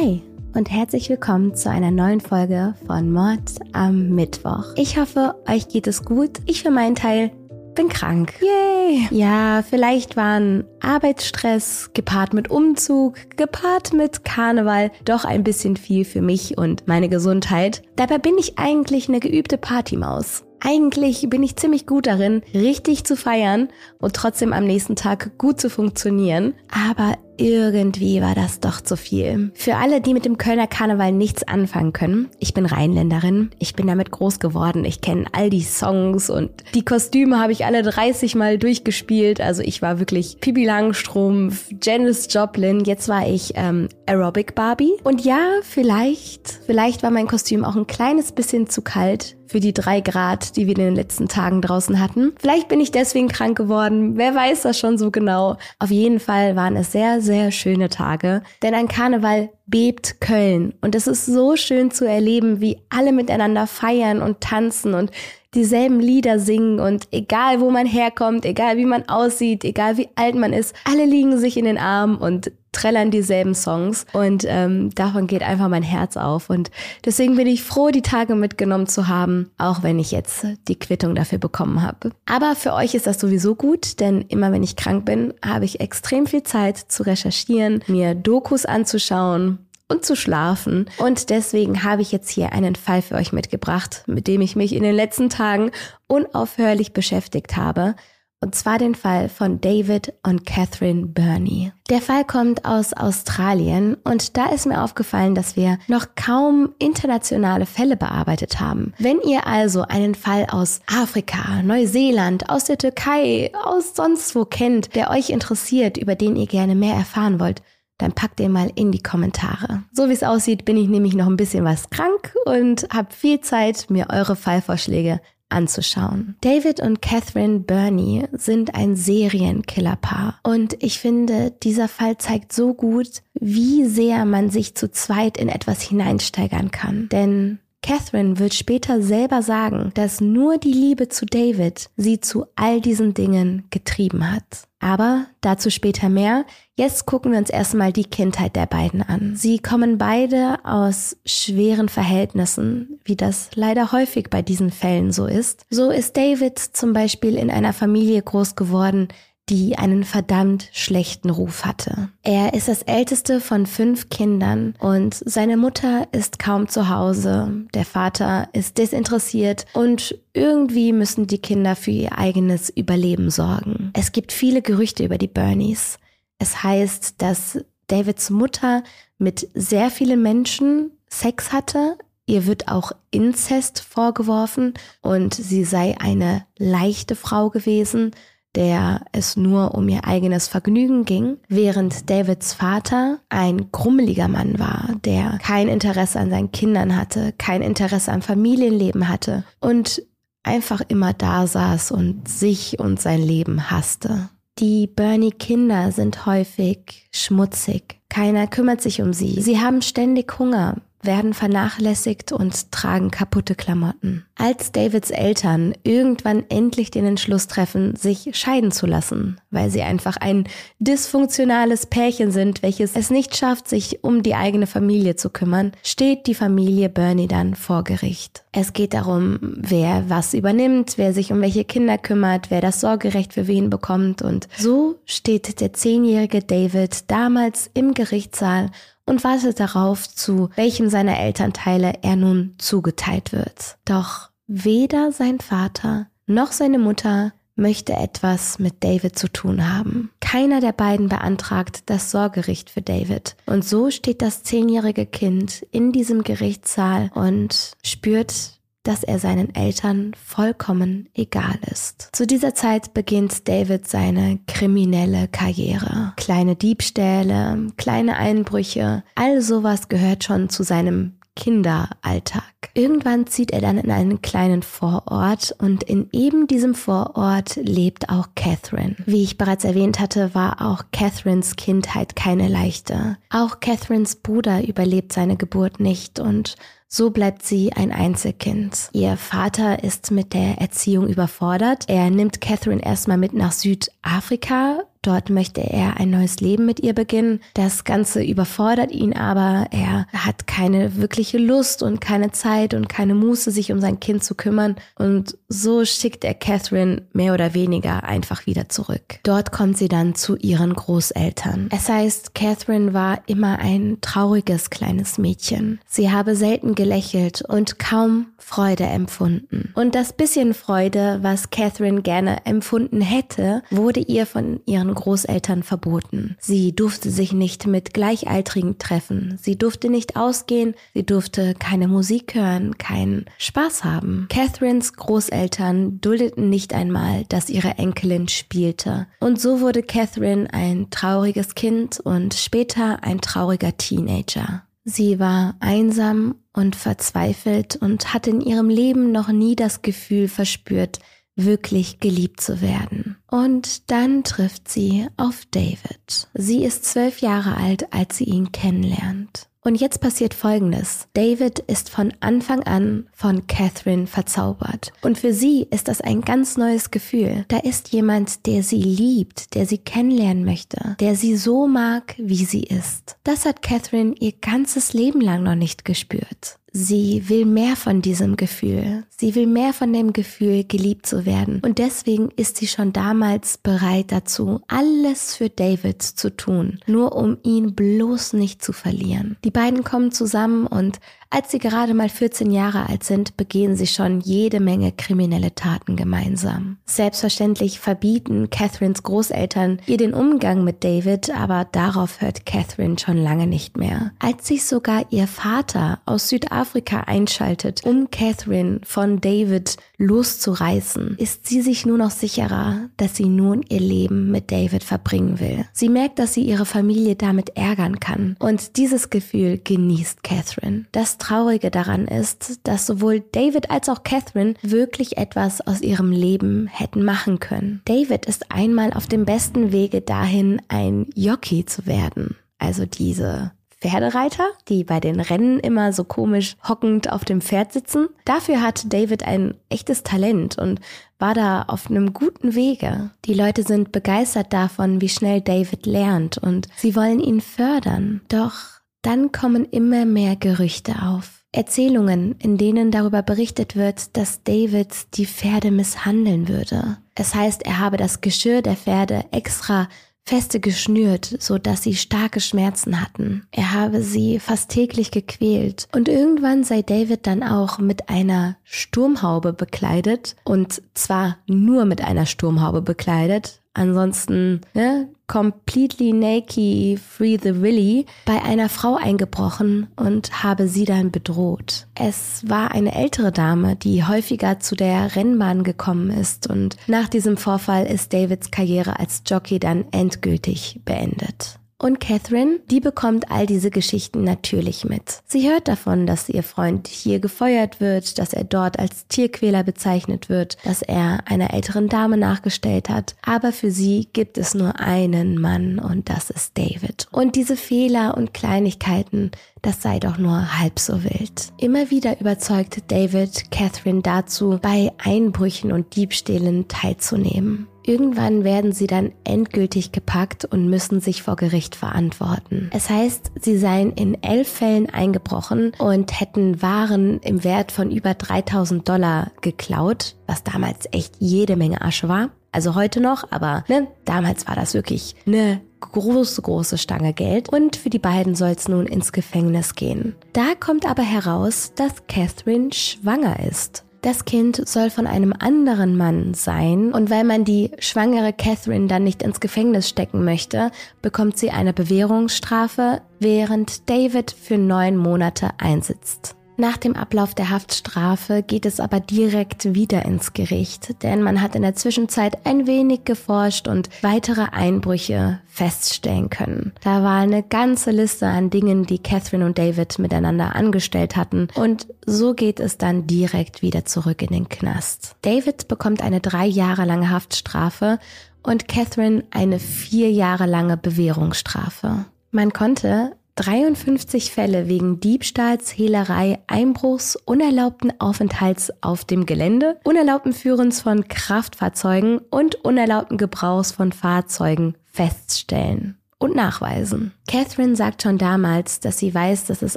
Hi 0.00 0.22
und 0.54 0.70
herzlich 0.70 1.10
willkommen 1.10 1.54
zu 1.54 1.68
einer 1.68 1.90
neuen 1.90 2.20
Folge 2.20 2.74
von 2.86 3.12
Mord 3.12 3.56
am 3.72 4.10
Mittwoch. 4.10 4.64
Ich 4.76 4.98
hoffe, 4.98 5.34
euch 5.46 5.68
geht 5.68 5.86
es 5.86 6.04
gut. 6.04 6.38
Ich 6.46 6.62
für 6.62 6.70
meinen 6.70 6.94
Teil 6.94 7.32
bin 7.74 7.88
krank. 7.88 8.32
Yay! 8.40 9.08
Ja, 9.10 9.62
vielleicht 9.68 10.16
waren 10.16 10.64
Arbeitsstress 10.80 11.90
gepaart 11.92 12.32
mit 12.32 12.50
Umzug, 12.50 13.16
gepaart 13.36 13.92
mit 13.92 14.24
Karneval 14.24 14.90
doch 15.04 15.24
ein 15.24 15.44
bisschen 15.44 15.76
viel 15.76 16.04
für 16.04 16.22
mich 16.22 16.56
und 16.56 16.88
meine 16.88 17.08
Gesundheit. 17.08 17.82
Dabei 17.96 18.18
bin 18.18 18.38
ich 18.38 18.58
eigentlich 18.58 19.08
eine 19.08 19.20
geübte 19.20 19.58
Partymaus. 19.58 20.44
Eigentlich 20.60 21.28
bin 21.28 21.42
ich 21.42 21.56
ziemlich 21.56 21.86
gut 21.86 22.06
darin, 22.06 22.42
richtig 22.54 23.04
zu 23.04 23.16
feiern 23.16 23.68
und 23.98 24.14
trotzdem 24.14 24.52
am 24.52 24.66
nächsten 24.66 24.94
Tag 24.94 25.38
gut 25.38 25.60
zu 25.60 25.70
funktionieren. 25.70 26.54
Aber 26.70 27.16
irgendwie 27.40 28.20
war 28.20 28.34
das 28.34 28.60
doch 28.60 28.80
zu 28.80 28.96
viel. 28.96 29.50
Für 29.54 29.76
alle, 29.76 30.00
die 30.00 30.14
mit 30.14 30.24
dem 30.24 30.38
Kölner 30.38 30.66
Karneval 30.66 31.12
nichts 31.12 31.42
anfangen 31.42 31.92
können, 31.92 32.28
ich 32.38 32.54
bin 32.54 32.66
Rheinländerin, 32.66 33.50
ich 33.58 33.74
bin 33.74 33.86
damit 33.86 34.10
groß 34.10 34.38
geworden, 34.38 34.84
ich 34.84 35.00
kenne 35.00 35.24
all 35.32 35.50
die 35.50 35.62
Songs 35.62 36.30
und 36.30 36.50
die 36.74 36.84
Kostüme 36.84 37.40
habe 37.40 37.52
ich 37.52 37.64
alle 37.64 37.82
30 37.82 38.34
Mal 38.34 38.58
durchgespielt. 38.58 39.40
Also 39.40 39.62
ich 39.62 39.82
war 39.82 39.98
wirklich 39.98 40.38
Pipi 40.40 40.64
Langstrumpf, 40.64 41.70
Janis 41.82 42.28
Joplin, 42.30 42.84
jetzt 42.84 43.08
war 43.08 43.26
ich 43.26 43.52
ähm, 43.56 43.88
Aerobic 44.06 44.54
Barbie. 44.54 44.92
Und 45.02 45.24
ja, 45.24 45.38
vielleicht, 45.62 46.60
vielleicht 46.66 47.02
war 47.02 47.10
mein 47.10 47.26
Kostüm 47.26 47.64
auch 47.64 47.76
ein 47.76 47.86
kleines 47.86 48.32
bisschen 48.32 48.68
zu 48.68 48.82
kalt 48.82 49.36
für 49.50 49.60
die 49.60 49.74
drei 49.74 50.00
Grad, 50.00 50.56
die 50.56 50.66
wir 50.66 50.76
in 50.76 50.84
den 50.84 50.94
letzten 50.94 51.26
Tagen 51.26 51.60
draußen 51.60 52.00
hatten. 52.00 52.32
Vielleicht 52.38 52.68
bin 52.68 52.80
ich 52.80 52.92
deswegen 52.92 53.26
krank 53.26 53.58
geworden. 53.58 54.16
Wer 54.16 54.34
weiß 54.34 54.62
das 54.62 54.78
schon 54.78 54.96
so 54.96 55.10
genau. 55.10 55.56
Auf 55.80 55.90
jeden 55.90 56.20
Fall 56.20 56.54
waren 56.54 56.76
es 56.76 56.92
sehr, 56.92 57.20
sehr 57.20 57.29
schöne 57.50 57.88
Tage. 57.88 58.42
Denn 58.62 58.74
ein 58.74 58.88
Karneval 58.88 59.50
bebt 59.66 60.20
Köln. 60.20 60.74
Und 60.80 60.94
es 60.94 61.06
ist 61.06 61.26
so 61.26 61.56
schön 61.56 61.90
zu 61.90 62.06
erleben, 62.06 62.60
wie 62.60 62.78
alle 62.88 63.12
miteinander 63.12 63.66
feiern 63.66 64.22
und 64.22 64.40
tanzen 64.40 64.94
und 64.94 65.10
dieselben 65.54 66.00
Lieder 66.00 66.38
singen 66.38 66.78
und 66.78 67.08
egal 67.10 67.60
wo 67.60 67.70
man 67.70 67.86
herkommt, 67.86 68.44
egal 68.44 68.76
wie 68.76 68.84
man 68.84 69.08
aussieht, 69.08 69.64
egal 69.64 69.96
wie 69.96 70.08
alt 70.14 70.36
man 70.36 70.52
ist, 70.52 70.74
alle 70.84 71.04
liegen 71.04 71.38
sich 71.38 71.56
in 71.56 71.64
den 71.64 71.78
Armen 71.78 72.16
und 72.16 72.52
trällern 72.72 73.10
dieselben 73.10 73.54
Songs 73.54 74.06
und 74.12 74.44
ähm, 74.46 74.94
davon 74.94 75.26
geht 75.26 75.42
einfach 75.42 75.68
mein 75.68 75.82
Herz 75.82 76.16
auf 76.16 76.50
und 76.50 76.70
deswegen 77.04 77.36
bin 77.36 77.46
ich 77.46 77.62
froh, 77.62 77.90
die 77.90 78.02
Tage 78.02 78.34
mitgenommen 78.34 78.86
zu 78.86 79.08
haben, 79.08 79.50
auch 79.58 79.82
wenn 79.82 79.98
ich 79.98 80.10
jetzt 80.10 80.46
die 80.68 80.78
Quittung 80.78 81.14
dafür 81.14 81.38
bekommen 81.38 81.82
habe. 81.82 82.10
Aber 82.26 82.54
für 82.54 82.74
euch 82.74 82.94
ist 82.94 83.06
das 83.06 83.20
sowieso 83.20 83.54
gut, 83.54 84.00
denn 84.00 84.22
immer 84.28 84.52
wenn 84.52 84.62
ich 84.62 84.76
krank 84.76 85.04
bin, 85.04 85.34
habe 85.44 85.64
ich 85.64 85.80
extrem 85.80 86.26
viel 86.26 86.42
Zeit 86.42 86.76
zu 86.76 87.02
recherchieren, 87.04 87.82
mir 87.86 88.14
Dokus 88.14 88.66
anzuschauen 88.66 89.58
und 89.90 90.04
zu 90.04 90.16
schlafen. 90.16 90.88
Und 90.98 91.30
deswegen 91.30 91.82
habe 91.82 92.02
ich 92.02 92.12
jetzt 92.12 92.30
hier 92.30 92.52
einen 92.52 92.76
Fall 92.76 93.02
für 93.02 93.16
euch 93.16 93.32
mitgebracht, 93.32 94.04
mit 94.06 94.28
dem 94.28 94.40
ich 94.40 94.56
mich 94.56 94.72
in 94.72 94.82
den 94.82 94.94
letzten 94.94 95.28
Tagen 95.28 95.72
unaufhörlich 96.06 96.92
beschäftigt 96.92 97.56
habe. 97.56 97.96
Und 98.42 98.54
zwar 98.54 98.78
den 98.78 98.94
Fall 98.94 99.28
von 99.28 99.60
David 99.60 100.14
und 100.26 100.46
Catherine 100.46 101.08
Burney. 101.08 101.72
Der 101.90 102.00
Fall 102.00 102.24
kommt 102.24 102.64
aus 102.64 102.94
Australien 102.94 103.98
und 104.02 104.38
da 104.38 104.46
ist 104.46 104.64
mir 104.64 104.82
aufgefallen, 104.82 105.34
dass 105.34 105.56
wir 105.56 105.78
noch 105.88 106.06
kaum 106.16 106.74
internationale 106.78 107.66
Fälle 107.66 107.98
bearbeitet 107.98 108.58
haben. 108.58 108.94
Wenn 108.98 109.20
ihr 109.20 109.46
also 109.46 109.82
einen 109.82 110.14
Fall 110.14 110.46
aus 110.50 110.80
Afrika, 110.86 111.62
Neuseeland, 111.62 112.48
aus 112.48 112.64
der 112.64 112.78
Türkei, 112.78 113.52
aus 113.62 113.94
sonst 113.94 114.34
wo 114.34 114.46
kennt, 114.46 114.94
der 114.94 115.10
euch 115.10 115.28
interessiert, 115.28 115.98
über 115.98 116.14
den 116.14 116.34
ihr 116.36 116.46
gerne 116.46 116.74
mehr 116.74 116.94
erfahren 116.94 117.40
wollt, 117.40 117.60
dann 117.98 118.12
packt 118.12 118.38
den 118.38 118.52
mal 118.52 118.72
in 118.74 118.90
die 118.90 119.02
Kommentare. 119.02 119.82
So 119.92 120.08
wie 120.08 120.14
es 120.14 120.22
aussieht, 120.22 120.64
bin 120.64 120.78
ich 120.78 120.88
nämlich 120.88 121.12
noch 121.12 121.26
ein 121.26 121.36
bisschen 121.36 121.66
was 121.66 121.90
krank 121.90 122.34
und 122.46 122.88
habe 122.90 123.12
viel 123.14 123.42
Zeit, 123.42 123.90
mir 123.90 124.06
eure 124.08 124.34
Fallvorschläge 124.36 125.20
anzuschauen. 125.50 126.36
David 126.40 126.80
und 126.80 127.02
Catherine 127.02 127.60
Burney 127.60 128.24
sind 128.32 128.74
ein 128.74 128.96
Serienkillerpaar 128.96 130.38
und 130.42 130.76
ich 130.82 130.98
finde, 130.98 131.52
dieser 131.62 131.88
Fall 131.88 132.18
zeigt 132.18 132.52
so 132.52 132.74
gut, 132.74 133.22
wie 133.34 133.84
sehr 133.86 134.24
man 134.24 134.50
sich 134.50 134.74
zu 134.74 134.90
zweit 134.90 135.36
in 135.36 135.48
etwas 135.48 135.82
hineinsteigern 135.82 136.70
kann. 136.70 137.08
Denn 137.10 137.58
Catherine 137.82 138.38
wird 138.38 138.54
später 138.54 139.02
selber 139.02 139.42
sagen, 139.42 139.90
dass 139.94 140.20
nur 140.20 140.58
die 140.58 140.72
Liebe 140.72 141.08
zu 141.08 141.24
David 141.24 141.90
sie 141.96 142.20
zu 142.20 142.46
all 142.54 142.80
diesen 142.80 143.14
Dingen 143.14 143.64
getrieben 143.70 144.30
hat. 144.30 144.68
Aber 144.80 145.26
dazu 145.42 145.68
später 145.68 146.08
mehr. 146.08 146.46
Jetzt 146.74 147.04
gucken 147.04 147.32
wir 147.32 147.38
uns 147.38 147.50
erstmal 147.50 147.92
die 147.92 148.04
Kindheit 148.04 148.56
der 148.56 148.64
beiden 148.64 149.02
an. 149.02 149.36
Sie 149.36 149.58
kommen 149.58 149.98
beide 149.98 150.58
aus 150.64 151.18
schweren 151.26 151.90
Verhältnissen, 151.90 152.98
wie 153.04 153.14
das 153.14 153.50
leider 153.54 153.92
häufig 153.92 154.30
bei 154.30 154.40
diesen 154.40 154.70
Fällen 154.70 155.12
so 155.12 155.26
ist. 155.26 155.66
So 155.68 155.90
ist 155.90 156.16
David 156.16 156.58
zum 156.58 156.94
Beispiel 156.94 157.36
in 157.36 157.50
einer 157.50 157.74
Familie 157.74 158.22
groß 158.22 158.56
geworden, 158.56 159.08
die 159.50 159.76
einen 159.76 160.04
verdammt 160.04 160.70
schlechten 160.72 161.28
Ruf 161.28 161.64
hatte. 161.64 162.08
Er 162.22 162.54
ist 162.54 162.68
das 162.68 162.82
älteste 162.82 163.40
von 163.40 163.66
fünf 163.66 164.08
Kindern 164.08 164.74
und 164.78 165.20
seine 165.26 165.56
Mutter 165.56 166.06
ist 166.12 166.38
kaum 166.38 166.68
zu 166.68 166.88
Hause, 166.88 167.66
der 167.74 167.84
Vater 167.84 168.48
ist 168.52 168.78
desinteressiert 168.78 169.66
und 169.74 170.18
irgendwie 170.32 170.92
müssen 170.92 171.26
die 171.26 171.42
Kinder 171.42 171.74
für 171.74 171.90
ihr 171.90 172.16
eigenes 172.16 172.70
Überleben 172.70 173.30
sorgen. 173.30 173.90
Es 173.94 174.12
gibt 174.12 174.30
viele 174.30 174.62
Gerüchte 174.62 175.04
über 175.04 175.18
die 175.18 175.26
Bernies. 175.26 175.98
Es 176.38 176.62
heißt, 176.62 177.20
dass 177.20 177.58
Davids 177.88 178.30
Mutter 178.30 178.84
mit 179.18 179.48
sehr 179.54 179.90
vielen 179.90 180.22
Menschen 180.22 180.92
Sex 181.08 181.52
hatte, 181.52 181.98
Ihr 182.26 182.46
wird 182.46 182.68
auch 182.68 182.92
Inzest 183.10 183.80
vorgeworfen 183.80 184.74
und 185.02 185.34
sie 185.34 185.64
sei 185.64 185.96
eine 185.98 186.46
leichte 186.58 187.16
Frau 187.16 187.50
gewesen 187.50 188.12
der 188.56 189.02
es 189.12 189.36
nur 189.36 189.74
um 189.74 189.88
ihr 189.88 190.06
eigenes 190.06 190.48
Vergnügen 190.48 191.04
ging, 191.04 191.38
während 191.48 192.10
Davids 192.10 192.52
Vater 192.52 193.20
ein 193.28 193.70
grummeliger 193.70 194.28
Mann 194.28 194.58
war, 194.58 194.96
der 195.04 195.38
kein 195.42 195.68
Interesse 195.68 196.18
an 196.18 196.30
seinen 196.30 196.52
Kindern 196.52 196.96
hatte, 196.96 197.32
kein 197.38 197.62
Interesse 197.62 198.12
am 198.12 198.22
Familienleben 198.22 199.08
hatte 199.08 199.44
und 199.60 200.02
einfach 200.42 200.80
immer 200.88 201.12
da 201.12 201.46
saß 201.46 201.92
und 201.92 202.28
sich 202.28 202.78
und 202.78 203.00
sein 203.00 203.22
Leben 203.22 203.70
hasste. 203.70 204.30
Die 204.58 204.86
Bernie-Kinder 204.86 205.92
sind 205.92 206.26
häufig 206.26 207.08
schmutzig. 207.12 208.00
Keiner 208.08 208.46
kümmert 208.46 208.82
sich 208.82 209.00
um 209.00 209.12
sie. 209.12 209.40
Sie 209.40 209.60
haben 209.60 209.80
ständig 209.80 210.38
Hunger 210.38 210.76
werden 211.02 211.34
vernachlässigt 211.34 212.32
und 212.32 212.72
tragen 212.72 213.10
kaputte 213.10 213.54
Klamotten. 213.54 214.24
Als 214.36 214.72
Davids 214.72 215.10
Eltern 215.10 215.74
irgendwann 215.82 216.44
endlich 216.48 216.90
den 216.90 217.06
Entschluss 217.06 217.46
treffen, 217.46 217.96
sich 217.96 218.30
scheiden 218.32 218.70
zu 218.72 218.86
lassen, 218.86 219.40
weil 219.50 219.70
sie 219.70 219.82
einfach 219.82 220.16
ein 220.16 220.44
dysfunktionales 220.78 221.86
Pärchen 221.86 222.30
sind, 222.30 222.62
welches 222.62 222.96
es 222.96 223.10
nicht 223.10 223.36
schafft, 223.36 223.68
sich 223.68 224.02
um 224.02 224.22
die 224.22 224.34
eigene 224.34 224.66
Familie 224.66 225.16
zu 225.16 225.30
kümmern, 225.30 225.72
steht 225.82 226.26
die 226.26 226.34
Familie 226.34 226.88
Bernie 226.88 227.28
dann 227.28 227.54
vor 227.54 227.84
Gericht. 227.84 228.44
Es 228.52 228.72
geht 228.72 228.94
darum, 228.94 229.38
wer 229.40 230.08
was 230.08 230.34
übernimmt, 230.34 230.94
wer 230.96 231.12
sich 231.12 231.32
um 231.32 231.40
welche 231.40 231.64
Kinder 231.64 231.98
kümmert, 231.98 232.50
wer 232.50 232.60
das 232.60 232.80
Sorgerecht 232.80 233.34
für 233.34 233.46
wen 233.46 233.70
bekommt 233.70 234.22
und 234.22 234.48
so 234.58 234.98
steht 235.04 235.60
der 235.60 235.72
zehnjährige 235.72 236.40
David 236.40 237.10
damals 237.10 237.70
im 237.74 237.94
Gerichtssaal 237.94 238.70
und 239.10 239.24
wartet 239.24 239.60
darauf, 239.60 240.08
zu 240.08 240.50
welchem 240.54 240.88
seiner 240.88 241.18
Elternteile 241.18 241.94
er 242.02 242.16
nun 242.16 242.54
zugeteilt 242.58 243.32
wird. 243.32 243.76
Doch 243.84 244.30
weder 244.46 245.12
sein 245.12 245.40
Vater 245.40 246.06
noch 246.26 246.52
seine 246.52 246.78
Mutter 246.78 247.32
möchte 247.56 247.92
etwas 247.92 248.58
mit 248.60 248.82
David 248.84 249.18
zu 249.18 249.28
tun 249.28 249.68
haben. 249.68 250.10
Keiner 250.20 250.60
der 250.60 250.72
beiden 250.72 251.08
beantragt 251.08 251.82
das 251.86 252.12
Sorgerecht 252.12 252.70
für 252.70 252.82
David. 252.82 253.36
Und 253.46 253.64
so 253.64 253.90
steht 253.90 254.22
das 254.22 254.44
zehnjährige 254.44 255.06
Kind 255.06 255.66
in 255.72 255.92
diesem 255.92 256.22
Gerichtssaal 256.22 257.10
und 257.14 257.72
spürt 257.84 258.59
dass 258.82 259.02
er 259.02 259.18
seinen 259.18 259.54
Eltern 259.54 260.12
vollkommen 260.14 261.08
egal 261.14 261.58
ist. 261.70 262.10
Zu 262.12 262.26
dieser 262.26 262.54
Zeit 262.54 262.94
beginnt 262.94 263.48
David 263.48 263.86
seine 263.88 264.38
kriminelle 264.46 265.28
Karriere. 265.28 266.14
Kleine 266.16 266.56
Diebstähle, 266.56 267.68
kleine 267.76 268.16
Einbrüche, 268.16 269.04
all 269.14 269.42
sowas 269.42 269.88
gehört 269.88 270.24
schon 270.24 270.48
zu 270.48 270.62
seinem 270.62 271.14
Kinderalltag. 271.36 272.42
Irgendwann 272.74 273.26
zieht 273.26 273.50
er 273.50 273.60
dann 273.60 273.78
in 273.78 273.90
einen 273.90 274.20
kleinen 274.20 274.62
Vorort 274.62 275.54
und 275.58 275.82
in 275.82 276.08
eben 276.12 276.46
diesem 276.46 276.74
Vorort 276.74 277.56
lebt 277.56 278.10
auch 278.10 278.28
Catherine. 278.36 278.96
Wie 279.06 279.22
ich 279.22 279.38
bereits 279.38 279.64
erwähnt 279.64 280.00
hatte, 280.00 280.34
war 280.34 280.60
auch 280.60 280.84
Catherines 280.92 281.56
Kindheit 281.56 282.14
keine 282.14 282.48
leichte. 282.48 283.16
Auch 283.30 283.60
Catherines 283.60 284.16
Bruder 284.16 284.66
überlebt 284.66 285.12
seine 285.12 285.36
Geburt 285.36 285.80
nicht 285.80 286.20
und 286.20 286.56
so 286.92 287.10
bleibt 287.10 287.44
sie 287.44 287.72
ein 287.72 287.92
Einzelkind. 287.92 288.90
Ihr 288.92 289.16
Vater 289.16 289.84
ist 289.84 290.10
mit 290.10 290.34
der 290.34 290.58
Erziehung 290.58 291.06
überfordert. 291.06 291.84
Er 291.86 292.10
nimmt 292.10 292.40
Catherine 292.40 292.84
erstmal 292.84 293.16
mit 293.16 293.32
nach 293.32 293.52
Südafrika, 293.52 294.82
Dort 295.02 295.30
möchte 295.30 295.62
er 295.62 295.98
ein 295.98 296.10
neues 296.10 296.40
Leben 296.40 296.66
mit 296.66 296.80
ihr 296.80 296.92
beginnen. 296.92 297.40
Das 297.54 297.84
Ganze 297.84 298.22
überfordert 298.22 298.92
ihn 298.92 299.16
aber. 299.16 299.66
Er 299.70 300.06
hat 300.12 300.46
keine 300.46 300.96
wirkliche 300.96 301.38
Lust 301.38 301.82
und 301.82 302.02
keine 302.02 302.32
Zeit 302.32 302.74
und 302.74 302.88
keine 302.88 303.14
Muße, 303.14 303.50
sich 303.50 303.72
um 303.72 303.80
sein 303.80 303.98
Kind 303.98 304.22
zu 304.22 304.34
kümmern. 304.34 304.76
Und 304.96 305.38
so 305.48 305.86
schickt 305.86 306.22
er 306.24 306.34
Catherine 306.34 307.02
mehr 307.14 307.32
oder 307.32 307.54
weniger 307.54 308.04
einfach 308.04 308.44
wieder 308.44 308.68
zurück. 308.68 309.20
Dort 309.22 309.52
kommt 309.52 309.78
sie 309.78 309.88
dann 309.88 310.14
zu 310.14 310.36
ihren 310.36 310.74
Großeltern. 310.74 311.70
Es 311.72 311.88
heißt, 311.88 312.34
Catherine 312.34 312.92
war 312.92 313.22
immer 313.26 313.58
ein 313.58 313.98
trauriges 314.02 314.68
kleines 314.68 315.16
Mädchen. 315.16 315.80
Sie 315.86 316.10
habe 316.10 316.36
selten 316.36 316.74
gelächelt 316.74 317.42
und 317.48 317.78
kaum 317.78 318.26
Freude 318.36 318.84
empfunden. 318.84 319.72
Und 319.74 319.94
das 319.94 320.12
bisschen 320.12 320.52
Freude, 320.52 321.20
was 321.22 321.50
Catherine 321.50 322.02
gerne 322.02 322.44
empfunden 322.44 323.00
hätte, 323.00 323.62
wurde 323.70 324.00
ihr 324.00 324.26
von 324.26 324.60
ihren 324.66 324.89
ihren 324.90 324.94
Großeltern 324.94 325.62
verboten. 325.62 326.36
Sie 326.40 326.74
durfte 326.74 327.10
sich 327.10 327.32
nicht 327.32 327.66
mit 327.66 327.94
Gleichaltrigen 327.94 328.78
treffen, 328.78 329.38
sie 329.40 329.56
durfte 329.56 329.88
nicht 329.88 330.16
ausgehen, 330.16 330.74
sie 330.94 331.04
durfte 331.04 331.54
keine 331.54 331.88
Musik 331.88 332.34
hören, 332.34 332.76
keinen 332.78 333.26
Spaß 333.38 333.84
haben. 333.84 334.26
Catherines 334.28 334.94
Großeltern 334.94 336.00
duldeten 336.00 336.50
nicht 336.50 336.74
einmal, 336.74 337.24
dass 337.28 337.50
ihre 337.50 337.78
Enkelin 337.78 338.28
spielte. 338.28 339.06
Und 339.20 339.40
so 339.40 339.60
wurde 339.60 339.82
Catherine 339.82 340.52
ein 340.52 340.88
trauriges 340.90 341.54
Kind 341.54 342.00
und 342.00 342.34
später 342.34 343.02
ein 343.02 343.20
trauriger 343.20 343.76
Teenager. 343.76 344.62
Sie 344.84 345.18
war 345.18 345.54
einsam 345.60 346.36
und 346.52 346.74
verzweifelt 346.74 347.76
und 347.76 348.12
hat 348.12 348.26
in 348.26 348.40
ihrem 348.40 348.68
Leben 348.68 349.12
noch 349.12 349.28
nie 349.28 349.54
das 349.54 349.82
Gefühl 349.82 350.26
verspürt, 350.26 350.98
wirklich 351.36 352.00
geliebt 352.00 352.40
zu 352.40 352.60
werden. 352.60 353.16
Und 353.30 353.90
dann 353.90 354.24
trifft 354.24 354.68
sie 354.68 355.06
auf 355.16 355.46
David. 355.50 356.28
Sie 356.34 356.64
ist 356.64 356.84
zwölf 356.84 357.20
Jahre 357.20 357.56
alt, 357.56 357.92
als 357.92 358.16
sie 358.16 358.24
ihn 358.24 358.52
kennenlernt. 358.52 359.50
Und 359.62 359.74
jetzt 359.78 360.00
passiert 360.00 360.32
Folgendes. 360.32 361.06
David 361.12 361.58
ist 361.58 361.90
von 361.90 362.14
Anfang 362.20 362.62
an 362.62 363.08
von 363.12 363.46
Catherine 363.46 364.06
verzaubert. 364.06 364.92
Und 365.02 365.18
für 365.18 365.34
sie 365.34 365.66
ist 365.70 365.88
das 365.88 366.00
ein 366.00 366.22
ganz 366.22 366.56
neues 366.56 366.90
Gefühl. 366.90 367.44
Da 367.48 367.58
ist 367.58 367.90
jemand, 367.90 368.46
der 368.46 368.62
sie 368.62 368.80
liebt, 368.80 369.54
der 369.54 369.66
sie 369.66 369.76
kennenlernen 369.76 370.46
möchte, 370.46 370.96
der 370.98 371.14
sie 371.14 371.36
so 371.36 371.66
mag, 371.66 372.14
wie 372.16 372.46
sie 372.46 372.62
ist. 372.62 373.16
Das 373.22 373.44
hat 373.44 373.60
Catherine 373.60 374.14
ihr 374.18 374.32
ganzes 374.32 374.94
Leben 374.94 375.20
lang 375.20 375.42
noch 375.42 375.56
nicht 375.56 375.84
gespürt. 375.84 376.58
Sie 376.72 377.28
will 377.28 377.46
mehr 377.46 377.76
von 377.76 378.02
diesem 378.02 378.36
Gefühl. 378.36 379.04
Sie 379.16 379.34
will 379.34 379.46
mehr 379.46 379.72
von 379.72 379.92
dem 379.92 380.12
Gefühl, 380.12 380.64
geliebt 380.64 381.06
zu 381.06 381.26
werden. 381.26 381.60
Und 381.64 381.78
deswegen 381.78 382.30
ist 382.36 382.56
sie 382.56 382.66
schon 382.66 382.92
damals 382.92 383.58
bereit 383.58 384.12
dazu, 384.12 384.60
alles 384.68 385.36
für 385.36 385.50
David 385.50 386.02
zu 386.02 386.34
tun, 386.34 386.80
nur 386.86 387.16
um 387.16 387.38
ihn 387.42 387.74
bloß 387.74 388.34
nicht 388.34 388.62
zu 388.62 388.72
verlieren. 388.72 389.36
Die 389.44 389.50
beiden 389.50 389.84
kommen 389.84 390.12
zusammen 390.12 390.66
und 390.66 391.00
als 391.32 391.52
sie 391.52 391.60
gerade 391.60 391.94
mal 391.94 392.08
14 392.08 392.50
Jahre 392.50 392.88
alt 392.88 393.04
sind, 393.04 393.36
begehen 393.36 393.76
sie 393.76 393.86
schon 393.86 394.20
jede 394.20 394.58
Menge 394.58 394.90
kriminelle 394.90 395.54
Taten 395.54 395.94
gemeinsam. 395.94 396.78
Selbstverständlich 396.86 397.78
verbieten 397.78 398.50
Catherines 398.50 399.04
Großeltern 399.04 399.78
ihr 399.86 399.96
den 399.96 400.12
Umgang 400.12 400.64
mit 400.64 400.82
David, 400.82 401.30
aber 401.30 401.68
darauf 401.70 402.20
hört 402.20 402.46
Catherine 402.46 402.98
schon 402.98 403.16
lange 403.16 403.46
nicht 403.46 403.76
mehr. 403.76 404.10
Als 404.18 404.48
sich 404.48 404.64
sogar 404.64 405.06
ihr 405.10 405.28
Vater 405.28 406.00
aus 406.04 406.28
Südafrika 406.28 407.02
einschaltet, 407.02 407.84
um 407.84 408.10
Catherine 408.10 408.80
von 408.84 409.20
David 409.20 409.76
loszureißen, 409.98 411.14
ist 411.16 411.46
sie 411.46 411.62
sich 411.62 411.86
nur 411.86 411.98
noch 411.98 412.10
sicherer, 412.10 412.88
dass 412.96 413.14
sie 413.14 413.28
nun 413.28 413.64
ihr 413.68 413.80
Leben 413.80 414.32
mit 414.32 414.50
David 414.50 414.82
verbringen 414.82 415.38
will. 415.38 415.64
Sie 415.72 415.88
merkt, 415.88 416.18
dass 416.18 416.34
sie 416.34 416.42
ihre 416.42 416.66
Familie 416.66 417.14
damit 417.14 417.56
ärgern 417.56 418.00
kann 418.00 418.34
und 418.40 418.76
dieses 418.76 419.10
Gefühl 419.10 419.60
genießt 419.62 420.24
Catherine. 420.24 420.86
Das 420.90 421.19
Traurige 421.20 421.70
daran 421.70 422.08
ist, 422.08 422.66
dass 422.66 422.86
sowohl 422.86 423.20
David 423.20 423.70
als 423.70 423.88
auch 423.88 424.02
Catherine 424.02 424.54
wirklich 424.62 425.16
etwas 425.16 425.60
aus 425.60 425.80
ihrem 425.80 426.10
Leben 426.10 426.66
hätten 426.66 427.04
machen 427.04 427.38
können. 427.38 427.82
David 427.84 428.26
ist 428.26 428.50
einmal 428.50 428.92
auf 428.92 429.06
dem 429.06 429.24
besten 429.24 429.70
Wege 429.70 430.00
dahin, 430.00 430.60
ein 430.68 431.06
Jockey 431.14 431.64
zu 431.64 431.86
werden. 431.86 432.36
Also 432.58 432.86
diese 432.86 433.52
Pferdereiter, 433.80 434.46
die 434.68 434.84
bei 434.84 435.00
den 435.00 435.20
Rennen 435.20 435.58
immer 435.58 435.92
so 435.92 436.04
komisch 436.04 436.56
hockend 436.68 437.10
auf 437.10 437.24
dem 437.24 437.40
Pferd 437.40 437.72
sitzen. 437.72 438.08
Dafür 438.24 438.60
hat 438.60 438.92
David 438.92 439.26
ein 439.26 439.54
echtes 439.70 440.02
Talent 440.02 440.58
und 440.58 440.80
war 441.18 441.34
da 441.34 441.62
auf 441.62 441.88
einem 441.88 442.12
guten 442.12 442.54
Wege. 442.54 443.10
Die 443.24 443.34
Leute 443.34 443.62
sind 443.62 443.92
begeistert 443.92 444.52
davon, 444.52 445.00
wie 445.00 445.08
schnell 445.08 445.40
David 445.40 445.86
lernt 445.86 446.36
und 446.36 446.68
sie 446.76 446.94
wollen 446.94 447.20
ihn 447.20 447.40
fördern. 447.40 448.20
Doch 448.28 448.79
dann 449.02 449.32
kommen 449.32 449.64
immer 449.64 450.04
mehr 450.04 450.36
Gerüchte 450.36 451.02
auf. 451.02 451.44
Erzählungen, 451.52 452.36
in 452.38 452.56
denen 452.56 452.90
darüber 452.92 453.22
berichtet 453.22 453.74
wird, 453.74 454.16
dass 454.16 454.44
David 454.44 455.16
die 455.16 455.26
Pferde 455.26 455.72
misshandeln 455.72 456.48
würde. 456.48 456.98
Es 457.16 457.34
heißt, 457.34 457.66
er 457.66 457.78
habe 457.80 457.96
das 457.96 458.20
Geschirr 458.20 458.62
der 458.62 458.76
Pferde 458.76 459.24
extra 459.32 459.88
feste 460.24 460.60
geschnürt, 460.60 461.36
so 461.40 461.58
dass 461.58 461.82
sie 461.82 461.96
starke 461.96 462.40
Schmerzen 462.40 463.00
hatten. 463.00 463.48
Er 463.50 463.72
habe 463.72 464.02
sie 464.02 464.38
fast 464.38 464.70
täglich 464.70 465.10
gequält 465.10 465.88
und 465.92 466.08
irgendwann 466.08 466.62
sei 466.62 466.82
David 466.82 467.26
dann 467.26 467.42
auch 467.42 467.78
mit 467.78 468.08
einer 468.08 468.56
Sturmhaube 468.62 469.52
bekleidet 469.52 470.36
und 470.44 470.82
zwar 470.94 471.38
nur 471.48 471.84
mit 471.84 472.04
einer 472.04 472.26
Sturmhaube 472.26 472.80
bekleidet. 472.80 473.60
Ansonsten 473.74 474.60
ne, 474.74 475.08
completely 475.30 476.12
naked 476.12 476.98
free 476.98 477.38
the 477.40 477.62
willy 477.62 478.04
bei 478.24 478.42
einer 478.42 478.68
Frau 478.68 478.96
eingebrochen 478.96 479.86
und 479.94 480.42
habe 480.42 480.66
sie 480.66 480.84
dann 480.84 481.12
bedroht. 481.12 481.86
Es 481.94 482.42
war 482.48 482.72
eine 482.72 482.96
ältere 482.96 483.30
Dame, 483.30 483.76
die 483.76 484.02
häufiger 484.04 484.58
zu 484.58 484.74
der 484.74 485.14
Rennbahn 485.14 485.62
gekommen 485.62 486.10
ist 486.10 486.48
und 486.48 486.76
nach 486.88 487.08
diesem 487.08 487.36
Vorfall 487.36 487.86
ist 487.86 488.12
Davids 488.12 488.50
Karriere 488.50 488.98
als 488.98 489.22
Jockey 489.24 489.60
dann 489.60 489.84
endgültig 489.92 490.80
beendet. 490.84 491.59
Und 491.82 491.98
Catherine, 491.98 492.60
die 492.70 492.80
bekommt 492.80 493.30
all 493.30 493.46
diese 493.46 493.70
Geschichten 493.70 494.22
natürlich 494.22 494.84
mit. 494.84 495.22
Sie 495.24 495.48
hört 495.48 495.66
davon, 495.66 496.06
dass 496.06 496.28
ihr 496.28 496.42
Freund 496.42 496.86
hier 496.86 497.20
gefeuert 497.20 497.80
wird, 497.80 498.18
dass 498.18 498.34
er 498.34 498.44
dort 498.44 498.78
als 498.78 499.06
Tierquäler 499.06 499.64
bezeichnet 499.64 500.28
wird, 500.28 500.58
dass 500.62 500.82
er 500.82 501.20
einer 501.24 501.54
älteren 501.54 501.88
Dame 501.88 502.18
nachgestellt 502.18 502.90
hat. 502.90 503.14
Aber 503.22 503.50
für 503.50 503.70
sie 503.70 504.08
gibt 504.12 504.36
es 504.36 504.52
nur 504.52 504.78
einen 504.78 505.40
Mann 505.40 505.78
und 505.78 506.10
das 506.10 506.28
ist 506.28 506.58
David. 506.58 507.08
Und 507.12 507.34
diese 507.34 507.56
Fehler 507.56 508.14
und 508.14 508.34
Kleinigkeiten, 508.34 509.30
das 509.62 509.80
sei 509.80 510.00
doch 510.00 510.18
nur 510.18 510.58
halb 510.58 510.78
so 510.78 511.02
wild. 511.02 511.50
Immer 511.56 511.90
wieder 511.90 512.20
überzeugt 512.20 512.82
David 512.88 513.50
Catherine 513.50 514.02
dazu, 514.02 514.58
bei 514.60 514.92
Einbrüchen 514.98 515.72
und 515.72 515.96
Diebstählen 515.96 516.68
teilzunehmen. 516.68 517.69
Irgendwann 517.84 518.44
werden 518.44 518.72
sie 518.72 518.86
dann 518.86 519.12
endgültig 519.24 519.92
gepackt 519.92 520.44
und 520.44 520.68
müssen 520.68 521.00
sich 521.00 521.22
vor 521.22 521.36
Gericht 521.36 521.74
verantworten. 521.76 522.70
Es 522.72 522.90
heißt, 522.90 523.32
sie 523.40 523.56
seien 523.56 523.92
in 523.92 524.22
elf 524.22 524.48
Fällen 524.48 524.90
eingebrochen 524.90 525.72
und 525.78 526.20
hätten 526.20 526.62
Waren 526.62 527.20
im 527.20 527.44
Wert 527.44 527.72
von 527.72 527.90
über 527.90 528.14
3000 528.14 528.88
Dollar 528.88 529.30
geklaut, 529.40 530.16
was 530.26 530.44
damals 530.44 530.86
echt 530.92 531.14
jede 531.18 531.56
Menge 531.56 531.80
Asche 531.80 532.08
war. 532.08 532.30
Also 532.52 532.74
heute 532.74 533.00
noch, 533.00 533.30
aber 533.30 533.64
ne, 533.68 533.86
damals 534.04 534.48
war 534.48 534.56
das 534.56 534.74
wirklich 534.74 535.14
eine 535.26 535.60
große, 535.80 536.42
große 536.42 536.78
Stange 536.78 537.12
Geld 537.12 537.48
und 537.48 537.76
für 537.76 537.90
die 537.90 537.98
beiden 537.98 538.34
soll 538.34 538.50
es 538.50 538.68
nun 538.68 538.86
ins 538.86 539.12
Gefängnis 539.12 539.74
gehen. 539.74 540.14
Da 540.32 540.54
kommt 540.58 540.84
aber 540.84 541.02
heraus, 541.02 541.72
dass 541.74 542.06
Catherine 542.08 542.72
schwanger 542.72 543.40
ist. 543.40 543.84
Das 544.02 544.24
Kind 544.24 544.66
soll 544.66 544.88
von 544.88 545.06
einem 545.06 545.34
anderen 545.38 545.94
Mann 545.94 546.32
sein 546.32 546.92
und 546.92 547.10
weil 547.10 547.24
man 547.24 547.44
die 547.44 547.70
schwangere 547.80 548.32
Catherine 548.32 548.86
dann 548.86 549.04
nicht 549.04 549.22
ins 549.22 549.40
Gefängnis 549.40 549.90
stecken 549.90 550.24
möchte, 550.24 550.70
bekommt 551.02 551.36
sie 551.36 551.50
eine 551.50 551.74
Bewährungsstrafe, 551.74 553.02
während 553.18 553.90
David 553.90 554.30
für 554.30 554.56
neun 554.56 554.96
Monate 554.96 555.50
einsitzt. 555.58 556.34
Nach 556.60 556.76
dem 556.76 556.94
Ablauf 556.94 557.34
der 557.34 557.48
Haftstrafe 557.48 558.42
geht 558.42 558.66
es 558.66 558.80
aber 558.80 559.00
direkt 559.00 559.74
wieder 559.74 560.04
ins 560.04 560.34
Gericht, 560.34 561.02
denn 561.02 561.22
man 561.22 561.40
hat 561.40 561.54
in 561.54 561.62
der 561.62 561.74
Zwischenzeit 561.74 562.44
ein 562.44 562.66
wenig 562.66 563.06
geforscht 563.06 563.66
und 563.66 563.88
weitere 564.02 564.42
Einbrüche 564.52 565.40
feststellen 565.46 566.28
können. 566.28 566.72
Da 566.84 567.02
war 567.02 567.18
eine 567.18 567.42
ganze 567.42 567.92
Liste 567.92 568.26
an 568.26 568.50
Dingen, 568.50 568.84
die 568.84 568.98
Catherine 568.98 569.46
und 569.46 569.56
David 569.56 569.98
miteinander 569.98 570.54
angestellt 570.54 571.16
hatten 571.16 571.48
und 571.54 571.86
so 572.04 572.34
geht 572.34 572.60
es 572.60 572.76
dann 572.76 573.06
direkt 573.06 573.62
wieder 573.62 573.86
zurück 573.86 574.20
in 574.20 574.28
den 574.28 574.50
Knast. 574.50 575.16
David 575.22 575.66
bekommt 575.66 576.02
eine 576.02 576.20
drei 576.20 576.44
Jahre 576.44 576.84
lange 576.84 577.08
Haftstrafe 577.08 577.98
und 578.42 578.68
Catherine 578.68 579.24
eine 579.30 579.60
vier 579.60 580.10
Jahre 580.10 580.44
lange 580.44 580.76
Bewährungsstrafe. 580.76 582.04
Man 582.32 582.52
konnte 582.52 583.16
53 583.36 584.32
Fälle 584.32 584.68
wegen 584.68 585.00
Diebstahls, 585.00 585.70
Hehlerei, 585.70 586.40
Einbruchs, 586.46 587.16
unerlaubten 587.16 587.92
Aufenthalts 588.00 588.72
auf 588.82 589.04
dem 589.04 589.26
Gelände, 589.26 589.78
unerlaubten 589.84 590.32
Führens 590.32 590.82
von 590.82 591.08
Kraftfahrzeugen 591.08 592.18
und 592.30 592.56
unerlaubten 592.64 593.16
Gebrauchs 593.16 593.72
von 593.72 593.92
Fahrzeugen 593.92 594.74
feststellen 594.84 595.99
und 596.20 596.36
nachweisen. 596.36 597.12
Catherine 597.26 597.74
sagt 597.74 598.02
schon 598.02 598.18
damals, 598.18 598.78
dass 598.80 598.98
sie 598.98 599.12
weiß, 599.12 599.46
dass 599.46 599.62
es 599.62 599.76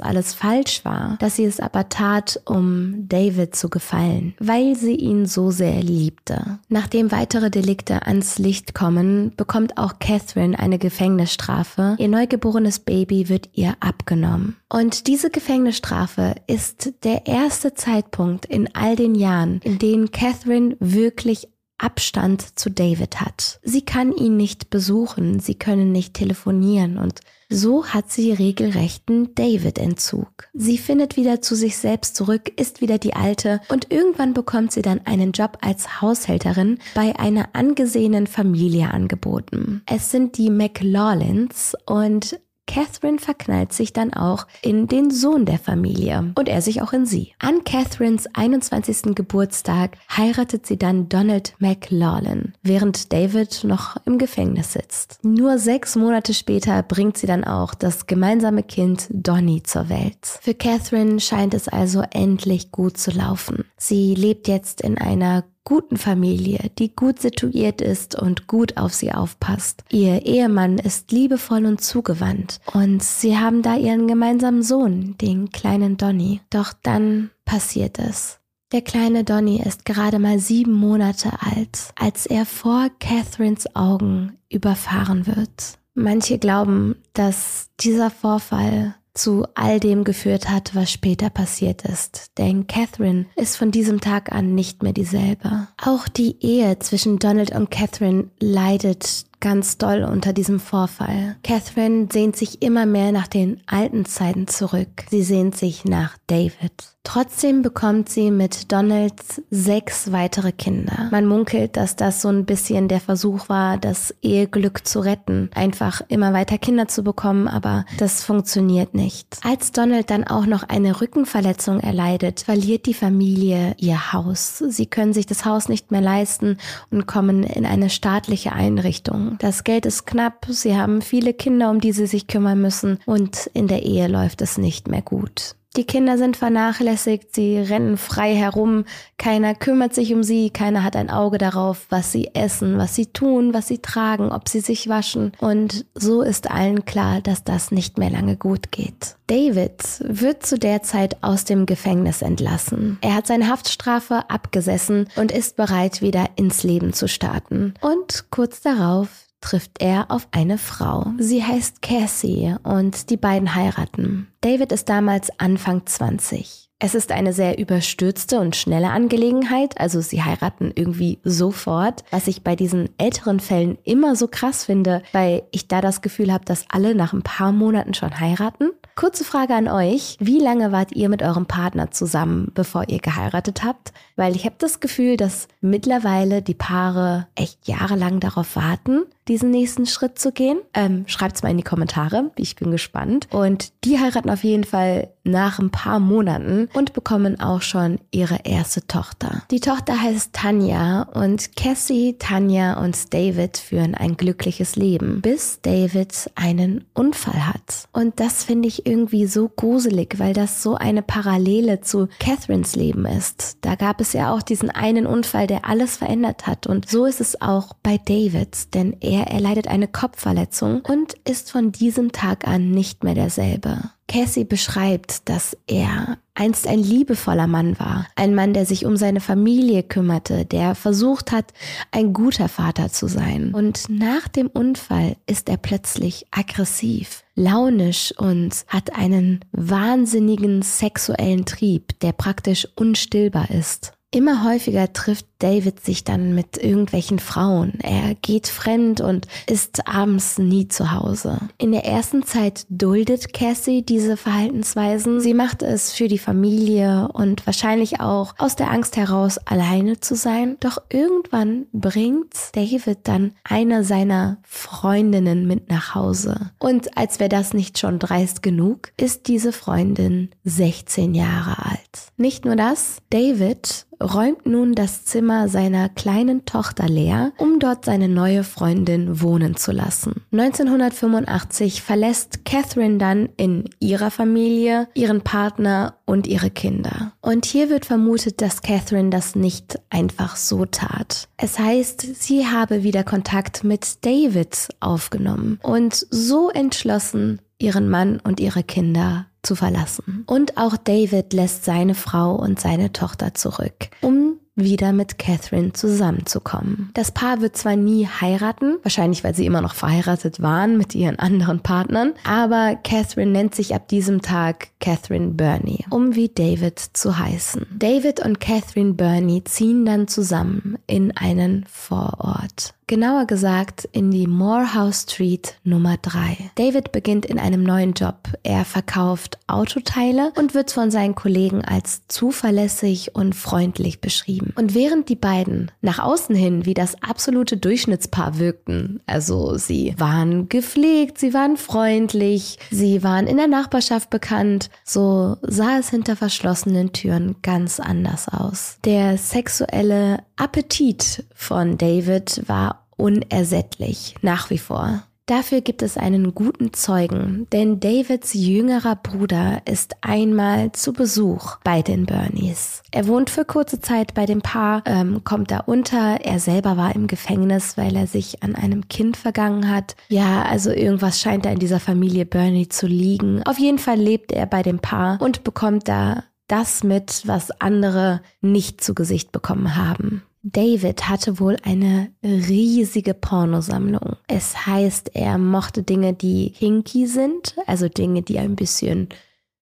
alles 0.00 0.34
falsch 0.34 0.84
war, 0.84 1.16
dass 1.18 1.36
sie 1.36 1.44
es 1.44 1.58
aber 1.58 1.88
tat, 1.88 2.40
um 2.44 3.08
David 3.08 3.56
zu 3.56 3.70
gefallen, 3.70 4.34
weil 4.38 4.76
sie 4.76 4.94
ihn 4.94 5.26
so 5.26 5.50
sehr 5.50 5.82
liebte. 5.82 6.58
Nachdem 6.68 7.10
weitere 7.10 7.50
Delikte 7.50 8.06
ans 8.06 8.38
Licht 8.38 8.74
kommen, 8.74 9.32
bekommt 9.36 9.78
auch 9.78 9.98
Catherine 9.98 10.58
eine 10.58 10.78
Gefängnisstrafe. 10.78 11.96
Ihr 11.98 12.08
neugeborenes 12.08 12.78
Baby 12.78 13.28
wird 13.28 13.48
ihr 13.54 13.74
abgenommen. 13.80 14.56
Und 14.68 15.06
diese 15.06 15.30
Gefängnisstrafe 15.30 16.34
ist 16.46 16.92
der 17.04 17.26
erste 17.26 17.74
Zeitpunkt 17.74 18.44
in 18.44 18.68
all 18.74 18.96
den 18.96 19.14
Jahren, 19.14 19.60
in 19.64 19.78
denen 19.78 20.10
Catherine 20.10 20.76
wirklich 20.80 21.48
Abstand 21.84 22.58
zu 22.58 22.70
David 22.70 23.20
hat. 23.20 23.60
Sie 23.62 23.82
kann 23.82 24.10
ihn 24.12 24.38
nicht 24.38 24.70
besuchen, 24.70 25.38
sie 25.38 25.54
können 25.54 25.92
nicht 25.92 26.14
telefonieren 26.14 26.96
und 26.96 27.20
so 27.50 27.84
hat 27.86 28.10
sie 28.10 28.32
regelrechten 28.32 29.34
David-Entzug. 29.34 30.48
Sie 30.54 30.78
findet 30.78 31.16
wieder 31.16 31.42
zu 31.42 31.54
sich 31.54 31.76
selbst 31.76 32.16
zurück, 32.16 32.50
ist 32.58 32.80
wieder 32.80 32.98
die 32.98 33.14
Alte 33.14 33.60
und 33.68 33.92
irgendwann 33.92 34.32
bekommt 34.32 34.72
sie 34.72 34.82
dann 34.82 35.02
einen 35.04 35.32
Job 35.32 35.58
als 35.60 36.00
Haushälterin 36.00 36.78
bei 36.94 37.18
einer 37.18 37.50
angesehenen 37.52 38.26
Familie 38.26 38.90
angeboten. 38.90 39.82
Es 39.86 40.10
sind 40.10 40.38
die 40.38 40.50
McLaughlins 40.50 41.76
und 41.86 42.40
Catherine 42.66 43.18
verknallt 43.18 43.72
sich 43.72 43.92
dann 43.92 44.12
auch 44.12 44.46
in 44.62 44.88
den 44.88 45.10
Sohn 45.10 45.44
der 45.44 45.58
Familie 45.58 46.32
und 46.34 46.48
er 46.48 46.62
sich 46.62 46.82
auch 46.82 46.92
in 46.92 47.06
sie. 47.06 47.32
An 47.38 47.64
Catherines 47.64 48.26
21. 48.34 49.14
Geburtstag 49.14 49.96
heiratet 50.10 50.66
sie 50.66 50.78
dann 50.78 51.08
Donald 51.08 51.54
McLaughlin, 51.58 52.54
während 52.62 53.12
David 53.12 53.64
noch 53.64 53.96
im 54.06 54.18
Gefängnis 54.18 54.72
sitzt. 54.72 55.20
Nur 55.22 55.58
sechs 55.58 55.96
Monate 55.96 56.34
später 56.34 56.82
bringt 56.82 57.18
sie 57.18 57.26
dann 57.26 57.44
auch 57.44 57.74
das 57.74 58.06
gemeinsame 58.06 58.62
Kind 58.62 59.06
Donny 59.10 59.62
zur 59.62 59.88
Welt. 59.88 60.38
Für 60.42 60.54
Catherine 60.54 61.20
scheint 61.20 61.54
es 61.54 61.68
also 61.68 62.02
endlich 62.10 62.72
gut 62.72 62.98
zu 62.98 63.10
laufen. 63.10 63.64
Sie 63.76 64.14
lebt 64.14 64.48
jetzt 64.48 64.80
in 64.80 64.98
einer 64.98 65.44
guten 65.64 65.96
Familie, 65.96 66.70
die 66.78 66.94
gut 66.94 67.20
situiert 67.20 67.80
ist 67.80 68.14
und 68.14 68.46
gut 68.46 68.76
auf 68.76 68.94
sie 68.94 69.12
aufpasst. 69.12 69.82
Ihr 69.90 70.24
Ehemann 70.26 70.78
ist 70.78 71.10
liebevoll 71.10 71.64
und 71.64 71.80
zugewandt 71.80 72.60
und 72.72 73.02
sie 73.02 73.38
haben 73.38 73.62
da 73.62 73.76
ihren 73.76 74.06
gemeinsamen 74.06 74.62
Sohn, 74.62 75.16
den 75.20 75.50
kleinen 75.50 75.96
Donny. 75.96 76.40
Doch 76.50 76.72
dann 76.82 77.30
passiert 77.44 77.98
es. 77.98 78.40
Der 78.72 78.82
kleine 78.82 79.24
Donny 79.24 79.62
ist 79.64 79.84
gerade 79.84 80.18
mal 80.18 80.38
sieben 80.38 80.72
Monate 80.72 81.30
alt, 81.40 81.92
als 81.94 82.26
er 82.26 82.44
vor 82.44 82.88
Catherines 82.98 83.74
Augen 83.76 84.36
überfahren 84.48 85.26
wird. 85.26 85.78
Manche 85.94 86.38
glauben, 86.38 86.96
dass 87.12 87.70
dieser 87.78 88.10
Vorfall 88.10 88.96
zu 89.14 89.46
all 89.54 89.80
dem 89.80 90.04
geführt 90.04 90.50
hat, 90.50 90.74
was 90.74 90.90
später 90.90 91.30
passiert 91.30 91.82
ist. 91.82 92.32
Denn 92.36 92.66
Catherine 92.66 93.26
ist 93.36 93.56
von 93.56 93.70
diesem 93.70 94.00
Tag 94.00 94.32
an 94.32 94.54
nicht 94.54 94.82
mehr 94.82 94.92
dieselbe. 94.92 95.68
Auch 95.82 96.08
die 96.08 96.36
Ehe 96.44 96.78
zwischen 96.80 97.18
Donald 97.18 97.54
und 97.54 97.70
Catherine 97.70 98.30
leidet 98.40 99.24
ganz 99.44 99.76
doll 99.76 100.04
unter 100.04 100.32
diesem 100.32 100.58
Vorfall. 100.58 101.36
Catherine 101.42 102.08
sehnt 102.10 102.34
sich 102.34 102.62
immer 102.62 102.86
mehr 102.86 103.12
nach 103.12 103.28
den 103.28 103.60
alten 103.66 104.06
Zeiten 104.06 104.46
zurück. 104.46 105.04
Sie 105.10 105.22
sehnt 105.22 105.54
sich 105.54 105.84
nach 105.84 106.16
David. 106.28 106.94
Trotzdem 107.06 107.60
bekommt 107.60 108.08
sie 108.08 108.30
mit 108.30 108.72
Donalds 108.72 109.42
sechs 109.50 110.10
weitere 110.10 110.52
Kinder. 110.52 111.08
Man 111.10 111.26
munkelt, 111.26 111.76
dass 111.76 111.96
das 111.96 112.22
so 112.22 112.28
ein 112.28 112.46
bisschen 112.46 112.88
der 112.88 112.98
Versuch 112.98 113.50
war, 113.50 113.76
das 113.76 114.14
Eheglück 114.22 114.86
zu 114.86 115.00
retten, 115.00 115.50
einfach 115.54 116.00
immer 116.08 116.32
weiter 116.32 116.56
Kinder 116.56 116.88
zu 116.88 117.04
bekommen, 117.04 117.46
aber 117.46 117.84
das 117.98 118.24
funktioniert 118.24 118.94
nicht. 118.94 119.36
Als 119.44 119.70
Donald 119.70 120.08
dann 120.08 120.24
auch 120.24 120.46
noch 120.46 120.62
eine 120.62 121.02
Rückenverletzung 121.02 121.80
erleidet, 121.80 122.40
verliert 122.40 122.86
die 122.86 122.94
Familie 122.94 123.74
ihr 123.76 124.14
Haus. 124.14 124.58
Sie 124.66 124.86
können 124.86 125.12
sich 125.12 125.26
das 125.26 125.44
Haus 125.44 125.68
nicht 125.68 125.90
mehr 125.90 126.00
leisten 126.00 126.56
und 126.90 127.06
kommen 127.06 127.42
in 127.42 127.66
eine 127.66 127.90
staatliche 127.90 128.52
Einrichtung. 128.52 129.33
Das 129.38 129.64
Geld 129.64 129.86
ist 129.86 130.06
knapp, 130.06 130.46
sie 130.48 130.76
haben 130.76 131.02
viele 131.02 131.34
Kinder, 131.34 131.70
um 131.70 131.80
die 131.80 131.92
sie 131.92 132.06
sich 132.06 132.26
kümmern 132.26 132.60
müssen 132.60 132.98
und 133.06 133.50
in 133.54 133.68
der 133.68 133.82
Ehe 133.82 134.08
läuft 134.08 134.42
es 134.42 134.58
nicht 134.58 134.88
mehr 134.88 135.02
gut. 135.02 135.56
Die 135.76 135.84
Kinder 135.84 136.18
sind 136.18 136.36
vernachlässigt, 136.36 137.34
sie 137.34 137.58
rennen 137.58 137.96
frei 137.96 138.36
herum, 138.36 138.84
keiner 139.18 139.56
kümmert 139.56 139.92
sich 139.92 140.14
um 140.14 140.22
sie, 140.22 140.50
keiner 140.50 140.84
hat 140.84 140.94
ein 140.94 141.10
Auge 141.10 141.36
darauf, 141.36 141.86
was 141.88 142.12
sie 142.12 142.30
essen, 142.32 142.78
was 142.78 142.94
sie 142.94 143.06
tun, 143.06 143.54
was 143.54 143.66
sie 143.66 143.78
tragen, 143.78 144.30
ob 144.30 144.48
sie 144.48 144.60
sich 144.60 144.88
waschen. 144.88 145.32
Und 145.40 145.84
so 145.94 146.22
ist 146.22 146.48
allen 146.48 146.84
klar, 146.84 147.20
dass 147.22 147.42
das 147.42 147.72
nicht 147.72 147.98
mehr 147.98 148.10
lange 148.10 148.36
gut 148.36 148.70
geht. 148.70 149.16
David 149.26 149.82
wird 150.00 150.46
zu 150.46 150.60
der 150.60 150.82
Zeit 150.82 151.24
aus 151.24 151.44
dem 151.44 151.66
Gefängnis 151.66 152.22
entlassen. 152.22 152.98
Er 153.00 153.16
hat 153.16 153.26
seine 153.26 153.48
Haftstrafe 153.48 154.30
abgesessen 154.30 155.08
und 155.16 155.32
ist 155.32 155.56
bereit, 155.56 156.02
wieder 156.02 156.28
ins 156.36 156.62
Leben 156.62 156.92
zu 156.92 157.08
starten. 157.08 157.74
Und 157.80 158.26
kurz 158.30 158.60
darauf 158.60 159.23
trifft 159.44 159.82
er 159.82 160.10
auf 160.10 160.26
eine 160.30 160.56
Frau. 160.56 161.12
Sie 161.18 161.44
heißt 161.44 161.82
Cassie 161.82 162.56
und 162.62 163.10
die 163.10 163.18
beiden 163.18 163.54
heiraten. 163.54 164.26
David 164.40 164.72
ist 164.72 164.88
damals 164.88 165.28
Anfang 165.38 165.84
20. 165.84 166.70
Es 166.78 166.94
ist 166.94 167.12
eine 167.12 167.32
sehr 167.32 167.58
überstürzte 167.58 168.40
und 168.40 168.56
schnelle 168.56 168.90
Angelegenheit, 168.90 169.78
also 169.80 170.00
sie 170.00 170.22
heiraten 170.22 170.72
irgendwie 170.74 171.18
sofort, 171.24 172.04
was 172.10 172.26
ich 172.26 172.42
bei 172.42 172.56
diesen 172.56 172.88
älteren 172.98 173.38
Fällen 173.38 173.78
immer 173.84 174.16
so 174.16 174.28
krass 174.28 174.64
finde, 174.64 175.02
weil 175.12 175.44
ich 175.50 175.68
da 175.68 175.80
das 175.80 176.02
Gefühl 176.02 176.32
habe, 176.32 176.44
dass 176.44 176.64
alle 176.70 176.94
nach 176.94 177.12
ein 177.12 177.22
paar 177.22 177.52
Monaten 177.52 177.94
schon 177.94 178.18
heiraten. 178.18 178.70
Kurze 178.96 179.24
Frage 179.24 179.54
an 179.54 179.68
euch, 179.68 180.16
wie 180.20 180.38
lange 180.38 180.72
wart 180.72 180.92
ihr 180.92 181.08
mit 181.08 181.22
eurem 181.22 181.46
Partner 181.46 181.90
zusammen, 181.90 182.50
bevor 182.54 182.88
ihr 182.88 182.98
geheiratet 182.98 183.62
habt? 183.62 183.92
Weil 184.16 184.36
ich 184.36 184.44
habe 184.44 184.56
das 184.58 184.80
Gefühl, 184.80 185.16
dass 185.16 185.48
mittlerweile 185.60 186.42
die 186.42 186.54
Paare 186.54 187.28
echt 187.34 187.66
jahrelang 187.66 188.20
darauf 188.20 188.56
warten, 188.56 189.04
diesen 189.28 189.50
nächsten 189.50 189.86
Schritt 189.86 190.18
zu 190.18 190.32
gehen. 190.32 190.58
Ähm, 190.74 191.04
Schreibt's 191.06 191.42
mal 191.42 191.50
in 191.50 191.56
die 191.56 191.62
Kommentare, 191.62 192.30
ich 192.36 192.56
bin 192.56 192.70
gespannt. 192.70 193.28
Und 193.30 193.72
die 193.84 193.98
heiraten 193.98 194.30
auf 194.30 194.44
jeden 194.44 194.64
Fall 194.64 195.08
nach 195.24 195.58
ein 195.58 195.70
paar 195.70 196.00
Monaten 196.00 196.68
und 196.74 196.92
bekommen 196.92 197.40
auch 197.40 197.62
schon 197.62 197.98
ihre 198.10 198.40
erste 198.44 198.86
Tochter. 198.86 199.42
Die 199.50 199.60
Tochter 199.60 200.00
heißt 200.00 200.34
Tanja 200.34 201.02
und 201.14 201.56
Cassie, 201.56 202.16
Tanja 202.18 202.82
und 202.82 203.14
David 203.14 203.56
führen 203.56 203.94
ein 203.94 204.16
glückliches 204.16 204.76
Leben, 204.76 205.22
bis 205.22 205.60
David 205.62 206.30
einen 206.34 206.84
Unfall 206.92 207.46
hat. 207.46 207.88
Und 207.92 208.20
das 208.20 208.44
finde 208.44 208.68
ich 208.68 208.86
irgendwie 208.86 209.26
so 209.26 209.48
gruselig, 209.48 210.18
weil 210.18 210.34
das 210.34 210.62
so 210.62 210.74
eine 210.74 211.02
Parallele 211.02 211.80
zu 211.80 212.08
Catherines 212.18 212.76
Leben 212.76 213.06
ist. 213.06 213.58
Da 213.62 213.76
gab 213.76 214.00
es 214.00 214.12
ja 214.12 214.34
auch 214.34 214.42
diesen 214.42 214.70
einen 214.70 215.06
Unfall, 215.06 215.46
der 215.46 215.66
alles 215.66 215.96
verändert 215.96 216.46
hat. 216.46 216.66
Und 216.66 216.90
so 216.90 217.06
ist 217.06 217.20
es 217.20 217.40
auch 217.40 217.72
bei 217.82 217.98
David, 217.98 218.74
denn 218.74 218.96
er 219.00 219.13
er 219.14 219.28
erleidet 219.28 219.68
eine 219.68 219.86
Kopfverletzung 219.86 220.80
und 220.80 221.14
ist 221.24 221.52
von 221.52 221.70
diesem 221.70 222.10
Tag 222.10 222.48
an 222.48 222.72
nicht 222.72 223.04
mehr 223.04 223.14
derselbe. 223.14 223.90
Cassie 224.08 224.44
beschreibt, 224.44 225.28
dass 225.28 225.56
er 225.68 226.18
einst 226.34 226.66
ein 226.66 226.80
liebevoller 226.80 227.46
Mann 227.46 227.78
war, 227.78 228.08
ein 228.16 228.34
Mann, 228.34 228.52
der 228.52 228.66
sich 228.66 228.84
um 228.84 228.96
seine 228.96 229.20
Familie 229.20 229.84
kümmerte, 229.84 230.44
der 230.44 230.74
versucht 230.74 231.30
hat, 231.30 231.52
ein 231.92 232.12
guter 232.12 232.48
Vater 232.48 232.90
zu 232.90 233.06
sein. 233.06 233.54
Und 233.54 233.88
nach 233.88 234.26
dem 234.26 234.48
Unfall 234.48 235.16
ist 235.26 235.48
er 235.48 235.58
plötzlich 235.58 236.26
aggressiv, 236.32 237.22
launisch 237.36 238.12
und 238.18 238.66
hat 238.66 238.96
einen 238.96 239.44
wahnsinnigen 239.52 240.62
sexuellen 240.62 241.46
Trieb, 241.46 241.98
der 242.00 242.12
praktisch 242.12 242.66
unstillbar 242.74 243.50
ist. 243.50 243.92
Immer 244.14 244.44
häufiger 244.44 244.92
trifft 244.92 245.26
David 245.40 245.84
sich 245.84 246.04
dann 246.04 246.36
mit 246.36 246.56
irgendwelchen 246.56 247.18
Frauen. 247.18 247.80
Er 247.82 248.14
geht 248.14 248.46
fremd 248.46 249.00
und 249.00 249.26
ist 249.48 249.88
abends 249.88 250.38
nie 250.38 250.68
zu 250.68 250.92
Hause. 250.92 251.40
In 251.58 251.72
der 251.72 251.84
ersten 251.84 252.22
Zeit 252.22 252.64
duldet 252.68 253.34
Cassie 253.34 253.82
diese 253.82 254.16
Verhaltensweisen. 254.16 255.20
Sie 255.20 255.34
macht 255.34 255.62
es 255.62 255.92
für 255.92 256.06
die 256.06 256.20
Familie 256.20 257.08
und 257.12 257.44
wahrscheinlich 257.44 258.00
auch 258.00 258.34
aus 258.38 258.54
der 258.54 258.70
Angst 258.70 258.96
heraus, 258.96 259.38
alleine 259.38 259.98
zu 259.98 260.14
sein. 260.14 260.58
Doch 260.60 260.78
irgendwann 260.90 261.66
bringt 261.72 262.36
David 262.52 262.98
dann 263.02 263.32
eine 263.42 263.82
seiner 263.82 264.38
Freundinnen 264.44 265.48
mit 265.48 265.68
nach 265.68 265.96
Hause. 265.96 266.52
Und 266.60 266.96
als 266.96 267.18
wäre 267.18 267.30
das 267.30 267.52
nicht 267.52 267.80
schon 267.80 267.98
dreist 267.98 268.44
genug, 268.44 268.92
ist 268.96 269.26
diese 269.26 269.50
Freundin 269.50 270.30
16 270.44 271.16
Jahre 271.16 271.66
alt. 271.66 272.12
Nicht 272.16 272.44
nur 272.44 272.54
das, 272.54 272.98
David 273.10 273.86
räumt 274.04 274.46
nun 274.46 274.74
das 274.74 275.04
Zimmer 275.04 275.48
seiner 275.48 275.88
kleinen 275.88 276.44
Tochter 276.44 276.88
leer, 276.88 277.32
um 277.38 277.58
dort 277.58 277.84
seine 277.84 278.08
neue 278.08 278.44
Freundin 278.44 279.22
wohnen 279.22 279.56
zu 279.56 279.72
lassen. 279.72 280.22
1985 280.32 281.82
verlässt 281.82 282.44
Catherine 282.44 282.98
dann 282.98 283.30
in 283.36 283.64
ihrer 283.80 284.10
Familie 284.10 284.88
ihren 284.94 285.22
Partner 285.22 285.96
und 286.04 286.26
ihre 286.26 286.50
Kinder. 286.50 287.12
Und 287.20 287.46
hier 287.46 287.70
wird 287.70 287.86
vermutet, 287.86 288.40
dass 288.40 288.62
Catherine 288.62 289.10
das 289.10 289.34
nicht 289.34 289.80
einfach 289.90 290.36
so 290.36 290.66
tat. 290.66 291.28
Es 291.36 291.58
heißt, 291.58 292.22
sie 292.22 292.46
habe 292.46 292.82
wieder 292.82 293.04
Kontakt 293.04 293.64
mit 293.64 294.04
David 294.04 294.68
aufgenommen 294.80 295.58
und 295.62 296.06
so 296.10 296.50
entschlossen, 296.50 297.40
ihren 297.58 297.88
Mann 297.88 298.20
und 298.22 298.40
ihre 298.40 298.62
Kinder 298.62 299.26
zu 299.44 299.54
verlassen. 299.54 300.24
Und 300.26 300.56
auch 300.56 300.76
David 300.76 301.32
lässt 301.32 301.64
seine 301.64 301.94
Frau 301.94 302.34
und 302.34 302.60
seine 302.60 302.92
Tochter 302.92 303.34
zurück, 303.34 303.88
um 304.00 304.38
wieder 304.56 304.92
mit 304.92 305.18
Catherine 305.18 305.72
zusammenzukommen. 305.72 306.90
Das 306.94 307.10
Paar 307.10 307.40
wird 307.40 307.56
zwar 307.56 307.76
nie 307.76 308.06
heiraten, 308.06 308.76
wahrscheinlich 308.82 309.24
weil 309.24 309.34
sie 309.34 309.46
immer 309.46 309.60
noch 309.60 309.74
verheiratet 309.74 310.40
waren 310.40 310.78
mit 310.78 310.94
ihren 310.94 311.18
anderen 311.18 311.60
Partnern, 311.60 312.12
aber 312.24 312.76
Catherine 312.76 313.32
nennt 313.32 313.54
sich 313.54 313.74
ab 313.74 313.88
diesem 313.88 314.22
Tag 314.22 314.68
Catherine 314.78 315.30
Burney, 315.30 315.84
um 315.90 316.14
wie 316.14 316.28
David 316.28 316.78
zu 316.78 317.18
heißen. 317.18 317.66
David 317.76 318.24
und 318.24 318.38
Catherine 318.38 318.94
Burney 318.94 319.42
ziehen 319.44 319.84
dann 319.84 320.06
zusammen 320.06 320.78
in 320.86 321.16
einen 321.16 321.64
Vorort. 321.68 322.73
Genauer 322.86 323.24
gesagt 323.24 323.88
in 323.92 324.10
die 324.10 324.26
Morehouse 324.26 325.06
Street 325.08 325.56
Nummer 325.64 325.96
3. 326.02 326.50
David 326.54 326.92
beginnt 326.92 327.24
in 327.24 327.38
einem 327.38 327.62
neuen 327.62 327.94
Job. 327.94 328.28
Er 328.42 328.66
verkauft 328.66 329.38
Autoteile 329.46 330.32
und 330.36 330.52
wird 330.52 330.70
von 330.70 330.90
seinen 330.90 331.14
Kollegen 331.14 331.64
als 331.64 332.02
zuverlässig 332.08 333.14
und 333.14 333.34
freundlich 333.34 334.02
beschrieben. 334.02 334.52
Und 334.56 334.74
während 334.74 335.08
die 335.08 335.16
beiden 335.16 335.70
nach 335.80 335.98
außen 335.98 336.36
hin 336.36 336.66
wie 336.66 336.74
das 336.74 337.02
absolute 337.02 337.56
Durchschnittspaar 337.56 338.38
wirkten, 338.38 339.00
also 339.06 339.56
sie 339.56 339.94
waren 339.96 340.50
gepflegt, 340.50 341.16
sie 341.16 341.32
waren 341.32 341.56
freundlich, 341.56 342.58
sie 342.70 343.02
waren 343.02 343.26
in 343.26 343.38
der 343.38 343.48
Nachbarschaft 343.48 344.10
bekannt, 344.10 344.68
so 344.84 345.38
sah 345.40 345.78
es 345.78 345.88
hinter 345.88 346.16
verschlossenen 346.16 346.92
Türen 346.92 347.36
ganz 347.40 347.80
anders 347.80 348.28
aus. 348.28 348.76
Der 348.84 349.16
sexuelle 349.16 350.18
Appetit 350.36 351.24
von 351.34 351.78
David 351.78 352.42
war 352.48 352.86
unersättlich, 352.96 354.14
nach 354.22 354.50
wie 354.50 354.58
vor. 354.58 355.04
Dafür 355.26 355.62
gibt 355.62 355.80
es 355.80 355.96
einen 355.96 356.34
guten 356.34 356.74
Zeugen, 356.74 357.46
denn 357.50 357.80
Davids 357.80 358.34
jüngerer 358.34 358.94
Bruder 358.94 359.62
ist 359.64 359.96
einmal 360.02 360.72
zu 360.72 360.92
Besuch 360.92 361.56
bei 361.64 361.80
den 361.80 362.04
Bernies. 362.04 362.82
Er 362.90 363.06
wohnt 363.08 363.30
für 363.30 363.46
kurze 363.46 363.80
Zeit 363.80 364.12
bei 364.12 364.26
dem 364.26 364.42
Paar, 364.42 364.82
ähm, 364.84 365.24
kommt 365.24 365.50
da 365.50 365.60
unter. 365.60 366.20
Er 366.20 366.40
selber 366.40 366.76
war 366.76 366.94
im 366.94 367.06
Gefängnis, 367.06 367.78
weil 367.78 367.96
er 367.96 368.06
sich 368.06 368.42
an 368.42 368.54
einem 368.54 368.88
Kind 368.88 369.16
vergangen 369.16 369.70
hat. 369.70 369.96
Ja, 370.10 370.42
also 370.42 370.70
irgendwas 370.70 371.18
scheint 371.18 371.46
da 371.46 371.50
in 371.50 371.58
dieser 371.58 371.80
Familie 371.80 372.26
Bernie 372.26 372.68
zu 372.68 372.86
liegen. 372.86 373.42
Auf 373.44 373.58
jeden 373.58 373.78
Fall 373.78 373.98
lebt 373.98 374.30
er 374.30 374.44
bei 374.44 374.62
dem 374.62 374.80
Paar 374.80 375.18
und 375.22 375.42
bekommt 375.42 375.88
da 375.88 376.24
das 376.46 376.84
mit, 376.84 377.22
was 377.26 377.50
andere 377.60 378.20
nicht 378.40 378.82
zu 378.82 378.94
Gesicht 378.94 379.32
bekommen 379.32 379.76
haben. 379.76 380.22
David 380.42 381.08
hatte 381.08 381.40
wohl 381.40 381.56
eine 381.62 382.10
riesige 382.22 383.14
Pornosammlung. 383.14 384.16
Es 384.28 384.66
heißt, 384.66 385.12
er 385.14 385.38
mochte 385.38 385.82
Dinge, 385.82 386.12
die 386.12 386.52
hinky 386.54 387.06
sind, 387.06 387.56
also 387.66 387.88
Dinge, 387.88 388.20
die 388.20 388.38
ein 388.38 388.54
bisschen 388.54 389.08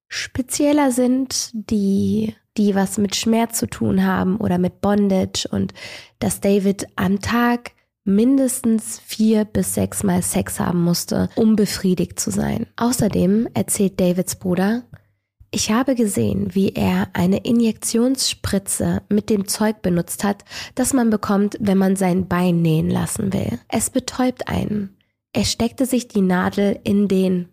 spezieller 0.09 0.91
sind, 0.91 1.51
die, 1.55 2.35
die 2.57 2.75
was 2.75 2.99
mit 2.99 3.15
Schmerz 3.15 3.59
zu 3.59 3.67
tun 3.67 4.05
haben 4.05 4.39
oder 4.39 4.59
mit 4.59 4.81
Bondage 4.81 5.49
und 5.49 5.73
dass 6.19 6.41
David 6.41 6.87
am 6.97 7.21
Tag 7.21 7.71
mindestens 8.05 8.99
vier 8.99 9.45
bis 9.45 9.75
sechs 9.75 10.03
Mal 10.03 10.23
Sex 10.23 10.59
haben 10.59 10.83
musste, 10.83 11.29
um 11.37 11.55
befriedigt 11.55 12.19
zu 12.19 12.33
sein. 12.33 12.67
Außerdem 12.77 13.49
erzählt 13.55 14.01
Davids 14.01 14.35
Bruder, 14.35 14.83
ich 15.55 15.71
habe 15.71 15.95
gesehen, 15.95 16.55
wie 16.55 16.71
er 16.71 17.09
eine 17.13 17.45
Injektionsspritze 17.45 19.03
mit 19.11 19.29
dem 19.29 19.47
Zeug 19.47 19.83
benutzt 19.83 20.25
hat, 20.25 20.45
das 20.75 20.95
man 20.95 21.11
bekommt, 21.11 21.59
wenn 21.61 21.77
man 21.77 21.95
sein 21.95 22.27
Bein 22.27 22.63
nähen 22.63 22.89
lassen 22.89 23.35
will. 23.35 23.59
Es 23.69 23.91
betäubt 23.91 24.49
einen. 24.49 24.97
Er 25.35 25.45
steckte 25.45 25.85
sich 25.85 26.09
die 26.09 26.23
Nadel 26.23 26.81
in 26.85 27.07
den, 27.07 27.51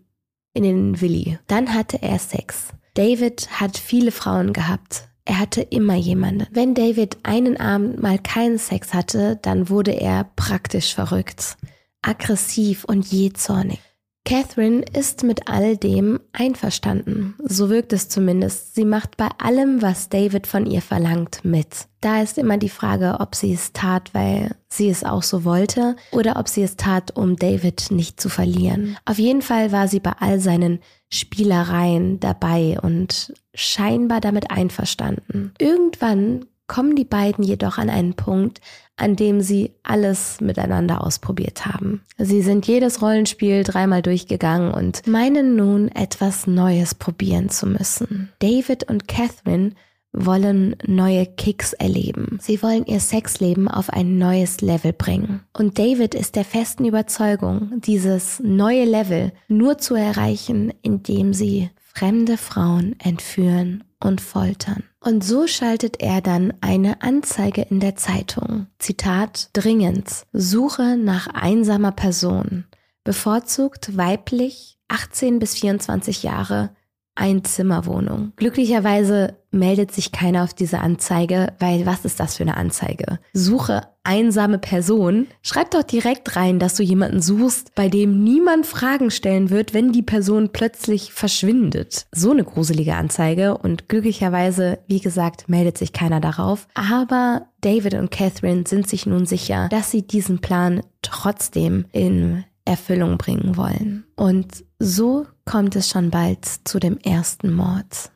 in 0.54 0.62
den 0.62 1.00
Willi. 1.02 1.38
Dann 1.46 1.74
hatte 1.74 2.02
er 2.02 2.18
Sex. 2.18 2.68
David 2.94 3.48
hat 3.60 3.76
viele 3.76 4.12
Frauen 4.12 4.54
gehabt. 4.54 5.08
Er 5.26 5.38
hatte 5.38 5.60
immer 5.60 5.94
jemanden. 5.94 6.46
Wenn 6.52 6.74
David 6.74 7.18
einen 7.22 7.58
Abend 7.58 8.02
mal 8.02 8.18
keinen 8.18 8.58
Sex 8.58 8.94
hatte, 8.94 9.38
dann 9.42 9.68
wurde 9.68 9.92
er 9.92 10.24
praktisch 10.36 10.94
verrückt, 10.94 11.58
aggressiv 12.00 12.84
und 12.84 13.12
jähzornig. 13.12 13.78
Catherine 14.24 14.84
ist 14.96 15.22
mit 15.24 15.48
all 15.48 15.76
dem 15.76 16.20
einverstanden. 16.32 17.34
So 17.42 17.70
wirkt 17.70 17.92
es 17.92 18.08
zumindest. 18.08 18.74
Sie 18.74 18.84
macht 18.84 19.16
bei 19.16 19.28
allem, 19.38 19.82
was 19.82 20.08
David 20.08 20.46
von 20.46 20.66
ihr 20.66 20.82
verlangt, 20.82 21.44
mit. 21.44 21.86
Da 22.00 22.22
ist 22.22 22.38
immer 22.38 22.58
die 22.58 22.68
Frage, 22.68 23.16
ob 23.20 23.34
sie 23.34 23.52
es 23.52 23.72
tat, 23.72 24.10
weil 24.12 24.54
sie 24.68 24.88
es 24.88 25.04
auch 25.04 25.22
so 25.22 25.44
wollte, 25.44 25.96
oder 26.12 26.36
ob 26.36 26.48
sie 26.48 26.62
es 26.62 26.76
tat, 26.76 27.16
um 27.16 27.36
David 27.36 27.90
nicht 27.90 28.20
zu 28.20 28.28
verlieren. 28.28 28.96
Auf 29.04 29.18
jeden 29.18 29.42
Fall 29.42 29.72
war 29.72 29.88
sie 29.88 30.00
bei 30.00 30.12
all 30.18 30.38
seinen 30.38 30.80
Spielereien 31.10 32.20
dabei 32.20 32.78
und 32.80 33.34
scheinbar 33.54 34.20
damit 34.20 34.50
einverstanden. 34.50 35.52
Irgendwann 35.58 36.46
kommen 36.70 36.94
die 36.94 37.04
beiden 37.04 37.42
jedoch 37.42 37.78
an 37.78 37.90
einen 37.90 38.14
Punkt, 38.14 38.60
an 39.00 39.16
dem 39.16 39.40
sie 39.40 39.72
alles 39.82 40.40
miteinander 40.40 41.02
ausprobiert 41.04 41.66
haben. 41.66 42.02
Sie 42.18 42.42
sind 42.42 42.66
jedes 42.66 43.00
Rollenspiel 43.00 43.64
dreimal 43.64 44.02
durchgegangen 44.02 44.72
und 44.72 45.06
meinen 45.06 45.56
nun 45.56 45.88
etwas 45.88 46.46
Neues 46.46 46.94
probieren 46.94 47.48
zu 47.48 47.66
müssen. 47.66 48.30
David 48.40 48.88
und 48.90 49.08
Catherine 49.08 49.72
wollen 50.12 50.76
neue 50.86 51.24
Kicks 51.24 51.72
erleben. 51.72 52.38
Sie 52.42 52.62
wollen 52.62 52.84
ihr 52.84 53.00
Sexleben 53.00 53.68
auf 53.68 53.90
ein 53.90 54.18
neues 54.18 54.60
Level 54.60 54.92
bringen. 54.92 55.44
Und 55.52 55.78
David 55.78 56.14
ist 56.14 56.36
der 56.36 56.44
festen 56.44 56.84
Überzeugung, 56.84 57.80
dieses 57.80 58.40
neue 58.40 58.84
Level 58.84 59.32
nur 59.48 59.78
zu 59.78 59.94
erreichen, 59.94 60.72
indem 60.82 61.32
sie 61.32 61.70
fremde 61.94 62.36
Frauen 62.36 62.96
entführen 62.98 63.84
und 64.00 64.20
foltern. 64.20 64.84
Und 65.00 65.24
so 65.24 65.46
schaltet 65.46 66.00
er 66.00 66.20
dann 66.20 66.52
eine 66.60 67.02
Anzeige 67.02 67.62
in 67.62 67.80
der 67.80 67.96
Zeitung. 67.96 68.66
Zitat 68.78 69.50
dringend. 69.52 70.26
Suche 70.32 70.96
nach 70.96 71.26
einsamer 71.28 71.92
Person. 71.92 72.64
Bevorzugt 73.04 73.96
weiblich, 73.96 74.78
18 74.88 75.38
bis 75.38 75.54
24 75.54 76.22
Jahre, 76.22 76.70
Einzimmerwohnung. 77.14 78.32
Glücklicherweise 78.36 79.36
meldet 79.50 79.92
sich 79.92 80.12
keiner 80.12 80.44
auf 80.44 80.54
diese 80.54 80.78
Anzeige, 80.78 81.52
weil 81.58 81.86
was 81.86 82.04
ist 82.04 82.20
das 82.20 82.36
für 82.36 82.44
eine 82.44 82.56
Anzeige? 82.56 83.18
Suche 83.32 83.82
einsame 84.02 84.58
Person. 84.58 85.26
Schreib 85.42 85.70
doch 85.72 85.82
direkt 85.82 86.36
rein, 86.36 86.58
dass 86.58 86.74
du 86.74 86.82
jemanden 86.82 87.20
suchst, 87.20 87.74
bei 87.74 87.88
dem 87.88 88.24
niemand 88.24 88.66
Fragen 88.66 89.10
stellen 89.10 89.50
wird, 89.50 89.74
wenn 89.74 89.92
die 89.92 90.02
Person 90.02 90.50
plötzlich 90.52 91.12
verschwindet. 91.12 92.06
So 92.12 92.30
eine 92.30 92.44
gruselige 92.44 92.94
Anzeige 92.94 93.58
und 93.58 93.88
glücklicherweise, 93.88 94.78
wie 94.86 95.00
gesagt, 95.00 95.48
meldet 95.48 95.78
sich 95.78 95.92
keiner 95.92 96.20
darauf. 96.20 96.66
Aber 96.74 97.46
David 97.60 97.94
und 97.94 98.10
Catherine 98.10 98.64
sind 98.66 98.88
sich 98.88 99.04
nun 99.04 99.26
sicher, 99.26 99.68
dass 99.68 99.90
sie 99.90 100.06
diesen 100.06 100.40
Plan 100.40 100.80
trotzdem 101.02 101.84
in 101.92 102.44
Erfüllung 102.64 103.18
bringen 103.18 103.56
wollen. 103.56 104.04
Und 104.16 104.64
so 104.78 105.26
kommt 105.50 105.74
es 105.74 105.88
schon 105.88 106.10
bald 106.10 106.44
zu 106.64 106.78
dem 106.78 106.96
ersten 106.98 107.52
Mord. 107.52 108.12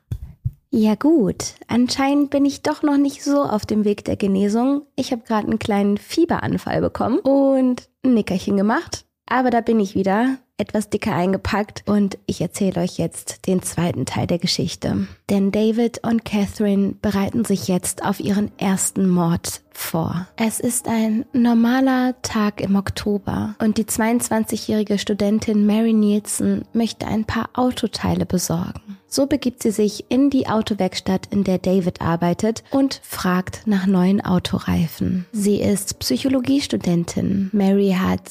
Ja 0.70 0.94
gut, 0.94 1.55
anscheinend 1.66 2.31
bin 2.31 2.44
ich 2.44 2.62
doch 2.62 2.85
noch 2.85 2.97
nicht 2.97 3.25
so 3.25 3.42
auf 3.42 3.66
dem 3.66 3.85
Weg 3.85 4.05
der 4.05 4.14
Genesung. 4.14 4.83
Ich 4.94 5.11
habe 5.11 5.23
gerade 5.27 5.49
einen 5.49 5.59
kleinen 5.59 5.99
Fieberanfall 5.99 6.81
bekommen 6.81 7.18
und 7.18 7.88
ein 8.05 8.14
Nickerchen 8.14 8.57
gemacht. 8.57 9.05
Aber 9.27 9.51
da 9.51 9.62
bin 9.62 9.81
ich 9.81 9.97
wieder 9.97 10.38
etwas 10.59 10.90
dicker 10.90 11.12
eingepackt 11.12 11.83
und 11.87 12.18
ich 12.27 12.40
erzähle 12.40 12.83
euch 12.83 12.99
jetzt 12.99 13.49
den 13.49 13.62
zweiten 13.62 14.07
Teil 14.07 14.29
der 14.29 14.38
Geschichte. 14.38 15.09
Denn 15.29 15.51
David 15.51 16.07
und 16.07 16.25
Catherine 16.25 16.94
bereiten 17.03 17.44
sich 17.44 17.66
jetzt 17.66 18.05
auf 18.05 18.20
ihren 18.20 18.57
ersten 18.59 19.09
Mord 19.09 19.63
vor. 19.76 20.26
Es 20.37 20.60
ist 20.60 20.88
ein 20.88 21.24
normaler 21.32 22.14
Tag 22.22 22.60
im 22.60 22.76
Oktober 22.76 23.54
und 23.58 23.78
die 23.78 23.84
22-jährige 23.84 24.98
Studentin 24.98 25.66
Mary 25.66 25.92
Nielsen 25.92 26.64
möchte 26.72 27.06
ein 27.06 27.24
paar 27.24 27.50
Autoteile 27.54 28.26
besorgen. 28.26 28.98
So 29.06 29.26
begibt 29.26 29.62
sie 29.62 29.70
sich 29.70 30.06
in 30.08 30.28
die 30.28 30.48
Autowerkstatt, 30.48 31.28
in 31.30 31.44
der 31.44 31.58
David 31.58 32.00
arbeitet 32.00 32.64
und 32.72 33.00
fragt 33.04 33.64
nach 33.64 33.87
neuen 33.87 34.20
Autoreifen. 34.20 35.26
Sie 35.30 35.60
ist 35.60 36.00
Psychologiestudentin. 36.00 37.48
Mary 37.52 37.96
hat 37.96 38.22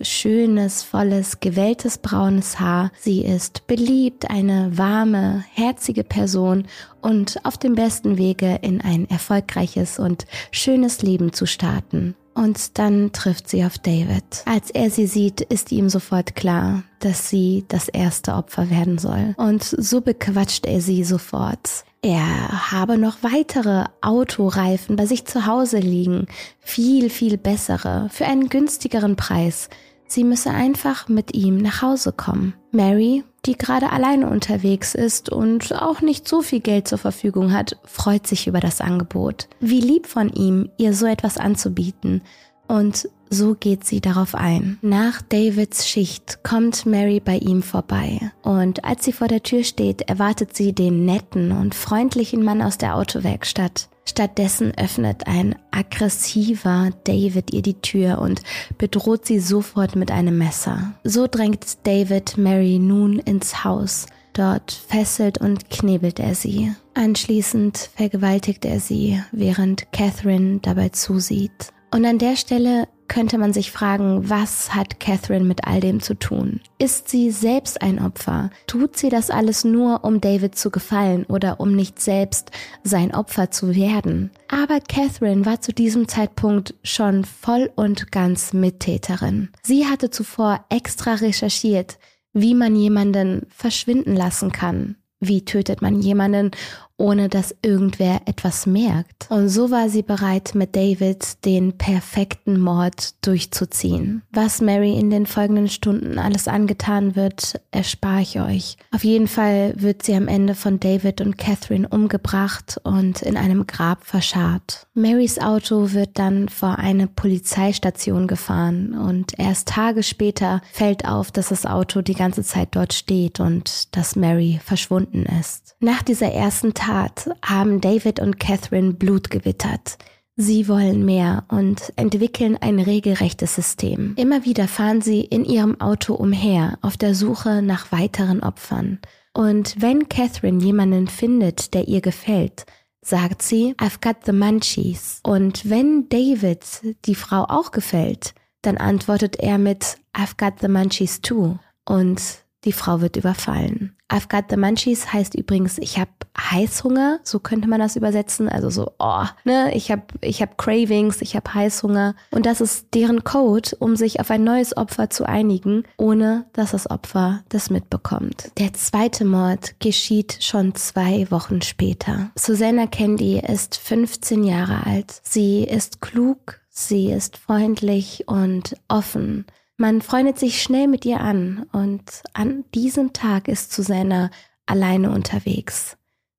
schönes, 0.00 0.82
volles, 0.82 1.40
gewelltes 1.40 1.98
braunes 1.98 2.60
Haar. 2.60 2.90
Sie 2.98 3.24
ist 3.24 3.66
beliebt, 3.66 4.30
eine 4.30 4.76
warme, 4.76 5.44
herzige 5.54 6.04
Person 6.04 6.66
und 7.00 7.44
auf 7.44 7.58
dem 7.58 7.74
besten 7.74 8.18
Wege 8.18 8.58
in 8.62 8.80
ein 8.80 9.08
erfolgreiches 9.08 9.98
und 9.98 10.26
schönes 10.50 11.02
Leben 11.02 11.32
zu 11.32 11.46
starten. 11.46 12.14
Und 12.34 12.78
dann 12.78 13.12
trifft 13.12 13.48
sie 13.48 13.64
auf 13.64 13.78
David. 13.78 14.24
Als 14.46 14.70
er 14.70 14.90
sie 14.90 15.06
sieht, 15.06 15.40
ist 15.40 15.72
ihm 15.72 15.88
sofort 15.90 16.36
klar, 16.36 16.84
dass 17.00 17.28
sie 17.28 17.64
das 17.68 17.88
erste 17.88 18.34
Opfer 18.34 18.70
werden 18.70 18.98
soll. 18.98 19.34
Und 19.36 19.62
so 19.64 20.00
bequatscht 20.00 20.64
er 20.64 20.80
sie 20.80 21.04
sofort. 21.04 21.84
Er 22.02 22.72
habe 22.72 22.96
noch 22.96 23.18
weitere 23.22 23.84
Autoreifen 24.00 24.96
bei 24.96 25.04
sich 25.04 25.26
zu 25.26 25.44
Hause 25.44 25.80
liegen, 25.80 26.28
viel, 26.60 27.10
viel 27.10 27.36
bessere, 27.36 28.08
für 28.10 28.24
einen 28.24 28.48
günstigeren 28.48 29.16
Preis. 29.16 29.68
Sie 30.10 30.24
müsse 30.24 30.50
einfach 30.50 31.06
mit 31.06 31.36
ihm 31.36 31.58
nach 31.58 31.82
Hause 31.82 32.10
kommen. 32.10 32.54
Mary, 32.72 33.22
die 33.46 33.56
gerade 33.56 33.90
alleine 33.90 34.28
unterwegs 34.28 34.96
ist 34.96 35.30
und 35.30 35.72
auch 35.72 36.00
nicht 36.00 36.26
so 36.26 36.42
viel 36.42 36.58
Geld 36.58 36.88
zur 36.88 36.98
Verfügung 36.98 37.52
hat, 37.52 37.76
freut 37.84 38.26
sich 38.26 38.48
über 38.48 38.58
das 38.58 38.80
Angebot. 38.80 39.48
Wie 39.60 39.80
lieb 39.80 40.08
von 40.08 40.28
ihm, 40.28 40.68
ihr 40.78 40.94
so 40.94 41.06
etwas 41.06 41.38
anzubieten. 41.38 42.22
Und 42.66 43.08
so 43.30 43.54
geht 43.54 43.84
sie 43.84 44.00
darauf 44.00 44.34
ein. 44.34 44.78
Nach 44.82 45.22
Davids 45.22 45.88
Schicht 45.88 46.42
kommt 46.42 46.84
Mary 46.84 47.20
bei 47.20 47.38
ihm 47.38 47.62
vorbei. 47.62 48.32
Und 48.42 48.84
als 48.84 49.04
sie 49.04 49.12
vor 49.12 49.28
der 49.28 49.42
Tür 49.42 49.64
steht, 49.64 50.02
erwartet 50.02 50.54
sie 50.56 50.72
den 50.72 51.04
netten 51.04 51.52
und 51.52 51.74
freundlichen 51.74 52.42
Mann 52.42 52.60
aus 52.60 52.76
der 52.76 52.96
Autowerkstatt. 52.96 53.88
Stattdessen 54.04 54.72
öffnet 54.76 55.28
ein 55.28 55.54
aggressiver 55.70 56.90
David 57.04 57.52
ihr 57.52 57.62
die 57.62 57.80
Tür 57.80 58.18
und 58.18 58.42
bedroht 58.76 59.24
sie 59.24 59.38
sofort 59.38 59.94
mit 59.94 60.10
einem 60.10 60.36
Messer. 60.36 60.94
So 61.04 61.28
drängt 61.28 61.86
David 61.86 62.36
Mary 62.36 62.80
nun 62.80 63.20
ins 63.20 63.62
Haus. 63.62 64.06
Dort 64.32 64.72
fesselt 64.72 65.38
und 65.38 65.70
knebelt 65.70 66.18
er 66.18 66.34
sie. 66.34 66.72
Anschließend 66.94 67.90
vergewaltigt 67.94 68.64
er 68.64 68.80
sie, 68.80 69.22
während 69.32 69.92
Catherine 69.92 70.58
dabei 70.60 70.88
zusieht. 70.88 71.72
Und 71.92 72.04
an 72.04 72.18
der 72.18 72.36
Stelle 72.36 72.88
könnte 73.10 73.38
man 73.38 73.52
sich 73.52 73.72
fragen, 73.72 74.30
was 74.30 74.72
hat 74.72 75.00
Catherine 75.00 75.44
mit 75.44 75.66
all 75.66 75.80
dem 75.80 76.00
zu 76.00 76.14
tun? 76.14 76.60
Ist 76.78 77.08
sie 77.08 77.32
selbst 77.32 77.82
ein 77.82 78.00
Opfer? 78.00 78.50
Tut 78.68 78.96
sie 78.96 79.08
das 79.08 79.30
alles 79.30 79.64
nur, 79.64 80.04
um 80.04 80.20
David 80.20 80.54
zu 80.56 80.70
gefallen 80.70 81.24
oder 81.24 81.58
um 81.58 81.74
nicht 81.74 82.00
selbst 82.00 82.52
sein 82.84 83.12
Opfer 83.12 83.50
zu 83.50 83.74
werden? 83.74 84.30
Aber 84.48 84.78
Catherine 84.80 85.44
war 85.44 85.60
zu 85.60 85.72
diesem 85.72 86.06
Zeitpunkt 86.06 86.74
schon 86.84 87.24
voll 87.24 87.70
und 87.74 88.12
ganz 88.12 88.52
Mittäterin. 88.52 89.48
Sie 89.64 89.86
hatte 89.86 90.10
zuvor 90.10 90.64
extra 90.68 91.14
recherchiert, 91.14 91.98
wie 92.32 92.54
man 92.54 92.76
jemanden 92.76 93.46
verschwinden 93.50 94.14
lassen 94.14 94.52
kann. 94.52 94.94
Wie 95.18 95.44
tötet 95.44 95.82
man 95.82 96.00
jemanden, 96.00 96.52
ohne 97.00 97.28
dass 97.28 97.54
irgendwer 97.62 98.20
etwas 98.26 98.66
merkt. 98.66 99.26
Und 99.30 99.48
so 99.48 99.70
war 99.70 99.88
sie 99.88 100.02
bereit, 100.02 100.54
mit 100.54 100.76
David 100.76 101.44
den 101.44 101.72
perfekten 101.78 102.60
Mord 102.60 103.14
durchzuziehen. 103.26 104.22
Was 104.30 104.60
Mary 104.60 104.98
in 104.98 105.10
den 105.10 105.26
folgenden 105.26 105.68
Stunden 105.68 106.18
alles 106.18 106.46
angetan 106.46 107.16
wird, 107.16 107.60
erspare 107.70 108.20
ich 108.20 108.40
euch. 108.40 108.76
Auf 108.94 109.02
jeden 109.02 109.28
Fall 109.28 109.72
wird 109.76 110.02
sie 110.02 110.14
am 110.14 110.28
Ende 110.28 110.54
von 110.54 110.78
David 110.78 111.22
und 111.22 111.38
Catherine 111.38 111.88
umgebracht 111.88 112.78
und 112.84 113.22
in 113.22 113.36
einem 113.36 113.66
Grab 113.66 114.04
verscharrt. 114.04 114.86
Marys 114.92 115.38
Auto 115.38 115.92
wird 115.92 116.18
dann 116.18 116.50
vor 116.50 116.78
eine 116.78 117.06
Polizeistation 117.06 118.26
gefahren 118.26 118.94
und 118.94 119.38
erst 119.38 119.68
Tage 119.68 120.02
später 120.02 120.60
fällt 120.72 121.06
auf, 121.06 121.32
dass 121.32 121.48
das 121.48 121.64
Auto 121.64 122.02
die 122.02 122.14
ganze 122.14 122.42
Zeit 122.42 122.68
dort 122.72 122.92
steht 122.92 123.40
und 123.40 123.96
dass 123.96 124.16
Mary 124.16 124.60
verschwunden 124.62 125.24
ist. 125.40 125.76
Nach 125.80 126.02
dieser 126.02 126.32
ersten 126.32 126.74
Tat 126.74 126.89
Tat 126.90 127.30
haben 127.44 127.80
David 127.80 128.18
und 128.18 128.40
Catherine 128.40 128.94
Blut 128.94 129.30
gewittert. 129.30 129.96
Sie 130.34 130.66
wollen 130.66 131.04
mehr 131.04 131.44
und 131.46 131.92
entwickeln 131.94 132.58
ein 132.60 132.80
regelrechtes 132.80 133.54
System. 133.54 134.14
Immer 134.16 134.44
wieder 134.44 134.66
fahren 134.66 135.00
sie 135.00 135.20
in 135.20 135.44
ihrem 135.44 135.80
Auto 135.80 136.14
umher 136.14 136.78
auf 136.82 136.96
der 136.96 137.14
Suche 137.14 137.62
nach 137.62 137.92
weiteren 137.92 138.42
Opfern. 138.42 138.98
Und 139.32 139.80
wenn 139.80 140.08
Catherine 140.08 140.64
jemanden 140.64 141.06
findet, 141.06 141.74
der 141.74 141.86
ihr 141.86 142.00
gefällt, 142.00 142.66
sagt 143.02 143.42
sie, 143.42 143.76
I've 143.76 144.00
got 144.02 144.24
the 144.26 144.32
munchies. 144.32 145.20
Und 145.22 145.70
wenn 145.70 146.08
David 146.08 146.64
die 147.04 147.14
Frau 147.14 147.44
auch 147.44 147.70
gefällt, 147.70 148.34
dann 148.62 148.78
antwortet 148.78 149.36
er 149.36 149.58
mit 149.58 149.98
I've 150.12 150.36
got 150.36 150.54
the 150.60 150.66
munchies 150.66 151.20
too. 151.20 151.56
Und 151.84 152.20
die 152.64 152.72
Frau 152.72 153.00
wird 153.00 153.16
überfallen. 153.16 153.96
I've 154.10 154.28
got 154.28 154.46
the 154.50 154.56
munchies 154.56 155.12
heißt 155.12 155.36
übrigens, 155.36 155.78
ich 155.78 155.98
habe 155.98 156.10
Heißhunger, 156.36 157.20
so 157.22 157.38
könnte 157.38 157.68
man 157.68 157.78
das 157.78 157.96
übersetzen. 157.96 158.48
Also 158.48 158.68
so, 158.68 158.92
oh, 158.98 159.24
ne, 159.44 159.72
ich 159.74 159.90
habe 159.92 160.02
ich 160.20 160.42
hab 160.42 160.58
Cravings, 160.58 161.22
ich 161.22 161.36
habe 161.36 161.54
Heißhunger. 161.54 162.16
Und 162.32 162.44
das 162.44 162.60
ist 162.60 162.88
deren 162.92 163.22
Code, 163.22 163.70
um 163.78 163.94
sich 163.94 164.18
auf 164.18 164.30
ein 164.30 164.42
neues 164.42 164.76
Opfer 164.76 165.10
zu 165.10 165.28
einigen, 165.28 165.84
ohne 165.96 166.46
dass 166.52 166.72
das 166.72 166.90
Opfer 166.90 167.44
das 167.48 167.70
mitbekommt. 167.70 168.50
Der 168.58 168.72
zweite 168.72 169.24
Mord 169.24 169.78
geschieht 169.78 170.38
schon 170.40 170.74
zwei 170.74 171.30
Wochen 171.30 171.62
später. 171.62 172.30
Susanna 172.34 172.88
Candy 172.88 173.38
ist 173.38 173.76
15 173.76 174.42
Jahre 174.42 174.86
alt. 174.86 175.20
Sie 175.22 175.62
ist 175.62 176.00
klug, 176.00 176.60
sie 176.68 177.12
ist 177.12 177.36
freundlich 177.36 178.24
und 178.26 178.76
offen. 178.88 179.46
Man 179.80 180.02
freundet 180.02 180.38
sich 180.38 180.62
schnell 180.62 180.88
mit 180.88 181.06
ihr 181.06 181.20
an 181.20 181.64
und 181.72 182.02
an 182.34 182.64
diesem 182.74 183.14
Tag 183.14 183.48
ist 183.48 183.72
Susanna 183.72 184.30
alleine 184.66 185.10
unterwegs. 185.10 185.96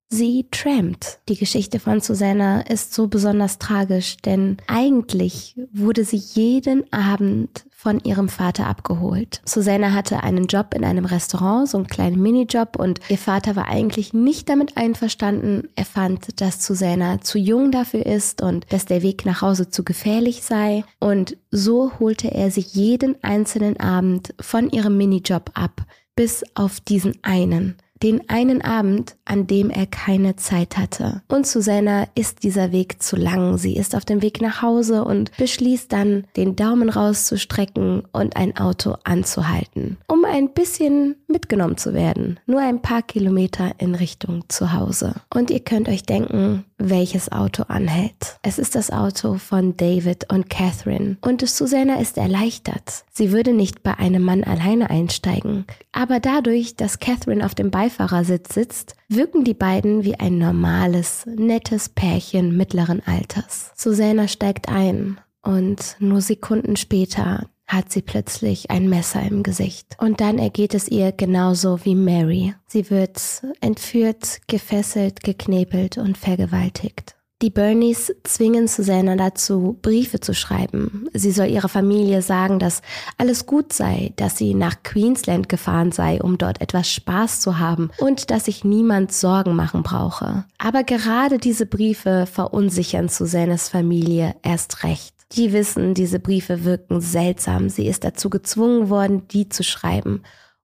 Sie 0.10 0.46
trampt. 0.52 1.22
Die 1.28 1.38
Geschichte 1.38 1.80
von 1.80 2.02
Susanna 2.02 2.62
ist 2.62 2.94
so 2.94 3.08
besonders 3.08 3.58
tragisch, 3.58 4.18
denn 4.18 4.58
eigentlich 4.68 5.56
wurde 5.74 6.06
sie 6.06 6.18
jeden 6.18 6.94
Abend 6.94 7.66
von 7.82 8.00
ihrem 8.04 8.30
Vater 8.30 8.68
abgeholt. 8.68 9.42
Susanna 9.44 9.92
hatte 9.92 10.22
einen 10.22 10.46
Job 10.46 10.76
in 10.76 10.86
einem 10.86 11.06
Restaurant, 11.06 11.68
so 11.68 11.78
einen 11.78 11.88
kleinen 11.88 12.22
Minijob 12.22 12.76
und 12.76 13.00
ihr 13.10 13.18
Vater 13.18 13.56
war 13.56 13.68
eigentlich 13.68 14.14
nicht 14.14 14.50
damit 14.50 14.78
einverstanden. 14.78 15.68
Er 15.76 15.86
fand, 15.86 16.40
dass 16.42 16.64
Susanna 16.64 17.22
zu 17.22 17.40
jung 17.40 17.72
dafür 17.72 18.06
ist 18.06 18.44
und 18.44 18.72
dass 18.72 18.86
der 18.86 19.02
Weg 19.02 19.26
nach 19.26 19.42
Hause 19.42 19.72
zu 19.72 19.84
gefährlich 19.84 20.44
sei 20.44 20.84
und 21.00 21.38
so 21.50 21.92
holte 22.00 22.30
er 22.30 22.52
sie 22.52 22.62
jeden 22.72 23.22
einzelnen 23.24 23.80
Abend 23.80 24.36
von 24.40 24.70
ihrem 24.70 24.96
Minijob 24.98 25.50
ab, 25.56 25.82
bis 26.16 26.44
auf 26.54 26.82
diesen 26.82 27.18
einen 27.24 27.78
den 28.04 28.30
einen 28.30 28.62
Abend, 28.62 29.16
an 29.26 29.48
dem 29.48 29.70
er 29.70 29.86
keine 29.86 30.36
Zeit 30.36 30.78
hatte. 30.78 31.22
Und 31.28 31.48
Susanna 31.48 32.08
ist 32.16 32.44
dieser 32.44 32.72
Weg 32.72 33.02
zu 33.02 33.16
lang. 33.16 33.58
Sie 33.58 33.76
ist 33.76 33.96
auf 33.96 34.06
dem 34.06 34.22
Weg 34.22 34.42
nach 34.42 34.62
Hause 34.62 35.04
und 35.04 35.36
beschließt 35.38 35.92
dann, 35.92 36.26
den 36.36 36.56
Daumen 36.56 36.90
rauszustrecken 36.90 38.04
und 38.12 38.36
ein 38.36 38.58
Auto 38.58 38.96
anzuhalten, 39.04 39.98
um 40.08 40.26
ein 40.26 40.54
bisschen 40.54 41.16
mitgenommen 41.28 41.78
zu 41.78 41.94
werden. 41.94 42.40
Nur 42.46 42.62
ein 42.62 42.82
paar 42.82 43.02
Kilometer 43.02 43.72
in 43.78 43.96
Richtung 43.96 44.44
zu 44.48 44.74
Hause. 44.74 45.16
Und 45.34 45.50
ihr 45.50 45.60
könnt 45.60 45.88
euch 45.88 46.04
denken, 46.04 46.66
welches 46.90 47.32
Auto 47.32 47.64
anhält. 47.68 48.40
Es 48.42 48.58
ist 48.58 48.76
das 48.76 48.92
Auto 48.92 49.36
von 49.36 49.78
David 49.78 50.32
und 50.32 50.50
Catherine. 50.50 51.18
Und 51.22 51.48
Susanna 51.48 52.00
ist 52.00 52.18
erleichtert. 52.18 53.04
Sie 53.12 53.32
würde 53.32 53.54
nicht 53.54 53.84
bei 53.84 53.98
einem 53.98 54.24
Mann 54.24 54.44
alleine 54.44 54.90
einsteigen. 54.90 55.66
Aber 55.92 56.20
dadurch, 56.20 56.76
dass 56.76 57.00
Catherine 57.00 57.46
auf 57.46 57.56
dem 57.56 57.72
Beifahrersitz 57.72 58.54
sitzt, 58.54 58.96
wirken 59.10 59.44
die 59.44 59.54
beiden 59.54 60.04
wie 60.04 60.16
ein 60.16 60.38
normales, 60.38 61.26
nettes 61.26 61.90
Pärchen 61.90 62.58
mittleren 62.58 63.02
Alters. 63.06 63.72
Susanna 63.76 64.28
steigt 64.28 64.70
ein 64.70 65.20
und 65.44 65.96
nur 66.00 66.22
Sekunden 66.22 66.76
später 66.76 67.48
hat 67.72 67.92
sie 67.92 68.02
plötzlich 68.02 68.70
ein 68.70 68.90
Messer 68.90 69.22
im 69.22 69.44
Gesicht. 69.44 69.96
Und 70.00 70.22
dann 70.22 70.38
ergeht 70.38 70.74
es 70.74 70.88
ihr 70.88 71.12
genauso 71.12 71.80
wie 71.84 71.96
Mary. 71.96 72.54
Sie 72.68 72.90
wird 72.90 73.20
entführt, 73.62 74.40
gefesselt, 74.48 75.24
geknebelt 75.24 75.98
und 75.98 76.18
vergewaltigt. 76.18 77.16
Die 77.42 77.50
Bernies 77.50 78.14
zwingen 78.24 78.68
Susanna 78.68 79.16
dazu, 79.16 79.80
Briefe 79.82 80.20
zu 80.20 80.36
schreiben. 80.36 81.08
Sie 81.14 81.32
soll 81.32 81.48
ihrer 81.48 81.70
Familie 81.70 82.22
sagen, 82.22 82.60
dass 82.60 82.84
alles 83.18 83.48
gut 83.48 83.74
sei, 83.74 84.14
dass 84.16 84.38
sie 84.38 84.54
nach 84.54 84.84
Queensland 84.84 85.50
gefahren 85.50 85.92
sei, 85.92 86.22
um 86.22 86.38
dort 86.38 86.62
etwas 86.62 86.88
Spaß 86.92 87.42
zu 87.42 87.58
haben 87.58 87.90
und 87.98 88.30
dass 88.30 88.46
sich 88.46 88.64
niemand 88.64 89.12
Sorgen 89.12 89.56
machen 89.56 89.82
brauche. 89.82 90.46
Aber 90.60 90.84
gerade 90.84 91.40
diese 91.40 91.66
Briefe 91.66 92.28
verunsichern 92.32 93.10
Susannes 93.10 93.70
Familie 93.70 94.36
erst 94.44 94.84
recht. 94.84 95.16
Die 95.34 95.54
wissen, 95.54 95.94
diese 95.94 96.20
Briefe 96.20 96.66
wirken 96.66 97.02
seltsam. 97.02 97.70
Sie 97.70 97.88
ist 97.88 98.04
dazu 98.04 98.30
gezwungen 98.30 98.90
worden, 98.90 99.28
die 99.30 99.50
zu 99.50 99.64
schreiben. 99.64 100.24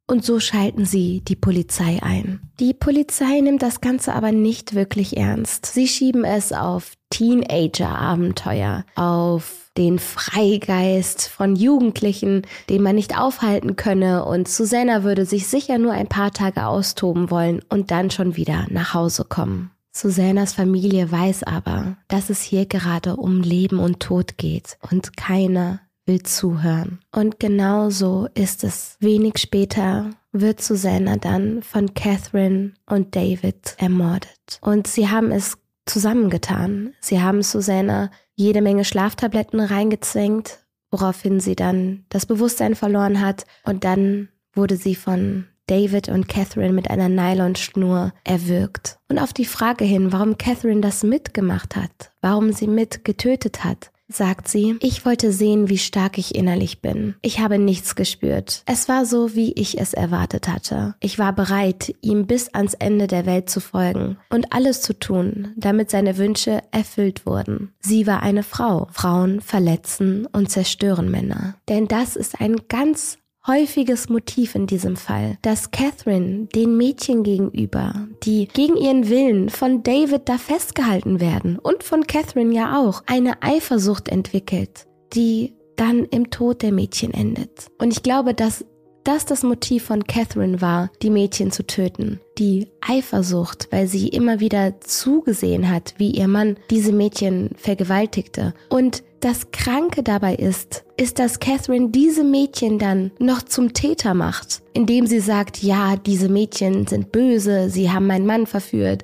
Und 0.10 0.24
so 0.24 0.40
schalten 0.40 0.86
sie 0.86 1.22
die 1.28 1.36
Polizei 1.36 2.00
ein. 2.02 2.40
Die 2.62 2.74
Polizei 2.74 3.42
nimmt 3.42 3.62
das 3.62 3.82
Ganze 3.82 4.14
aber 4.14 4.32
nicht 4.32 4.74
wirklich 4.74 5.18
ernst. 5.18 5.66
Sie 5.66 5.88
schieben 5.88 6.24
es 6.24 6.54
auf 6.54 6.94
Teenager-Abenteuer, 7.10 8.86
auf 8.96 9.70
den 9.78 10.00
Freigeist 10.00 11.28
von 11.28 11.58
Jugendlichen, 11.58 12.44
den 12.70 12.84
man 12.84 12.96
nicht 12.96 13.20
aufhalten 13.20 13.76
könne 13.76 14.24
und 14.24 14.48
Susanna 14.48 15.04
würde 15.04 15.26
sich 15.26 15.48
sicher 15.48 15.78
nur 15.78 15.92
ein 15.92 16.08
paar 16.08 16.32
Tage 16.32 16.66
austoben 16.66 17.30
wollen 17.30 17.62
und 17.70 17.92
dann 17.92 18.10
schon 18.10 18.38
wieder 18.38 18.66
nach 18.70 18.94
Hause 18.94 19.26
kommen. 19.26 19.72
Susannas 19.98 20.54
Familie 20.54 21.12
weiß 21.12 21.42
aber, 21.42 21.98
dass 22.08 22.30
es 22.30 22.44
hier 22.44 22.68
gerade 22.68 23.16
um 23.16 23.42
Leben 23.42 23.80
und 23.80 24.00
Tod 24.00 24.38
geht 24.38 24.78
und 24.92 25.18
keiner 25.18 25.80
will 26.06 26.22
zuhören. 26.22 27.00
Und 27.12 27.40
genau 27.40 27.90
so 27.90 28.28
ist 28.36 28.64
es. 28.64 28.96
Wenig 29.00 29.40
später 29.40 30.12
wird 30.32 30.62
Susanna 30.62 31.18
dann 31.18 31.64
von 31.64 31.96
Catherine 31.96 32.74
und 32.86 33.16
David 33.16 33.76
ermordet. 33.80 34.60
Und 34.62 34.86
sie 34.86 35.10
haben 35.10 35.32
es 35.32 35.58
zusammengetan. 35.88 36.94
Sie 37.00 37.20
haben 37.20 37.42
Susanna 37.42 38.12
jede 38.36 38.62
Menge 38.62 38.86
Schlaftabletten 38.86 39.60
reingezwängt, 39.60 40.60
woraufhin 40.92 41.40
sie 41.40 41.56
dann 41.56 42.06
das 42.10 42.28
Bewusstsein 42.28 42.76
verloren 42.76 43.20
hat 43.20 43.46
und 43.66 43.84
dann 43.84 44.30
wurde 44.54 44.78
sie 44.78 44.94
von 44.94 45.48
David 45.68 46.10
und 46.10 46.28
Catherine 46.28 46.74
mit 46.74 46.90
einer 46.90 47.10
Nylonschnur 47.10 48.14
erwürgt. 48.24 48.98
Und 49.10 49.20
auf 49.20 49.34
die 49.34 49.46
Frage 49.46 49.86
hin, 49.86 50.12
warum 50.12 50.38
Catherine 50.38 50.82
das 50.82 51.04
mitgemacht 51.04 51.76
hat, 51.76 52.12
warum 52.22 52.52
sie 52.54 52.68
mit 52.68 53.04
getötet 53.04 53.64
hat, 53.64 53.92
sagt 54.10 54.48
sie, 54.48 54.78
ich 54.80 55.06
wollte 55.06 55.32
sehen, 55.32 55.70
wie 55.70 55.78
stark 55.78 56.18
ich 56.18 56.36
innerlich 56.36 56.82
bin. 56.82 57.16
Ich 57.22 57.40
habe 57.40 57.60
nichts 57.60 57.96
gespürt. 57.96 58.64
Es 58.66 58.88
war 58.88 59.06
so, 59.06 59.36
wie 59.36 59.52
ich 59.54 59.80
es 59.80 59.94
erwartet 59.94 60.48
hatte. 60.48 60.96
Ich 61.00 61.20
war 61.20 61.34
bereit, 61.34 61.94
ihm 62.02 62.26
bis 62.26 62.54
ans 62.54 62.74
Ende 62.74 63.08
der 63.08 63.26
Welt 63.26 63.50
zu 63.50 63.60
folgen 63.60 64.18
und 64.30 64.54
alles 64.54 64.82
zu 64.82 64.98
tun, 64.98 65.54
damit 65.58 65.92
seine 65.92 66.18
Wünsche 66.18 66.62
erfüllt 66.72 67.26
wurden. 67.26 67.74
Sie 67.80 68.08
war 68.08 68.24
eine 68.24 68.44
Frau. 68.44 68.88
Frauen 68.92 69.42
verletzen 69.42 70.26
und 70.32 70.50
zerstören 70.50 71.12
Männer. 71.12 71.56
Denn 71.68 71.88
das 71.88 72.16
ist 72.16 72.40
ein 72.40 72.56
ganz 72.70 73.18
häufiges 73.48 74.10
Motiv 74.10 74.56
in 74.56 74.68
diesem 74.68 74.96
Fall, 74.98 75.38
dass 75.42 75.72
Catherine 75.72 76.48
den 76.54 76.78
Mädchen 76.78 77.24
gegenüber, 77.24 78.08
die 78.24 78.48
gegen 78.48 78.76
ihren 78.76 79.10
Willen 79.10 79.50
von 79.50 79.84
David 79.84 80.30
da 80.30 80.38
festgehalten 80.38 81.20
werden 81.20 81.58
und 81.58 81.84
von 81.84 82.06
Catherine 82.06 82.54
ja 82.54 82.78
auch, 82.78 83.04
eine 83.08 83.42
Eifersucht 83.42 84.10
entwickelt, 84.10 84.86
die 85.14 85.54
dann 85.78 86.06
im 86.06 86.30
Tod 86.30 86.62
der 86.62 86.72
Mädchen 86.72 87.14
endet. 87.14 87.68
Und 87.78 87.92
ich 87.94 88.04
glaube, 88.04 88.34
dass 88.34 88.66
das 89.08 89.26
das 89.26 89.44
Motiv 89.44 89.86
von 89.86 90.04
Catherine 90.04 90.60
war, 90.60 90.92
die 91.02 91.10
Mädchen 91.10 91.50
zu 91.50 91.66
töten. 91.66 92.20
Die 92.38 92.68
Eifersucht, 92.82 93.70
weil 93.72 93.88
sie 93.88 94.10
immer 94.10 94.42
wieder 94.42 94.82
zugesehen 94.82 95.70
hat, 95.70 95.94
wie 95.98 96.12
ihr 96.12 96.28
Mann 96.28 96.58
diese 96.70 96.92
Mädchen 96.92 97.52
vergewaltigte. 97.56 98.54
Und 98.68 99.04
das 99.20 99.52
Kranke 99.52 100.04
dabei 100.04 100.36
ist, 100.36 100.86
ist, 100.96 101.20
dass 101.20 101.40
Catherine 101.40 101.90
diese 101.90 102.24
Mädchen 102.24 102.80
dann 102.80 103.12
noch 103.20 103.42
zum 103.42 103.74
Täter 103.74 104.14
macht, 104.14 104.62
indem 104.74 105.08
sie 105.08 105.20
sagt, 105.20 105.64
ja, 105.64 105.96
diese 105.96 106.30
Mädchen 106.30 106.88
sind 106.88 107.12
böse, 107.12 107.70
sie 107.70 107.92
haben 107.92 108.08
meinen 108.08 108.26
Mann 108.26 108.46
verführt, 108.46 109.04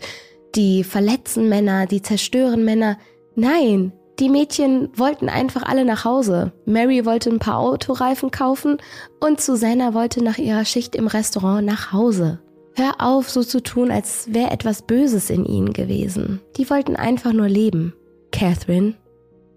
die 0.56 0.84
verletzen 0.84 1.49
Männer, 1.49 1.88
die 1.88 2.02
zerstören 2.02 2.63
Männer. 2.63 2.97
Nein, 3.36 3.91
die 4.19 4.30
Mädchen 4.30 4.89
wollten 4.95 5.28
einfach 5.28 5.63
alle 5.63 5.86
nach 5.86 6.06
Hause. 6.06 6.54
Mary 6.65 7.06
wollte 7.06 7.32
ein 7.32 7.39
paar 7.39 7.58
Autoreifen 7.58 8.30
kaufen 8.30 8.78
und 9.19 9.41
Susanna 9.41 9.95
wollte 9.95 10.23
nach 10.23 10.38
ihrer 10.38 10.65
Schicht 10.65 10.95
im 10.95 11.08
Restaurant 11.08 11.65
nach 11.65 11.91
Hause. 11.91 12.39
Hör 12.76 12.93
auf, 12.99 13.30
so 13.30 13.43
zu 13.43 13.62
tun, 13.62 13.91
als 13.91 14.34
wäre 14.34 14.52
etwas 14.52 14.84
Böses 14.84 15.30
in 15.30 15.45
ihnen 15.45 15.73
gewesen. 15.73 16.41
Die 16.58 16.69
wollten 16.69 16.95
einfach 16.95 17.34
nur 17.34 17.47
leben. 17.47 17.93
Catherine 18.32 18.95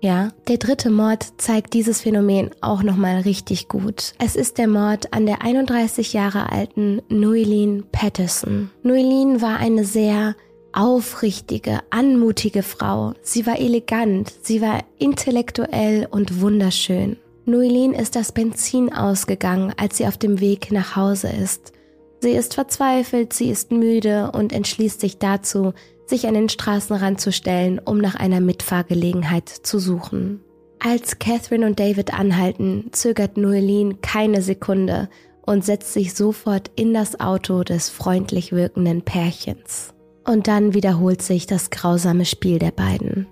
ja, 0.00 0.30
der 0.46 0.58
dritte 0.58 0.90
Mord 0.90 1.26
zeigt 1.38 1.72
dieses 1.72 2.02
Phänomen 2.02 2.50
auch 2.60 2.82
nochmal 2.82 3.20
richtig 3.20 3.68
gut. 3.68 4.14
Es 4.18 4.36
ist 4.36 4.58
der 4.58 4.68
Mord 4.68 5.12
an 5.12 5.26
der 5.26 5.42
31 5.42 6.12
Jahre 6.12 6.52
alten 6.52 7.00
Nuilene 7.08 7.82
Patterson. 7.92 8.70
Nuilene 8.82 9.40
war 9.40 9.58
eine 9.58 9.84
sehr 9.84 10.36
aufrichtige, 10.72 11.80
anmutige 11.88 12.62
Frau. 12.62 13.14
Sie 13.22 13.46
war 13.46 13.58
elegant, 13.58 14.32
sie 14.42 14.60
war 14.60 14.84
intellektuell 14.98 16.06
und 16.10 16.40
wunderschön. 16.42 17.16
Nuilene 17.46 17.98
ist 17.98 18.16
das 18.16 18.32
Benzin 18.32 18.92
ausgegangen, 18.92 19.72
als 19.76 19.96
sie 19.96 20.06
auf 20.06 20.18
dem 20.18 20.40
Weg 20.40 20.70
nach 20.72 20.96
Hause 20.96 21.28
ist. 21.28 21.72
Sie 22.20 22.32
ist 22.32 22.54
verzweifelt, 22.54 23.32
sie 23.32 23.50
ist 23.50 23.70
müde 23.70 24.30
und 24.32 24.52
entschließt 24.52 25.00
sich 25.00 25.18
dazu, 25.18 25.72
sich 26.06 26.26
an 26.26 26.34
den 26.34 26.48
Straßenrand 26.48 27.20
zu 27.20 27.32
stellen, 27.32 27.78
um 27.78 27.98
nach 27.98 28.14
einer 28.14 28.40
Mitfahrgelegenheit 28.40 29.48
zu 29.48 29.78
suchen. 29.78 30.40
Als 30.78 31.18
Catherine 31.18 31.66
und 31.66 31.80
David 31.80 32.12
anhalten, 32.18 32.88
zögert 32.92 33.36
Noeline 33.36 33.96
keine 34.02 34.42
Sekunde 34.42 35.08
und 35.42 35.64
setzt 35.64 35.92
sich 35.92 36.14
sofort 36.14 36.70
in 36.76 36.92
das 36.92 37.18
Auto 37.20 37.62
des 37.62 37.88
freundlich 37.88 38.52
wirkenden 38.52 39.02
Pärchens. 39.02 39.94
Und 40.24 40.48
dann 40.48 40.74
wiederholt 40.74 41.22
sich 41.22 41.46
das 41.46 41.70
grausame 41.70 42.24
Spiel 42.24 42.58
der 42.58 42.72
beiden. 42.72 43.26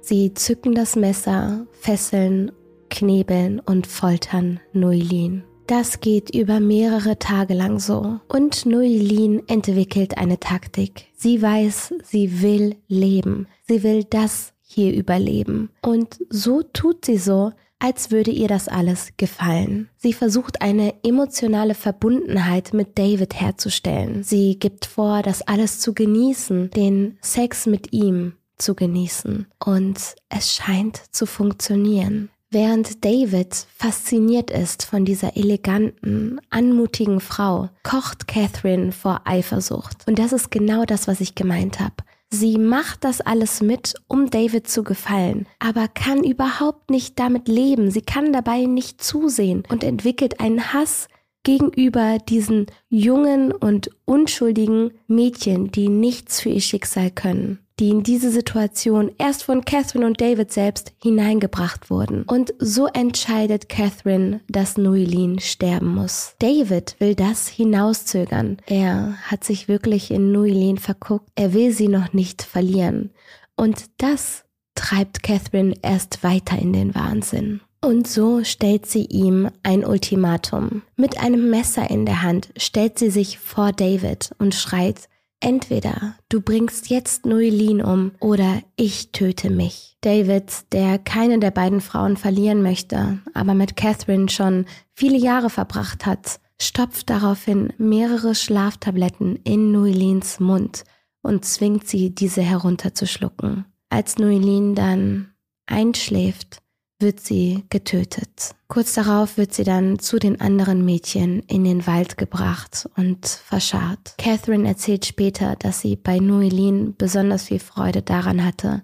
Sie 0.00 0.34
zücken 0.34 0.74
das 0.74 0.96
Messer, 0.96 1.66
fesseln, 1.72 2.50
knebeln 2.90 3.60
und 3.60 3.86
foltern 3.86 4.60
Noeline. 4.72 5.44
Das 5.66 6.00
geht 6.00 6.34
über 6.34 6.60
mehrere 6.60 7.18
Tage 7.18 7.54
lang 7.54 7.78
so. 7.78 8.20
Und 8.28 8.66
Nuilin 8.66 9.42
entwickelt 9.48 10.18
eine 10.18 10.38
Taktik. 10.40 11.06
Sie 11.16 11.40
weiß, 11.40 11.94
sie 12.02 12.42
will 12.42 12.76
leben. 12.88 13.46
Sie 13.66 13.82
will 13.82 14.04
das 14.04 14.52
hier 14.62 14.94
überleben. 14.94 15.70
Und 15.82 16.18
so 16.28 16.62
tut 16.62 17.04
sie 17.04 17.18
so, 17.18 17.52
als 17.78 18.10
würde 18.10 18.30
ihr 18.30 18.48
das 18.48 18.68
alles 18.68 19.08
gefallen. 19.16 19.88
Sie 19.96 20.12
versucht 20.12 20.62
eine 20.62 20.94
emotionale 21.02 21.74
Verbundenheit 21.74 22.72
mit 22.72 22.96
David 22.96 23.34
herzustellen. 23.40 24.22
Sie 24.22 24.58
gibt 24.58 24.86
vor, 24.86 25.22
das 25.22 25.42
alles 25.42 25.80
zu 25.80 25.92
genießen, 25.92 26.70
den 26.70 27.18
Sex 27.20 27.66
mit 27.66 27.92
ihm 27.92 28.34
zu 28.56 28.74
genießen. 28.76 29.46
Und 29.64 29.98
es 30.28 30.52
scheint 30.54 31.02
zu 31.10 31.26
funktionieren. 31.26 32.30
Während 32.54 33.02
David 33.02 33.54
fasziniert 33.74 34.50
ist 34.50 34.84
von 34.84 35.06
dieser 35.06 35.38
eleganten, 35.38 36.38
anmutigen 36.50 37.20
Frau, 37.20 37.70
kocht 37.82 38.28
Catherine 38.28 38.92
vor 38.92 39.22
Eifersucht. 39.24 40.06
Und 40.06 40.18
das 40.18 40.34
ist 40.34 40.50
genau 40.50 40.84
das, 40.84 41.08
was 41.08 41.22
ich 41.22 41.34
gemeint 41.34 41.80
habe. 41.80 41.94
Sie 42.28 42.58
macht 42.58 43.04
das 43.04 43.22
alles 43.22 43.62
mit, 43.62 43.94
um 44.06 44.28
David 44.28 44.68
zu 44.68 44.84
gefallen, 44.84 45.46
aber 45.60 45.88
kann 45.88 46.22
überhaupt 46.22 46.90
nicht 46.90 47.18
damit 47.18 47.48
leben. 47.48 47.90
Sie 47.90 48.02
kann 48.02 48.34
dabei 48.34 48.66
nicht 48.66 49.02
zusehen 49.02 49.62
und 49.70 49.82
entwickelt 49.82 50.38
einen 50.38 50.74
Hass 50.74 51.08
gegenüber 51.44 52.18
diesen 52.18 52.66
jungen 52.90 53.52
und 53.52 53.88
unschuldigen 54.04 54.90
Mädchen, 55.06 55.72
die 55.72 55.88
nichts 55.88 56.42
für 56.42 56.50
ihr 56.50 56.60
Schicksal 56.60 57.10
können 57.10 57.61
die 57.78 57.90
in 57.90 58.02
diese 58.02 58.30
Situation 58.30 59.10
erst 59.18 59.44
von 59.44 59.64
Catherine 59.64 60.06
und 60.06 60.20
David 60.20 60.52
selbst 60.52 60.92
hineingebracht 61.02 61.90
wurden. 61.90 62.22
Und 62.24 62.54
so 62.58 62.86
entscheidet 62.86 63.68
Catherine, 63.68 64.40
dass 64.48 64.76
Nuilin 64.76 65.38
sterben 65.38 65.94
muss. 65.94 66.34
David 66.38 66.96
will 66.98 67.14
das 67.14 67.48
hinauszögern. 67.48 68.58
Er 68.66 69.16
hat 69.22 69.44
sich 69.44 69.68
wirklich 69.68 70.10
in 70.10 70.32
Nuilin 70.32 70.78
verguckt. 70.78 71.28
Er 71.34 71.54
will 71.54 71.72
sie 71.72 71.88
noch 71.88 72.12
nicht 72.12 72.42
verlieren. 72.42 73.10
Und 73.56 73.84
das 73.98 74.44
treibt 74.74 75.22
Catherine 75.22 75.74
erst 75.82 76.22
weiter 76.22 76.58
in 76.58 76.72
den 76.72 76.94
Wahnsinn. 76.94 77.60
Und 77.84 78.06
so 78.06 78.44
stellt 78.44 78.86
sie 78.86 79.06
ihm 79.06 79.50
ein 79.64 79.84
Ultimatum. 79.84 80.82
Mit 80.96 81.18
einem 81.18 81.50
Messer 81.50 81.90
in 81.90 82.06
der 82.06 82.22
Hand 82.22 82.50
stellt 82.56 82.96
sie 82.96 83.10
sich 83.10 83.38
vor 83.40 83.72
David 83.72 84.30
und 84.38 84.54
schreit, 84.54 85.08
Entweder 85.44 86.14
du 86.28 86.40
bringst 86.40 86.88
jetzt 86.88 87.26
Noelin 87.26 87.82
um 87.82 88.12
oder 88.20 88.62
ich 88.76 89.10
töte 89.10 89.50
mich. 89.50 89.96
David, 90.00 90.52
der 90.70 91.00
keine 91.00 91.40
der 91.40 91.50
beiden 91.50 91.80
Frauen 91.80 92.16
verlieren 92.16 92.62
möchte, 92.62 93.18
aber 93.34 93.54
mit 93.54 93.74
Catherine 93.74 94.28
schon 94.28 94.66
viele 94.94 95.18
Jahre 95.18 95.50
verbracht 95.50 96.06
hat, 96.06 96.38
stopft 96.60 97.10
daraufhin 97.10 97.72
mehrere 97.76 98.36
Schlaftabletten 98.36 99.34
in 99.42 99.72
Noelins 99.72 100.38
Mund 100.38 100.84
und 101.22 101.44
zwingt 101.44 101.88
sie, 101.88 102.14
diese 102.14 102.42
herunterzuschlucken. 102.42 103.64
Als 103.90 104.18
Noelin 104.18 104.76
dann 104.76 105.34
einschläft, 105.66 106.61
wird 107.02 107.20
sie 107.20 107.64
getötet. 107.68 108.54
Kurz 108.68 108.94
darauf 108.94 109.36
wird 109.36 109.52
sie 109.52 109.64
dann 109.64 109.98
zu 109.98 110.18
den 110.18 110.40
anderen 110.40 110.84
Mädchen 110.84 111.40
in 111.40 111.64
den 111.64 111.86
Wald 111.86 112.16
gebracht 112.16 112.88
und 112.96 113.26
verscharrt. 113.26 114.14
Catherine 114.16 114.66
erzählt 114.66 115.04
später, 115.04 115.56
dass 115.56 115.80
sie 115.80 115.96
bei 115.96 116.18
Noeline 116.18 116.94
besonders 116.96 117.44
viel 117.44 117.58
Freude 117.58 118.02
daran 118.02 118.44
hatte, 118.44 118.82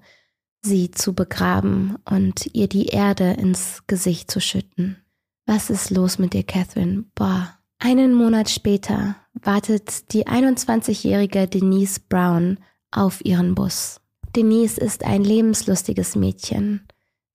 sie 0.62 0.90
zu 0.90 1.14
begraben 1.14 1.96
und 2.04 2.50
ihr 2.52 2.68
die 2.68 2.86
Erde 2.86 3.32
ins 3.32 3.84
Gesicht 3.86 4.30
zu 4.30 4.40
schütten. 4.40 4.98
Was 5.46 5.70
ist 5.70 5.90
los 5.90 6.18
mit 6.18 6.34
dir, 6.34 6.42
Catherine? 6.42 7.04
Boah. 7.14 7.54
Einen 7.78 8.12
Monat 8.12 8.50
später 8.50 9.16
wartet 9.32 10.12
die 10.12 10.26
21-jährige 10.26 11.46
Denise 11.46 12.00
Brown 12.08 12.58
auf 12.90 13.24
ihren 13.24 13.54
Bus. 13.54 14.00
Denise 14.34 14.78
ist 14.78 15.04
ein 15.04 15.22
lebenslustiges 15.24 16.16
Mädchen. 16.16 16.86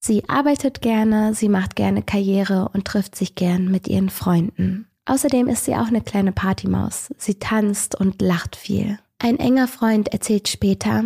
Sie 0.05 0.27
arbeitet 0.27 0.81
gerne, 0.81 1.33
sie 1.33 1.47
macht 1.47 1.77
gerne 1.77 2.01
Karriere 2.01 2.69
und 2.73 2.83
trifft 2.83 3.15
sich 3.15 3.35
gern 3.35 3.71
mit 3.71 3.87
ihren 3.87 4.09
Freunden. 4.09 4.85
Außerdem 5.05 5.47
ist 5.47 5.63
sie 5.63 5.75
auch 5.75 5.87
eine 5.87 6.01
kleine 6.01 6.33
Partymaus. 6.33 7.13
Sie 7.17 7.35
tanzt 7.35 7.95
und 7.95 8.21
lacht 8.21 8.57
viel. 8.57 8.99
Ein 9.19 9.39
enger 9.39 9.69
Freund 9.69 10.09
erzählt 10.09 10.49
später, 10.49 11.05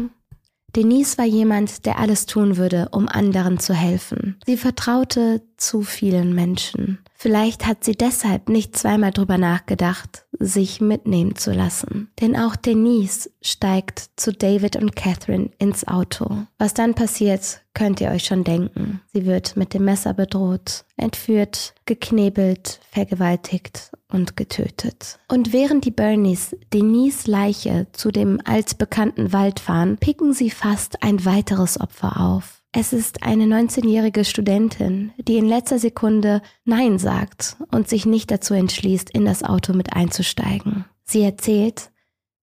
Denise 0.75 1.17
war 1.19 1.25
jemand, 1.25 1.85
der 1.85 1.97
alles 1.97 2.25
tun 2.25 2.57
würde, 2.57 2.89
um 2.91 3.07
anderen 3.07 3.59
zu 3.59 3.73
helfen. 3.73 4.37
Sie 4.45 4.57
vertraute 4.57 5.41
zu 5.57 5.81
vielen 5.81 6.33
Menschen. 6.33 6.99
Vielleicht 7.15 7.65
hat 7.65 7.83
sie 7.83 7.95
deshalb 7.95 8.47
nicht 8.47 8.77
zweimal 8.77 9.11
drüber 9.11 9.37
nachgedacht, 9.37 10.25
sich 10.39 10.81
mitnehmen 10.81 11.35
zu 11.35 11.51
lassen. 11.51 12.11
Denn 12.21 12.35
auch 12.35 12.55
Denise 12.55 13.31
steigt 13.41 14.11
zu 14.17 14.31
David 14.31 14.75
und 14.75 14.95
Catherine 14.95 15.49
ins 15.57 15.87
Auto. 15.87 16.43
Was 16.59 16.75
dann 16.75 16.93
passiert, 16.93 17.61
könnt 17.73 18.01
ihr 18.01 18.11
euch 18.11 18.25
schon 18.25 18.43
denken. 18.43 19.01
Sie 19.13 19.25
wird 19.25 19.57
mit 19.57 19.73
dem 19.73 19.85
Messer 19.85 20.13
bedroht, 20.13 20.85
entführt, 20.95 21.73
geknebelt, 21.85 22.79
vergewaltigt 22.91 23.91
und 24.11 24.37
getötet. 24.37 25.19
Und 25.27 25.53
während 25.53 25.85
die 25.85 25.91
Bernies 25.91 26.55
Denise 26.71 27.29
Leiche 27.29 27.87
zu 27.93 28.11
dem 28.11 28.39
altbekannten 28.45 29.33
Wald 29.33 29.59
fahren, 29.59 29.97
picken 29.97 30.33
sie 30.33 30.51
fast 30.51 31.03
ein 31.03 31.25
weiteres 31.25 31.79
Opfer 31.79 32.19
auf. 32.19 32.61
Es 32.79 32.93
ist 32.93 33.23
eine 33.23 33.45
19-jährige 33.45 34.23
Studentin, 34.23 35.11
die 35.17 35.37
in 35.37 35.47
letzter 35.47 35.79
Sekunde 35.79 36.43
Nein 36.63 36.99
sagt 36.99 37.57
und 37.71 37.89
sich 37.89 38.05
nicht 38.05 38.29
dazu 38.29 38.53
entschließt, 38.53 39.09
in 39.09 39.25
das 39.25 39.41
Auto 39.41 39.73
mit 39.73 39.93
einzusteigen. 39.93 40.85
Sie 41.03 41.23
erzählt, 41.23 41.89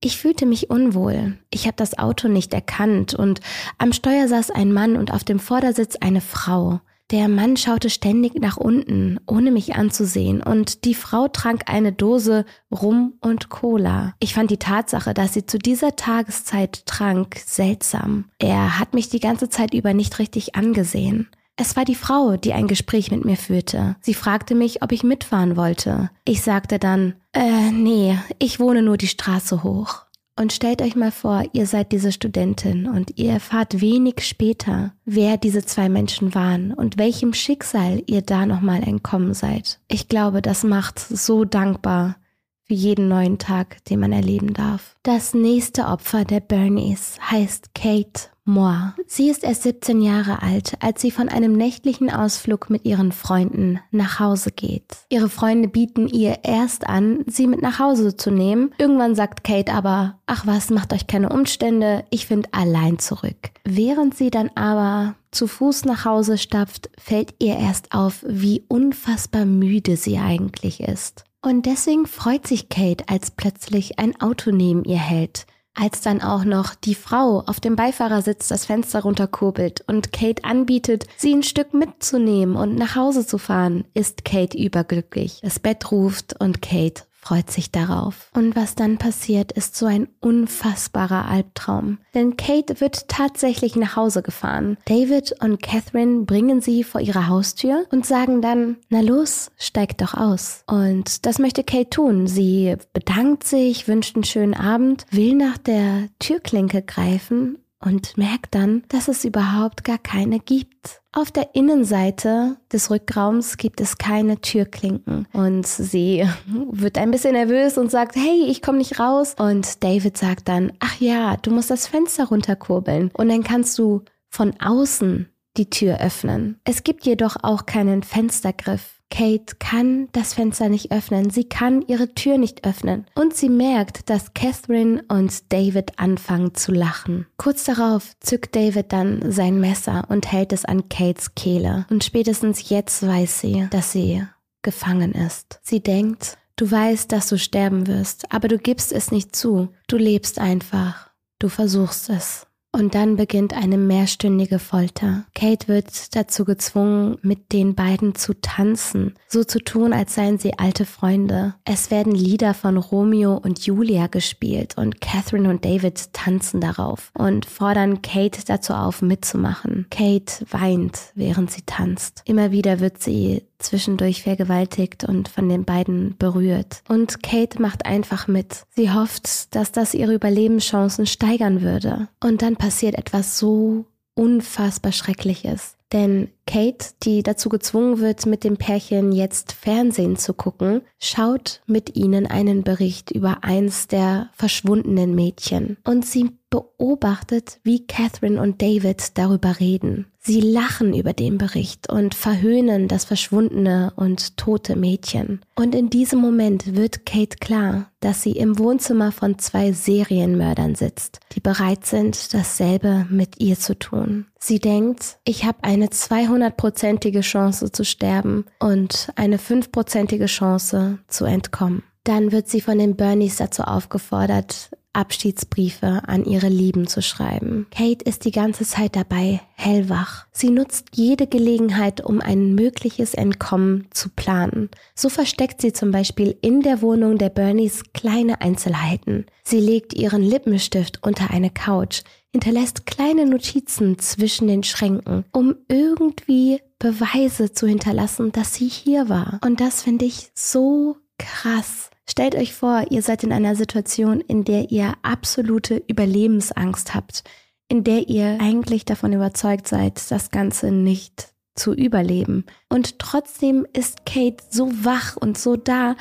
ich 0.00 0.18
fühlte 0.18 0.46
mich 0.46 0.70
unwohl. 0.70 1.36
Ich 1.50 1.66
habe 1.66 1.74
das 1.76 1.98
Auto 1.98 2.28
nicht 2.28 2.54
erkannt 2.54 3.12
und 3.12 3.40
am 3.76 3.92
Steuer 3.92 4.28
saß 4.28 4.52
ein 4.52 4.72
Mann 4.72 4.96
und 4.96 5.12
auf 5.12 5.24
dem 5.24 5.40
Vordersitz 5.40 5.96
eine 5.96 6.20
Frau. 6.20 6.80
Der 7.11 7.29
Mann 7.29 7.57
schaute 7.57 7.90
ständig 7.90 8.35
nach 8.37 8.57
unten, 8.57 9.18
ohne 9.27 9.51
mich 9.51 9.75
anzusehen, 9.75 10.42
und 10.42 10.85
die 10.85 10.94
Frau 10.94 11.27
trank 11.27 11.64
eine 11.66 11.92
Dose 11.92 12.44
Rum 12.70 13.14
und 13.20 13.49
Cola. 13.49 14.14
Ich 14.20 14.35
fand 14.35 14.51
die 14.51 14.59
Tatsache, 14.59 15.12
dass 15.12 15.35
sie 15.35 15.44
zu 15.44 15.59
dieser 15.59 15.96
Tageszeit 15.96 16.87
trank, 16.87 17.37
seltsam. 17.44 18.27
Er 18.38 18.79
hat 18.79 18.94
mich 18.94 19.09
die 19.09 19.18
ganze 19.18 19.49
Zeit 19.49 19.75
über 19.75 19.92
nicht 19.92 20.20
richtig 20.20 20.55
angesehen. 20.55 21.29
Es 21.57 21.77
war 21.77 21.85
die 21.85 21.96
Frau, 21.96 22.37
die 22.37 22.53
ein 22.53 22.68
Gespräch 22.68 23.11
mit 23.11 23.25
mir 23.25 23.37
führte. 23.37 23.96
Sie 24.01 24.14
fragte 24.14 24.55
mich, 24.55 24.83
ob 24.83 24.92
ich 24.92 25.03
mitfahren 25.03 25.57
wollte. 25.57 26.11
Ich 26.25 26.42
sagte 26.42 26.79
dann, 26.79 27.16
äh, 27.33 27.70
nee, 27.73 28.16
ich 28.38 28.61
wohne 28.61 28.83
nur 28.83 28.96
die 28.96 29.09
Straße 29.09 29.62
hoch. 29.62 30.07
Und 30.40 30.55
stellt 30.55 30.81
euch 30.81 30.96
mal 30.96 31.11
vor, 31.11 31.44
ihr 31.53 31.66
seid 31.66 31.92
diese 31.92 32.12
Studentin 32.12 32.88
und 32.88 33.18
ihr 33.18 33.33
erfahrt 33.33 33.83
wenig 33.83 34.20
später, 34.20 34.94
wer 35.05 35.37
diese 35.37 35.66
zwei 35.66 35.90
Menschen 35.90 36.35
waren 36.35 36.72
und 36.72 36.96
welchem 36.96 37.35
Schicksal 37.35 38.03
ihr 38.07 38.22
da 38.22 38.46
nochmal 38.46 38.83
entkommen 38.83 39.35
seid. 39.35 39.81
Ich 39.87 40.09
glaube, 40.09 40.40
das 40.40 40.64
macht 40.64 40.98
so 40.98 41.44
dankbar 41.44 42.16
für 42.64 42.72
jeden 42.72 43.09
neuen 43.09 43.37
Tag, 43.37 43.85
den 43.85 44.00
man 44.00 44.12
erleben 44.12 44.55
darf. 44.55 44.96
Das 45.03 45.35
nächste 45.35 45.85
Opfer 45.85 46.24
der 46.24 46.40
Bernies 46.40 47.18
heißt 47.31 47.74
Kate 47.74 48.31
Moore. 48.50 48.94
Sie 49.06 49.30
ist 49.30 49.44
erst 49.44 49.62
17 49.62 50.02
Jahre 50.02 50.42
alt, 50.42 50.74
als 50.80 51.00
sie 51.00 51.10
von 51.10 51.28
einem 51.28 51.52
nächtlichen 51.52 52.10
Ausflug 52.10 52.68
mit 52.68 52.84
ihren 52.84 53.12
Freunden 53.12 53.80
nach 53.90 54.20
Hause 54.20 54.50
geht. 54.50 54.98
Ihre 55.08 55.28
Freunde 55.28 55.68
bieten 55.68 56.08
ihr 56.08 56.40
erst 56.42 56.86
an, 56.86 57.24
sie 57.26 57.46
mit 57.46 57.62
nach 57.62 57.78
Hause 57.78 58.16
zu 58.16 58.30
nehmen. 58.30 58.74
Irgendwann 58.78 59.14
sagt 59.14 59.44
Kate 59.44 59.72
aber, 59.72 60.18
ach 60.26 60.46
was, 60.46 60.70
macht 60.70 60.92
euch 60.92 61.06
keine 61.06 61.30
Umstände, 61.30 62.04
ich 62.10 62.26
finde 62.26 62.50
allein 62.52 62.98
zurück. 62.98 63.50
Während 63.64 64.16
sie 64.16 64.30
dann 64.30 64.50
aber 64.54 65.14
zu 65.30 65.46
Fuß 65.46 65.84
nach 65.84 66.04
Hause 66.04 66.36
stapft, 66.36 66.90
fällt 66.98 67.34
ihr 67.38 67.56
erst 67.56 67.92
auf, 67.92 68.24
wie 68.26 68.64
unfassbar 68.68 69.44
müde 69.44 69.96
sie 69.96 70.18
eigentlich 70.18 70.80
ist. 70.80 71.24
Und 71.42 71.64
deswegen 71.64 72.06
freut 72.06 72.46
sich 72.46 72.68
Kate, 72.68 73.04
als 73.08 73.30
plötzlich 73.30 73.98
ein 73.98 74.20
Auto 74.20 74.50
neben 74.50 74.84
ihr 74.84 74.98
hält. 74.98 75.46
Als 75.80 76.02
dann 76.02 76.20
auch 76.20 76.44
noch 76.44 76.74
die 76.74 76.94
Frau 76.94 77.42
auf 77.46 77.58
dem 77.58 77.74
Beifahrersitz 77.74 78.48
das 78.48 78.66
Fenster 78.66 79.00
runterkurbelt 79.00 79.82
und 79.86 80.12
Kate 80.12 80.44
anbietet, 80.44 81.06
sie 81.16 81.32
ein 81.32 81.42
Stück 81.42 81.72
mitzunehmen 81.72 82.54
und 82.54 82.76
nach 82.76 82.96
Hause 82.96 83.26
zu 83.26 83.38
fahren, 83.38 83.86
ist 83.94 84.26
Kate 84.26 84.58
überglücklich. 84.58 85.40
Das 85.42 85.58
Bett 85.58 85.90
ruft 85.90 86.38
und 86.38 86.60
Kate 86.60 87.04
freut 87.20 87.50
sich 87.50 87.70
darauf. 87.70 88.30
Und 88.35 88.56
was 88.56 88.74
dann 88.74 88.98
passiert, 88.98 89.52
ist 89.52 89.76
so 89.76 89.87
ein 89.87 90.09
unfassbarer 90.20 91.26
Albtraum. 91.26 91.98
Denn 92.14 92.37
Kate 92.37 92.80
wird 92.80 93.09
tatsächlich 93.09 93.76
nach 93.76 93.96
Hause 93.96 94.22
gefahren. 94.22 94.78
David 94.87 95.35
und 95.42 95.62
Catherine 95.62 96.24
bringen 96.24 96.61
sie 96.61 96.83
vor 96.83 97.00
ihre 97.00 97.28
Haustür 97.28 97.85
und 97.90 98.06
sagen 98.06 98.42
dann, 98.42 98.76
na 98.88 99.00
los, 99.00 99.50
steigt 99.59 100.00
doch 100.00 100.14
aus. 100.14 100.64
Und 100.66 101.26
das 101.26 101.38
möchte 101.38 101.64
Kate 101.64 101.90
tun. 101.90 102.26
Sie 102.26 102.76
bedankt 102.92 103.44
sich, 103.44 103.87
wünscht 103.87 104.16
einen 104.16 104.24
schönen 104.24 104.54
Abend, 104.54 105.06
will 105.11 105.35
nach 105.35 105.59
der 105.59 106.09
Türklinke 106.18 106.83
greifen 106.83 107.59
und 107.84 108.16
merkt 108.16 108.54
dann, 108.54 108.82
dass 108.88 109.08
es 109.08 109.24
überhaupt 109.24 109.84
gar 109.84 109.98
keine 109.98 110.38
gibt. 110.38 111.00
Auf 111.12 111.30
der 111.30 111.54
Innenseite 111.54 112.56
des 112.72 112.90
Rückraums 112.90 113.56
gibt 113.56 113.80
es 113.80 113.98
keine 113.98 114.40
Türklinken 114.40 115.26
und 115.32 115.66
sie 115.66 116.28
wird 116.46 116.98
ein 116.98 117.10
bisschen 117.10 117.32
nervös 117.32 117.78
und 117.78 117.90
sagt, 117.90 118.16
hey, 118.16 118.44
ich 118.48 118.62
komme 118.62 118.78
nicht 118.78 119.00
raus. 119.00 119.34
Und 119.38 119.82
David 119.82 120.16
sagt 120.16 120.48
dann, 120.48 120.72
ach 120.78 121.00
ja, 121.00 121.36
du 121.36 121.50
musst 121.50 121.70
das 121.70 121.86
Fenster 121.86 122.28
runterkurbeln 122.28 123.10
und 123.14 123.28
dann 123.28 123.42
kannst 123.42 123.78
du 123.78 124.02
von 124.28 124.54
außen 124.60 125.28
die 125.56 125.70
Tür 125.70 126.00
öffnen. 126.00 126.60
Es 126.64 126.84
gibt 126.84 127.06
jedoch 127.06 127.36
auch 127.42 127.66
keinen 127.66 128.02
Fenstergriff. 128.02 129.00
Kate 129.10 129.56
kann 129.58 130.08
das 130.12 130.34
Fenster 130.34 130.68
nicht 130.68 130.92
öffnen, 130.92 131.30
sie 131.30 131.44
kann 131.44 131.82
ihre 131.82 132.14
Tür 132.14 132.38
nicht 132.38 132.64
öffnen 132.64 133.06
und 133.16 133.34
sie 133.34 133.48
merkt, 133.48 134.08
dass 134.08 134.34
Catherine 134.34 135.04
und 135.08 135.52
David 135.52 135.98
anfangen 135.98 136.54
zu 136.54 136.72
lachen. 136.72 137.26
Kurz 137.36 137.64
darauf 137.64 138.12
zückt 138.20 138.54
David 138.54 138.92
dann 138.92 139.32
sein 139.32 139.60
Messer 139.60 140.04
und 140.08 140.30
hält 140.30 140.52
es 140.52 140.64
an 140.64 140.88
Kates 140.88 141.34
Kehle 141.34 141.86
und 141.90 142.04
spätestens 142.04 142.68
jetzt 142.68 143.04
weiß 143.04 143.40
sie, 143.40 143.66
dass 143.70 143.90
sie 143.90 144.24
gefangen 144.62 145.12
ist. 145.12 145.58
Sie 145.62 145.80
denkt, 145.80 146.38
du 146.54 146.70
weißt, 146.70 147.10
dass 147.10 147.28
du 147.28 147.36
sterben 147.36 147.88
wirst, 147.88 148.32
aber 148.32 148.46
du 148.46 148.58
gibst 148.58 148.92
es 148.92 149.10
nicht 149.10 149.34
zu, 149.34 149.70
du 149.88 149.96
lebst 149.96 150.38
einfach, 150.38 151.10
du 151.40 151.48
versuchst 151.48 152.10
es. 152.10 152.46
Und 152.72 152.94
dann 152.94 153.16
beginnt 153.16 153.52
eine 153.52 153.76
mehrstündige 153.76 154.61
Folter. 154.61 155.24
Kate 155.35 155.66
wird 155.66 156.14
dazu 156.14 156.44
gezwungen, 156.44 157.18
mit 157.20 157.52
den 157.52 157.74
beiden 157.74 158.14
zu 158.14 158.33
tanzen, 158.40 159.14
so 159.28 159.42
zu 159.42 159.59
tun, 159.59 159.92
als 159.92 160.14
seien 160.14 160.38
sie 160.38 160.59
alte 160.59 160.87
Freunde. 160.87 161.54
Es 161.64 161.90
werden 161.90 162.14
Lieder 162.14 162.54
von 162.54 162.76
Romeo 162.76 163.35
und 163.35 163.66
Julia 163.66 164.06
gespielt 164.06 164.78
und 164.78 165.00
Catherine 165.00 165.50
und 165.50 165.64
David 165.64 166.12
tanzen 166.12 166.61
darauf 166.61 167.11
und 167.18 167.44
fordern 167.44 168.02
Kate 168.02 168.40
dazu 168.46 168.72
auf, 168.72 169.02
mitzumachen. 169.02 169.87
Kate 169.90 170.46
weint, 170.50 171.12
während 171.16 171.50
sie 171.50 171.62
tanzt. 171.62 172.22
Immer 172.24 172.52
wieder 172.52 172.78
wird 172.78 173.02
sie 173.02 173.42
zwischendurch 173.62 174.23
vergewaltigt 174.23 175.05
und 175.05 175.29
von 175.29 175.49
den 175.49 175.64
beiden 175.64 176.16
berührt. 176.18 176.83
Und 176.88 177.23
Kate 177.23 177.61
macht 177.61 177.87
einfach 177.87 178.29
mit. 178.29 178.64
Sie 178.75 178.92
hofft, 178.92 179.55
dass 179.55 179.73
das 179.73 179.94
ihre 179.94 180.14
Überlebenschancen 180.14 181.07
steigern 181.07 181.62
würde. 181.62 182.09
Und 182.23 182.42
dann 182.42 182.57
passiert 182.57 182.96
etwas 182.96 183.38
so 183.38 183.85
unfassbar 184.14 184.92
Schreckliches. 184.92 185.77
Denn 185.92 186.29
Kate, 186.46 186.90
die 187.03 187.23
dazu 187.23 187.49
gezwungen 187.49 187.99
wird, 187.99 188.25
mit 188.27 188.44
dem 188.44 188.57
Pärchen 188.57 189.11
jetzt 189.11 189.53
Fernsehen 189.53 190.16
zu 190.16 190.35
gucken, 190.35 190.83
schaut 191.01 191.62
mit 191.66 191.96
ihnen 191.96 192.27
einen 192.27 192.62
Bericht 192.62 193.11
über 193.11 193.42
eins 193.42 193.88
der 193.88 194.31
verschwundenen 194.35 195.14
Mädchen. 195.16 195.79
Und 195.83 196.07
sie 196.07 196.31
beobachtet, 196.50 197.60
wie 197.62 197.86
Catherine 197.86 198.40
und 198.40 198.60
David 198.60 199.16
darüber 199.16 199.60
reden. 199.60 200.06
Sie 200.22 200.40
lachen 200.40 200.92
über 200.92 201.14
den 201.14 201.38
Bericht 201.38 201.88
und 201.88 202.14
verhöhnen 202.14 202.88
das 202.88 203.06
verschwundene 203.06 203.92
und 203.96 204.36
tote 204.36 204.76
Mädchen. 204.76 205.40
Und 205.54 205.74
in 205.74 205.88
diesem 205.88 206.20
Moment 206.20 206.76
wird 206.76 207.06
Kate 207.06 207.38
klar, 207.38 207.90
dass 208.00 208.22
sie 208.22 208.32
im 208.32 208.58
Wohnzimmer 208.58 209.12
von 209.12 209.38
zwei 209.38 209.72
Serienmördern 209.72 210.74
sitzt, 210.74 211.20
die 211.32 211.40
bereit 211.40 211.86
sind, 211.86 212.34
dasselbe 212.34 213.06
mit 213.08 213.40
ihr 213.40 213.58
zu 213.58 213.78
tun. 213.78 214.26
Sie 214.38 214.58
denkt, 214.58 215.18
ich 215.24 215.44
habe 215.44 215.58
eine 215.62 215.86
200-prozentige 215.86 217.22
Chance 217.22 217.72
zu 217.72 217.84
sterben 217.84 218.44
und 218.58 219.10
eine 219.16 219.38
5-prozentige 219.38 220.26
Chance 220.26 220.98
zu 221.08 221.24
entkommen. 221.24 221.82
Dann 222.04 222.32
wird 222.32 222.48
sie 222.48 222.60
von 222.60 222.78
den 222.78 222.96
Bernies 222.96 223.36
dazu 223.36 223.62
aufgefordert, 223.62 224.70
Abschiedsbriefe 224.92 226.03
an 226.07 226.24
ihre 226.24 226.48
Lieben 226.48 226.87
zu 226.87 227.03
schreiben. 227.03 227.66
Kate 227.70 228.05
ist 228.05 228.24
die 228.24 228.33
ganze 228.33 228.64
Zeit 228.64 228.96
dabei, 228.96 229.40
hellwach. 229.55 230.26
Sie 230.33 230.50
nutzt 230.50 230.88
jede 230.94 231.26
Gelegenheit, 231.26 232.05
um 232.05 232.20
ein 232.20 232.55
mögliches 232.55 233.14
Entkommen 233.14 233.87
zu 233.90 234.09
planen. 234.09 234.68
So 234.94 235.08
versteckt 235.08 235.60
sie 235.60 235.73
zum 235.73 235.90
Beispiel 235.90 236.37
in 236.42 236.62
der 236.62 236.83
Wohnung 236.83 237.19
der 237.19 237.29
Bernies 237.29 237.85
kleine 237.92 238.40
Einzelheiten. 238.40 239.27
Sie 239.44 239.60
legt 239.60 239.94
ihren 239.94 240.23
Lippenstift 240.23 241.00
unter 241.02 241.31
eine 241.31 241.50
Couch, 241.50 242.02
hinterlässt 242.33 242.87
kleine 242.87 243.27
Notizen 243.27 243.98
zwischen 243.98 244.48
den 244.48 244.62
Schränken, 244.62 245.25
um 245.33 245.56
irgendwie 245.69 246.60
Beweise 246.79 247.52
zu 247.52 247.67
hinterlassen, 247.67 248.33
dass 248.33 248.54
sie 248.54 248.69
hier 248.69 249.08
war. 249.08 249.38
Und 249.44 249.60
das 249.60 249.83
finde 249.83 250.06
ich 250.06 250.31
so 250.35 250.96
krass. 251.19 251.89
Stellt 252.11 252.35
euch 252.35 252.54
vor, 252.54 252.87
ihr 252.90 253.02
seid 253.02 253.23
in 253.23 253.33
einer 253.33 253.54
Situation, 253.54 254.21
in 254.21 254.42
der 254.42 254.73
ihr 254.73 254.94
absolute 255.02 255.81
Überlebensangst 255.87 256.92
habt, 256.92 257.23
in 257.69 257.85
der 257.85 258.08
ihr 258.08 258.38
eigentlich 258.40 258.85
davon 258.85 259.13
überzeugt 259.13 259.69
seid, 259.69 260.11
das 260.11 260.33
Ganze 260.33 260.73
nicht 260.73 261.29
zu 261.54 261.73
überleben. 261.73 262.46
Und 262.69 262.98
trotzdem 262.98 263.65
ist 263.75 264.06
Kate 264.06 264.42
so 264.50 264.73
wach 264.85 265.17
und 265.17 265.38
so 265.38 265.54
da 265.54 265.94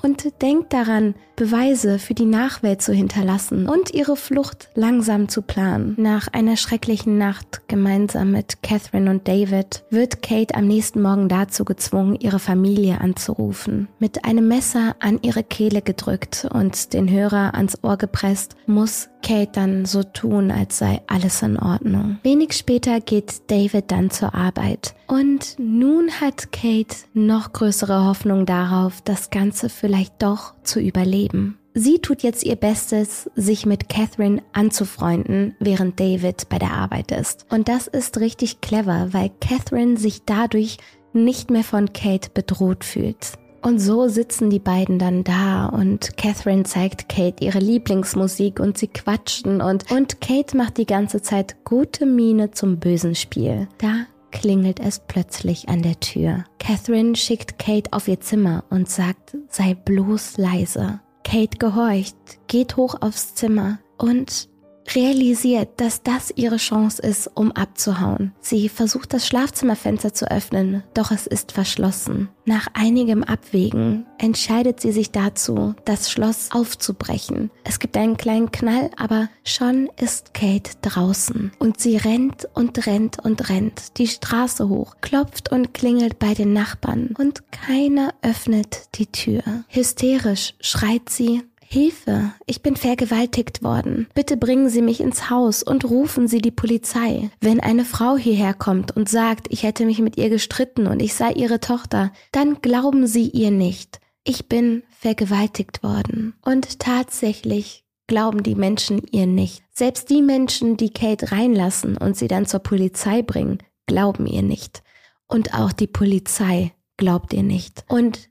und 0.00 0.40
denkt 0.40 0.72
daran, 0.72 1.16
Beweise 1.36 1.98
für 1.98 2.14
die 2.14 2.24
Nachwelt 2.24 2.80
zu 2.80 2.94
hinterlassen 2.94 3.68
und 3.68 3.92
ihre 3.92 4.16
Flucht 4.16 4.70
langsam 4.74 5.28
zu 5.28 5.42
planen. 5.42 5.94
Nach 5.98 6.28
einer 6.28 6.56
schrecklichen 6.56 7.18
Nacht 7.18 7.68
gemeinsam 7.68 8.32
mit 8.32 8.62
Catherine 8.62 9.10
und 9.10 9.28
David 9.28 9.84
wird 9.90 10.22
Kate 10.22 10.54
am 10.54 10.66
nächsten 10.66 11.02
Morgen 11.02 11.28
dazu 11.28 11.66
gezwungen, 11.66 12.16
ihre 12.18 12.38
Familie 12.38 13.02
anzurufen. 13.02 13.88
Mit 13.98 14.24
einem 14.24 14.48
Messer 14.48 14.96
an 14.98 15.18
ihre 15.20 15.44
Kehle 15.44 15.82
gedrückt 15.82 16.48
und 16.50 16.94
den 16.94 17.10
Hörer 17.10 17.54
ans 17.54 17.84
Ohr 17.84 17.98
gepresst, 17.98 18.56
muss 18.66 19.10
Kate 19.22 19.50
dann 19.52 19.84
so 19.86 20.04
tun, 20.04 20.50
als 20.50 20.78
sei 20.78 21.02
alles 21.06 21.42
in 21.42 21.58
Ordnung. 21.58 22.18
Wenig 22.22 22.52
später 22.52 23.00
geht 23.00 23.50
David 23.50 23.90
dann 23.90 24.10
zur 24.10 24.34
Arbeit. 24.34 24.94
Und 25.08 25.56
nun 25.58 26.10
hat 26.20 26.52
Kate 26.52 26.96
noch 27.12 27.52
größere 27.52 28.04
Hoffnung 28.06 28.46
darauf, 28.46 29.00
das 29.02 29.30
Ganze 29.30 29.68
vielleicht 29.68 30.22
doch 30.22 30.54
zu 30.62 30.80
überleben. 30.80 31.25
Sie 31.74 31.98
tut 31.98 32.22
jetzt 32.22 32.42
ihr 32.42 32.56
Bestes, 32.56 33.30
sich 33.34 33.66
mit 33.66 33.88
Catherine 33.88 34.42
anzufreunden, 34.52 35.54
während 35.60 36.00
David 36.00 36.48
bei 36.48 36.58
der 36.58 36.72
Arbeit 36.72 37.12
ist. 37.12 37.46
Und 37.50 37.68
das 37.68 37.86
ist 37.86 38.18
richtig 38.18 38.60
clever, 38.60 39.08
weil 39.12 39.30
Catherine 39.40 39.98
sich 39.98 40.22
dadurch 40.24 40.78
nicht 41.12 41.50
mehr 41.50 41.64
von 41.64 41.92
Kate 41.92 42.30
bedroht 42.32 42.84
fühlt. 42.84 43.34
Und 43.62 43.80
so 43.80 44.06
sitzen 44.06 44.48
die 44.48 44.60
beiden 44.60 44.98
dann 44.98 45.24
da 45.24 45.66
und 45.66 46.16
Catherine 46.16 46.62
zeigt 46.62 47.08
Kate 47.08 47.44
ihre 47.44 47.58
Lieblingsmusik 47.58 48.60
und 48.60 48.78
sie 48.78 48.86
quatschen 48.86 49.60
und, 49.60 49.90
und 49.90 50.20
Kate 50.20 50.56
macht 50.56 50.76
die 50.76 50.86
ganze 50.86 51.20
Zeit 51.20 51.56
gute 51.64 52.06
Miene 52.06 52.52
zum 52.52 52.78
bösen 52.78 53.14
Spiel. 53.16 53.66
Da 53.78 54.06
klingelt 54.30 54.78
es 54.78 55.00
plötzlich 55.00 55.68
an 55.68 55.82
der 55.82 55.98
Tür. 55.98 56.44
Catherine 56.58 57.16
schickt 57.16 57.58
Kate 57.58 57.92
auf 57.92 58.06
ihr 58.06 58.20
Zimmer 58.20 58.64
und 58.70 58.88
sagt, 58.88 59.36
sei 59.48 59.74
bloß 59.74 60.36
leise. 60.36 61.00
Kate 61.26 61.58
gehorcht, 61.58 62.16
geht 62.46 62.76
hoch 62.76 62.94
aufs 63.00 63.34
Zimmer 63.34 63.80
und 63.98 64.48
realisiert, 64.94 65.68
dass 65.76 66.02
das 66.02 66.32
ihre 66.36 66.58
Chance 66.58 67.02
ist, 67.02 67.30
um 67.34 67.52
abzuhauen. 67.52 68.32
Sie 68.40 68.68
versucht 68.68 69.12
das 69.12 69.26
Schlafzimmerfenster 69.26 70.14
zu 70.14 70.30
öffnen, 70.30 70.82
doch 70.94 71.10
es 71.10 71.26
ist 71.26 71.52
verschlossen. 71.52 72.28
Nach 72.44 72.68
einigem 72.74 73.24
Abwägen 73.24 74.06
entscheidet 74.18 74.80
sie 74.80 74.92
sich 74.92 75.10
dazu, 75.10 75.74
das 75.84 76.10
Schloss 76.10 76.50
aufzubrechen. 76.52 77.50
Es 77.64 77.80
gibt 77.80 77.96
einen 77.96 78.16
kleinen 78.16 78.52
Knall, 78.52 78.90
aber 78.96 79.28
schon 79.42 79.90
ist 80.00 80.32
Kate 80.32 80.70
draußen 80.82 81.52
und 81.58 81.80
sie 81.80 81.96
rennt 81.96 82.48
und 82.54 82.86
rennt 82.86 83.18
und 83.24 83.48
rennt 83.48 83.98
die 83.98 84.06
Straße 84.06 84.68
hoch, 84.68 84.96
klopft 85.00 85.50
und 85.50 85.74
klingelt 85.74 86.18
bei 86.18 86.34
den 86.34 86.52
Nachbarn 86.52 87.14
und 87.18 87.50
keiner 87.50 88.14
öffnet 88.22 88.88
die 88.94 89.06
Tür. 89.06 89.42
Hysterisch 89.68 90.54
schreit 90.60 91.08
sie, 91.08 91.42
Hilfe, 91.68 92.32
ich 92.46 92.62
bin 92.62 92.76
vergewaltigt 92.76 93.62
worden. 93.62 94.06
Bitte 94.14 94.36
bringen 94.36 94.68
Sie 94.68 94.82
mich 94.82 95.00
ins 95.00 95.30
Haus 95.30 95.62
und 95.62 95.84
rufen 95.84 96.28
Sie 96.28 96.40
die 96.40 96.50
Polizei. 96.52 97.30
Wenn 97.40 97.60
eine 97.60 97.84
Frau 97.84 98.16
hierher 98.16 98.54
kommt 98.54 98.96
und 98.96 99.08
sagt, 99.08 99.48
ich 99.50 99.64
hätte 99.64 99.84
mich 99.84 99.98
mit 99.98 100.16
ihr 100.16 100.30
gestritten 100.30 100.86
und 100.86 101.02
ich 101.02 101.14
sei 101.14 101.32
ihre 101.32 101.60
Tochter, 101.60 102.12
dann 102.30 102.62
glauben 102.62 103.06
Sie 103.06 103.28
ihr 103.28 103.50
nicht. 103.50 104.00
Ich 104.24 104.48
bin 104.48 104.84
vergewaltigt 104.90 105.82
worden. 105.82 106.34
Und 106.42 106.78
tatsächlich 106.78 107.84
glauben 108.06 108.42
die 108.42 108.54
Menschen 108.54 109.02
ihr 109.10 109.26
nicht. 109.26 109.62
Selbst 109.72 110.10
die 110.10 110.22
Menschen, 110.22 110.76
die 110.76 110.90
Kate 110.90 111.32
reinlassen 111.32 111.96
und 111.96 112.16
sie 112.16 112.28
dann 112.28 112.46
zur 112.46 112.60
Polizei 112.60 113.22
bringen, 113.22 113.58
glauben 113.86 114.26
ihr 114.26 114.42
nicht. 114.42 114.82
Und 115.26 115.54
auch 115.54 115.72
die 115.72 115.88
Polizei 115.88 116.72
glaubt 116.96 117.32
ihr 117.32 117.42
nicht. 117.42 117.84
Und 117.88 118.30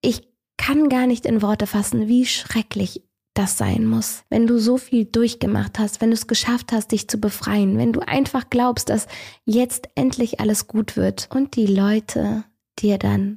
ich 0.00 0.29
kann 0.60 0.90
gar 0.90 1.06
nicht 1.06 1.24
in 1.24 1.40
Worte 1.40 1.66
fassen, 1.66 2.06
wie 2.06 2.26
schrecklich 2.26 3.02
das 3.32 3.56
sein 3.56 3.86
muss, 3.86 4.24
wenn 4.28 4.46
du 4.46 4.58
so 4.58 4.76
viel 4.76 5.06
durchgemacht 5.06 5.78
hast, 5.78 6.02
wenn 6.02 6.10
du 6.10 6.14
es 6.14 6.26
geschafft 6.26 6.72
hast, 6.72 6.92
dich 6.92 7.08
zu 7.08 7.18
befreien, 7.18 7.78
wenn 7.78 7.94
du 7.94 8.00
einfach 8.00 8.50
glaubst, 8.50 8.90
dass 8.90 9.06
jetzt 9.46 9.88
endlich 9.94 10.38
alles 10.38 10.66
gut 10.66 10.96
wird 10.96 11.30
und 11.32 11.56
die 11.56 11.66
Leute 11.66 12.44
dir 12.78 12.98
dann 12.98 13.36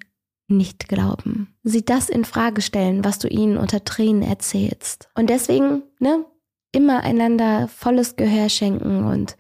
nicht 0.49 0.89
glauben. 0.89 1.55
Sie 1.63 1.85
das 1.85 2.09
in 2.09 2.25
Frage 2.25 2.61
stellen, 2.61 3.05
was 3.05 3.19
du 3.19 3.29
ihnen 3.29 3.57
unter 3.57 3.85
Tränen 3.85 4.23
erzählst. 4.23 5.07
Und 5.15 5.29
deswegen, 5.29 5.83
ne, 5.99 6.25
immer 6.73 7.03
einander 7.03 7.69
volles 7.69 8.17
Gehör 8.17 8.49
schenken 8.49 9.05
und 9.05 9.37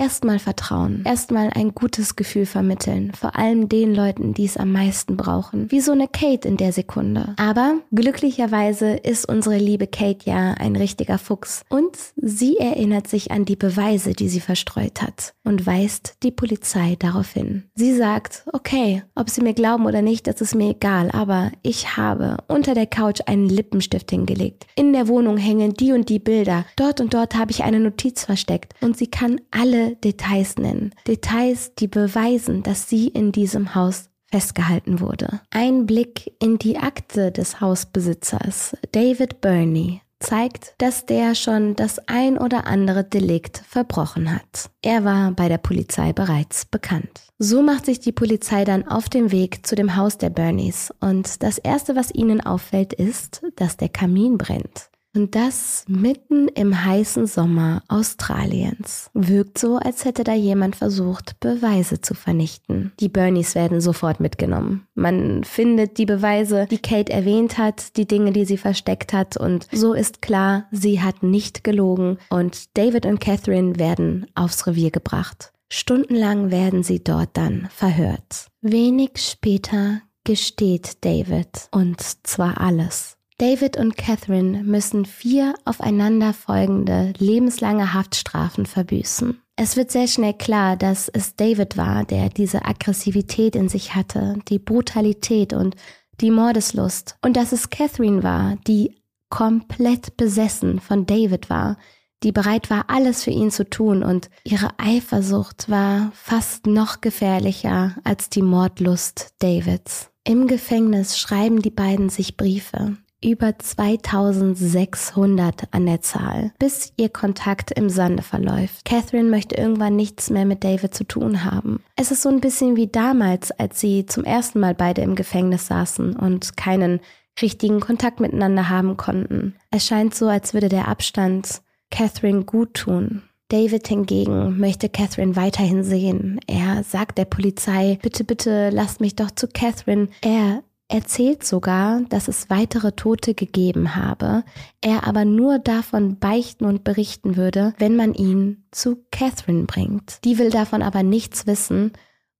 Erstmal 0.00 0.38
vertrauen, 0.38 1.02
erstmal 1.04 1.50
ein 1.54 1.74
gutes 1.74 2.16
Gefühl 2.16 2.46
vermitteln, 2.46 3.12
vor 3.12 3.36
allem 3.36 3.68
den 3.68 3.94
Leuten, 3.94 4.32
die 4.32 4.46
es 4.46 4.56
am 4.56 4.72
meisten 4.72 5.18
brauchen, 5.18 5.70
wie 5.70 5.82
so 5.82 5.92
eine 5.92 6.08
Kate 6.08 6.48
in 6.48 6.56
der 6.56 6.72
Sekunde. 6.72 7.34
Aber 7.36 7.74
glücklicherweise 7.92 8.92
ist 8.92 9.28
unsere 9.28 9.58
liebe 9.58 9.86
Kate 9.86 10.24
ja 10.24 10.54
ein 10.54 10.74
richtiger 10.74 11.18
Fuchs 11.18 11.64
und 11.68 11.98
sie 12.16 12.56
erinnert 12.56 13.08
sich 13.08 13.30
an 13.30 13.44
die 13.44 13.56
Beweise, 13.56 14.14
die 14.14 14.30
sie 14.30 14.40
verstreut 14.40 15.02
hat 15.02 15.34
und 15.44 15.66
weist 15.66 16.14
die 16.22 16.30
Polizei 16.30 16.96
darauf 16.98 17.32
hin. 17.32 17.64
Sie 17.74 17.94
sagt, 17.94 18.44
okay, 18.54 19.02
ob 19.14 19.28
sie 19.28 19.42
mir 19.42 19.52
glauben 19.52 19.84
oder 19.84 20.00
nicht, 20.00 20.26
das 20.26 20.40
ist 20.40 20.54
mir 20.54 20.70
egal, 20.70 21.10
aber 21.10 21.52
ich 21.62 21.98
habe 21.98 22.38
unter 22.48 22.72
der 22.72 22.86
Couch 22.86 23.20
einen 23.26 23.50
Lippenstift 23.50 24.10
hingelegt. 24.10 24.66
In 24.76 24.94
der 24.94 25.08
Wohnung 25.08 25.36
hängen 25.36 25.74
die 25.74 25.92
und 25.92 26.08
die 26.08 26.20
Bilder. 26.20 26.64
Dort 26.76 27.02
und 27.02 27.12
dort 27.12 27.34
habe 27.34 27.50
ich 27.50 27.64
eine 27.64 27.80
Notiz 27.80 28.24
versteckt 28.24 28.72
und 28.80 28.96
sie 28.96 29.08
kann 29.08 29.42
alle 29.50 29.89
Details 29.96 30.56
nennen. 30.56 30.94
Details, 31.06 31.74
die 31.74 31.88
beweisen, 31.88 32.62
dass 32.62 32.88
sie 32.88 33.08
in 33.08 33.32
diesem 33.32 33.74
Haus 33.74 34.10
festgehalten 34.30 35.00
wurde. 35.00 35.40
Ein 35.50 35.86
Blick 35.86 36.32
in 36.40 36.58
die 36.58 36.78
Akte 36.78 37.32
des 37.32 37.60
Hausbesitzers, 37.60 38.76
David 38.92 39.40
Burney, 39.40 40.02
zeigt, 40.20 40.74
dass 40.78 41.06
der 41.06 41.34
schon 41.34 41.74
das 41.74 41.98
ein 42.06 42.38
oder 42.38 42.66
andere 42.66 43.04
Delikt 43.04 43.62
verbrochen 43.66 44.32
hat. 44.32 44.70
Er 44.82 45.04
war 45.04 45.32
bei 45.32 45.48
der 45.48 45.58
Polizei 45.58 46.12
bereits 46.12 46.66
bekannt. 46.66 47.22
So 47.38 47.62
macht 47.62 47.86
sich 47.86 48.00
die 48.00 48.12
Polizei 48.12 48.64
dann 48.64 48.86
auf 48.86 49.08
den 49.08 49.32
Weg 49.32 49.66
zu 49.66 49.74
dem 49.74 49.96
Haus 49.96 50.18
der 50.18 50.30
Burneys 50.30 50.92
und 51.00 51.42
das 51.42 51.58
Erste, 51.58 51.96
was 51.96 52.14
ihnen 52.14 52.42
auffällt, 52.42 52.92
ist, 52.92 53.42
dass 53.56 53.78
der 53.78 53.88
Kamin 53.88 54.36
brennt. 54.36 54.89
Und 55.14 55.34
das 55.34 55.84
mitten 55.88 56.46
im 56.48 56.84
heißen 56.84 57.26
Sommer 57.26 57.82
Australiens. 57.88 59.10
Wirkt 59.12 59.58
so, 59.58 59.76
als 59.76 60.04
hätte 60.04 60.22
da 60.22 60.34
jemand 60.34 60.76
versucht, 60.76 61.40
Beweise 61.40 62.00
zu 62.00 62.14
vernichten. 62.14 62.92
Die 63.00 63.08
Bernies 63.08 63.56
werden 63.56 63.80
sofort 63.80 64.20
mitgenommen. 64.20 64.86
Man 64.94 65.42
findet 65.42 65.98
die 65.98 66.06
Beweise, 66.06 66.66
die 66.70 66.78
Kate 66.78 67.12
erwähnt 67.12 67.58
hat, 67.58 67.96
die 67.96 68.06
Dinge, 68.06 68.32
die 68.32 68.44
sie 68.44 68.58
versteckt 68.58 69.12
hat 69.12 69.36
und 69.36 69.66
so 69.72 69.94
ist 69.94 70.22
klar, 70.22 70.66
sie 70.70 71.02
hat 71.02 71.22
nicht 71.22 71.64
gelogen 71.64 72.18
und 72.28 72.76
David 72.76 73.04
und 73.04 73.20
Catherine 73.20 73.78
werden 73.78 74.26
aufs 74.34 74.66
Revier 74.66 74.90
gebracht. 74.90 75.52
Stundenlang 75.72 76.50
werden 76.50 76.82
sie 76.82 77.02
dort 77.02 77.30
dann 77.34 77.68
verhört. 77.70 78.46
Wenig 78.60 79.12
später 79.16 80.02
gesteht 80.24 81.04
David 81.04 81.68
und 81.72 82.00
zwar 82.24 82.60
alles. 82.60 83.16
David 83.40 83.78
und 83.78 83.96
Catherine 83.96 84.62
müssen 84.64 85.06
vier 85.06 85.54
aufeinanderfolgende 85.64 87.14
lebenslange 87.16 87.94
Haftstrafen 87.94 88.66
verbüßen. 88.66 89.40
Es 89.56 89.78
wird 89.78 89.90
sehr 89.90 90.08
schnell 90.08 90.34
klar, 90.34 90.76
dass 90.76 91.08
es 91.08 91.36
David 91.36 91.78
war, 91.78 92.04
der 92.04 92.28
diese 92.28 92.66
Aggressivität 92.66 93.56
in 93.56 93.70
sich 93.70 93.94
hatte, 93.94 94.36
die 94.48 94.58
Brutalität 94.58 95.54
und 95.54 95.74
die 96.20 96.30
Mordeslust, 96.30 97.16
und 97.22 97.34
dass 97.34 97.52
es 97.52 97.70
Catherine 97.70 98.22
war, 98.22 98.56
die 98.66 99.00
komplett 99.30 100.18
besessen 100.18 100.78
von 100.78 101.06
David 101.06 101.48
war, 101.48 101.78
die 102.22 102.32
bereit 102.32 102.68
war, 102.68 102.90
alles 102.90 103.24
für 103.24 103.30
ihn 103.30 103.50
zu 103.50 103.64
tun, 103.64 104.02
und 104.02 104.28
ihre 104.44 104.78
Eifersucht 104.78 105.70
war 105.70 106.12
fast 106.12 106.66
noch 106.66 107.00
gefährlicher 107.00 107.96
als 108.04 108.28
die 108.28 108.42
Mordlust 108.42 109.32
Davids. 109.38 110.10
Im 110.24 110.46
Gefängnis 110.46 111.18
schreiben 111.18 111.62
die 111.62 111.70
beiden 111.70 112.10
sich 112.10 112.36
Briefe. 112.36 112.98
Über 113.22 113.58
2600 113.58 115.68
an 115.72 115.86
der 115.86 116.00
Zahl, 116.00 116.52
bis 116.58 116.92
ihr 116.96 117.08
Kontakt 117.08 117.70
im 117.72 117.90
Sande 117.90 118.22
verläuft. 118.22 118.84
Catherine 118.84 119.28
möchte 119.28 119.56
irgendwann 119.56 119.96
nichts 119.96 120.30
mehr 120.30 120.46
mit 120.46 120.64
David 120.64 120.94
zu 120.94 121.04
tun 121.04 121.44
haben. 121.44 121.82
Es 121.96 122.10
ist 122.10 122.22
so 122.22 122.28
ein 122.28 122.40
bisschen 122.40 122.76
wie 122.76 122.86
damals, 122.86 123.50
als 123.52 123.80
sie 123.80 124.06
zum 124.06 124.24
ersten 124.24 124.60
Mal 124.60 124.74
beide 124.74 125.02
im 125.02 125.14
Gefängnis 125.14 125.66
saßen 125.66 126.16
und 126.16 126.56
keinen 126.56 127.00
richtigen 127.40 127.80
Kontakt 127.80 128.20
miteinander 128.20 128.68
haben 128.68 128.96
konnten. 128.96 129.54
Es 129.70 129.86
scheint 129.86 130.14
so, 130.14 130.28
als 130.28 130.54
würde 130.54 130.68
der 130.68 130.88
Abstand 130.88 131.62
Catherine 131.90 132.44
gut 132.44 132.74
tun. 132.74 133.22
David 133.48 133.88
hingegen 133.88 134.58
möchte 134.58 134.88
Catherine 134.88 135.34
weiterhin 135.34 135.82
sehen. 135.82 136.38
Er 136.46 136.84
sagt 136.84 137.18
der 137.18 137.24
Polizei, 137.24 137.98
bitte, 138.00 138.22
bitte 138.22 138.70
lasst 138.70 139.00
mich 139.00 139.16
doch 139.16 139.32
zu 139.32 139.48
Catherine. 139.48 140.08
Er 140.22 140.62
erzählt 140.90 141.44
sogar, 141.44 142.02
dass 142.08 142.28
es 142.28 142.50
weitere 142.50 142.92
Tote 142.92 143.34
gegeben 143.34 143.94
habe, 143.96 144.44
er 144.80 145.06
aber 145.06 145.24
nur 145.24 145.58
davon 145.58 146.18
beichten 146.18 146.64
und 146.64 146.84
berichten 146.84 147.36
würde, 147.36 147.74
wenn 147.78 147.96
man 147.96 148.12
ihn 148.12 148.64
zu 148.70 149.04
Catherine 149.10 149.64
bringt. 149.64 150.24
Die 150.24 150.38
will 150.38 150.50
davon 150.50 150.82
aber 150.82 151.02
nichts 151.02 151.46
wissen 151.46 151.92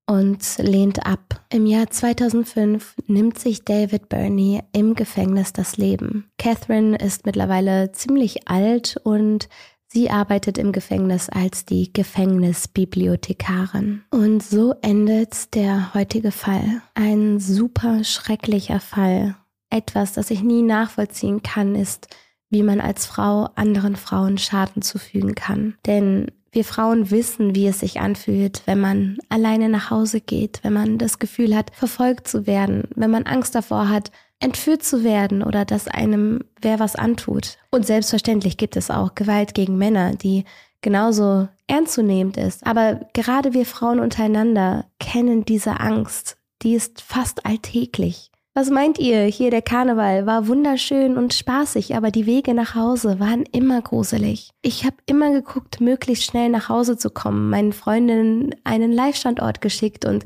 und 0.07 0.59
lehnt 0.59 1.07
ab. 1.07 1.45
Im 1.53 1.67
Jahr 1.67 1.89
2005 1.89 2.97
nimmt 3.07 3.39
sich 3.39 3.65
David 3.65 4.09
Burney 4.09 4.61
im 4.73 4.95
Gefängnis 4.95 5.53
das 5.53 5.77
Leben. 5.77 6.31
Catherine 6.37 6.97
ist 6.97 7.27
mittlerweile 7.27 7.93
ziemlich 7.93 8.49
alt 8.49 9.01
und 9.05 9.49
Sie 9.93 10.09
arbeitet 10.09 10.57
im 10.57 10.71
Gefängnis 10.71 11.29
als 11.29 11.65
die 11.65 11.93
Gefängnisbibliothekarin. 11.93 14.03
Und 14.11 14.41
so 14.41 14.73
endet 14.83 15.53
der 15.57 15.93
heutige 15.95 16.31
Fall. 16.31 16.81
Ein 16.95 17.41
super 17.41 18.05
schrecklicher 18.05 18.79
Fall. 18.79 19.35
Etwas, 19.69 20.13
das 20.13 20.31
ich 20.31 20.45
nie 20.45 20.63
nachvollziehen 20.63 21.43
kann, 21.43 21.75
ist, 21.75 22.07
wie 22.51 22.63
man 22.63 22.81
als 22.81 23.07
Frau 23.07 23.49
anderen 23.57 23.97
Frauen 23.97 24.39
Schaden 24.39 24.83
zufügen 24.83 25.35
kann. 25.35 25.75
Denn 25.87 26.31
wir 26.53 26.65
Frauen 26.65 27.11
wissen, 27.11 27.57
wie 27.57 27.67
es 27.67 27.81
sich 27.81 28.01
anfühlt, 28.01 28.63
wenn 28.67 28.81
man 28.81 29.19
alleine 29.29 29.69
nach 29.69 29.91
Hause 29.91 30.21
geht, 30.21 30.61
wenn 30.63 30.73
man 30.73 30.99
das 30.99 31.19
Gefühl 31.19 31.57
hat, 31.57 31.75
verfolgt 31.75 32.29
zu 32.29 32.47
werden, 32.47 32.85
wenn 32.95 33.11
man 33.11 33.25
Angst 33.25 33.57
davor 33.57 33.89
hat, 33.89 34.13
entführt 34.41 34.83
zu 34.83 35.05
werden 35.05 35.43
oder 35.43 35.65
dass 35.65 35.87
einem 35.87 36.41
wer 36.61 36.81
was 36.81 36.97
antut. 36.97 37.59
Und 37.71 37.87
selbstverständlich 37.87 38.57
gibt 38.57 38.77
es 38.77 38.91
auch 38.91 39.15
Gewalt 39.15 39.55
gegen 39.55 39.79
Männer, 39.79 40.15
die 40.15 40.45
genauso 40.83 41.49
ernstzunehmend 41.67 42.37
ist. 42.37 42.67
Aber 42.67 43.01
gerade 43.13 43.53
wir 43.53 43.67
Frauen 43.67 44.01
untereinander 44.01 44.87
kennen 44.99 45.45
diese 45.45 45.79
Angst. 45.79 46.37
Die 46.63 46.75
ist 46.75 47.01
fast 47.03 47.47
alltäglich. 47.47 48.31
Was 48.53 48.69
meint 48.69 48.99
ihr? 48.99 49.23
Hier 49.27 49.53
der 49.53 49.63
Karneval 49.63 50.27
war 50.27 50.49
wunderschön 50.49 51.17
und 51.17 51.33
spaßig, 51.33 51.95
aber 51.95 52.11
die 52.11 52.27
Wege 52.27 52.53
nach 52.53 52.75
Hause 52.75 53.21
waren 53.21 53.45
immer 53.53 53.81
gruselig. 53.81 54.51
Ich 54.61 54.85
habe 54.85 54.97
immer 55.07 55.31
geguckt, 55.31 55.81
möglichst 55.81 56.25
schnell 56.25 56.49
nach 56.49 56.69
Hause 56.69 56.97
zu 56.97 57.11
kommen, 57.11 57.49
meinen 57.49 57.73
Freundinnen 57.73 58.57
einen 58.65 58.93
Live-Standort 58.93 59.61
geschickt 59.61 60.05
und 60.05 60.25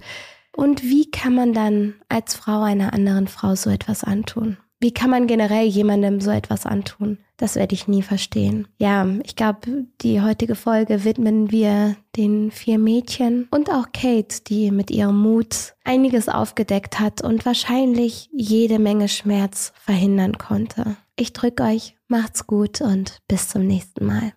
und 0.56 0.82
wie 0.82 1.10
kann 1.10 1.34
man 1.34 1.52
dann 1.52 1.94
als 2.08 2.34
Frau 2.34 2.62
einer 2.62 2.92
anderen 2.92 3.28
Frau 3.28 3.54
so 3.54 3.70
etwas 3.70 4.04
antun? 4.04 4.56
Wie 4.80 4.92
kann 4.92 5.08
man 5.08 5.26
generell 5.26 5.66
jemandem 5.66 6.20
so 6.20 6.30
etwas 6.30 6.66
antun? 6.66 7.18
Das 7.36 7.56
werde 7.56 7.74
ich 7.74 7.88
nie 7.88 8.02
verstehen. 8.02 8.68
Ja, 8.78 9.06
ich 9.24 9.34
glaube, 9.34 9.86
die 10.02 10.20
heutige 10.20 10.54
Folge 10.54 11.04
widmen 11.04 11.50
wir 11.50 11.96
den 12.16 12.50
vier 12.50 12.78
Mädchen 12.78 13.48
und 13.50 13.70
auch 13.70 13.86
Kate, 13.92 14.42
die 14.46 14.70
mit 14.70 14.90
ihrem 14.90 15.20
Mut 15.20 15.74
einiges 15.84 16.28
aufgedeckt 16.28 17.00
hat 17.00 17.22
und 17.22 17.46
wahrscheinlich 17.46 18.28
jede 18.32 18.78
Menge 18.78 19.08
Schmerz 19.08 19.72
verhindern 19.76 20.38
konnte. 20.38 20.96
Ich 21.16 21.32
drücke 21.32 21.62
euch, 21.62 21.96
macht's 22.06 22.46
gut 22.46 22.80
und 22.80 23.22
bis 23.26 23.48
zum 23.48 23.66
nächsten 23.66 24.04
Mal. 24.04 24.32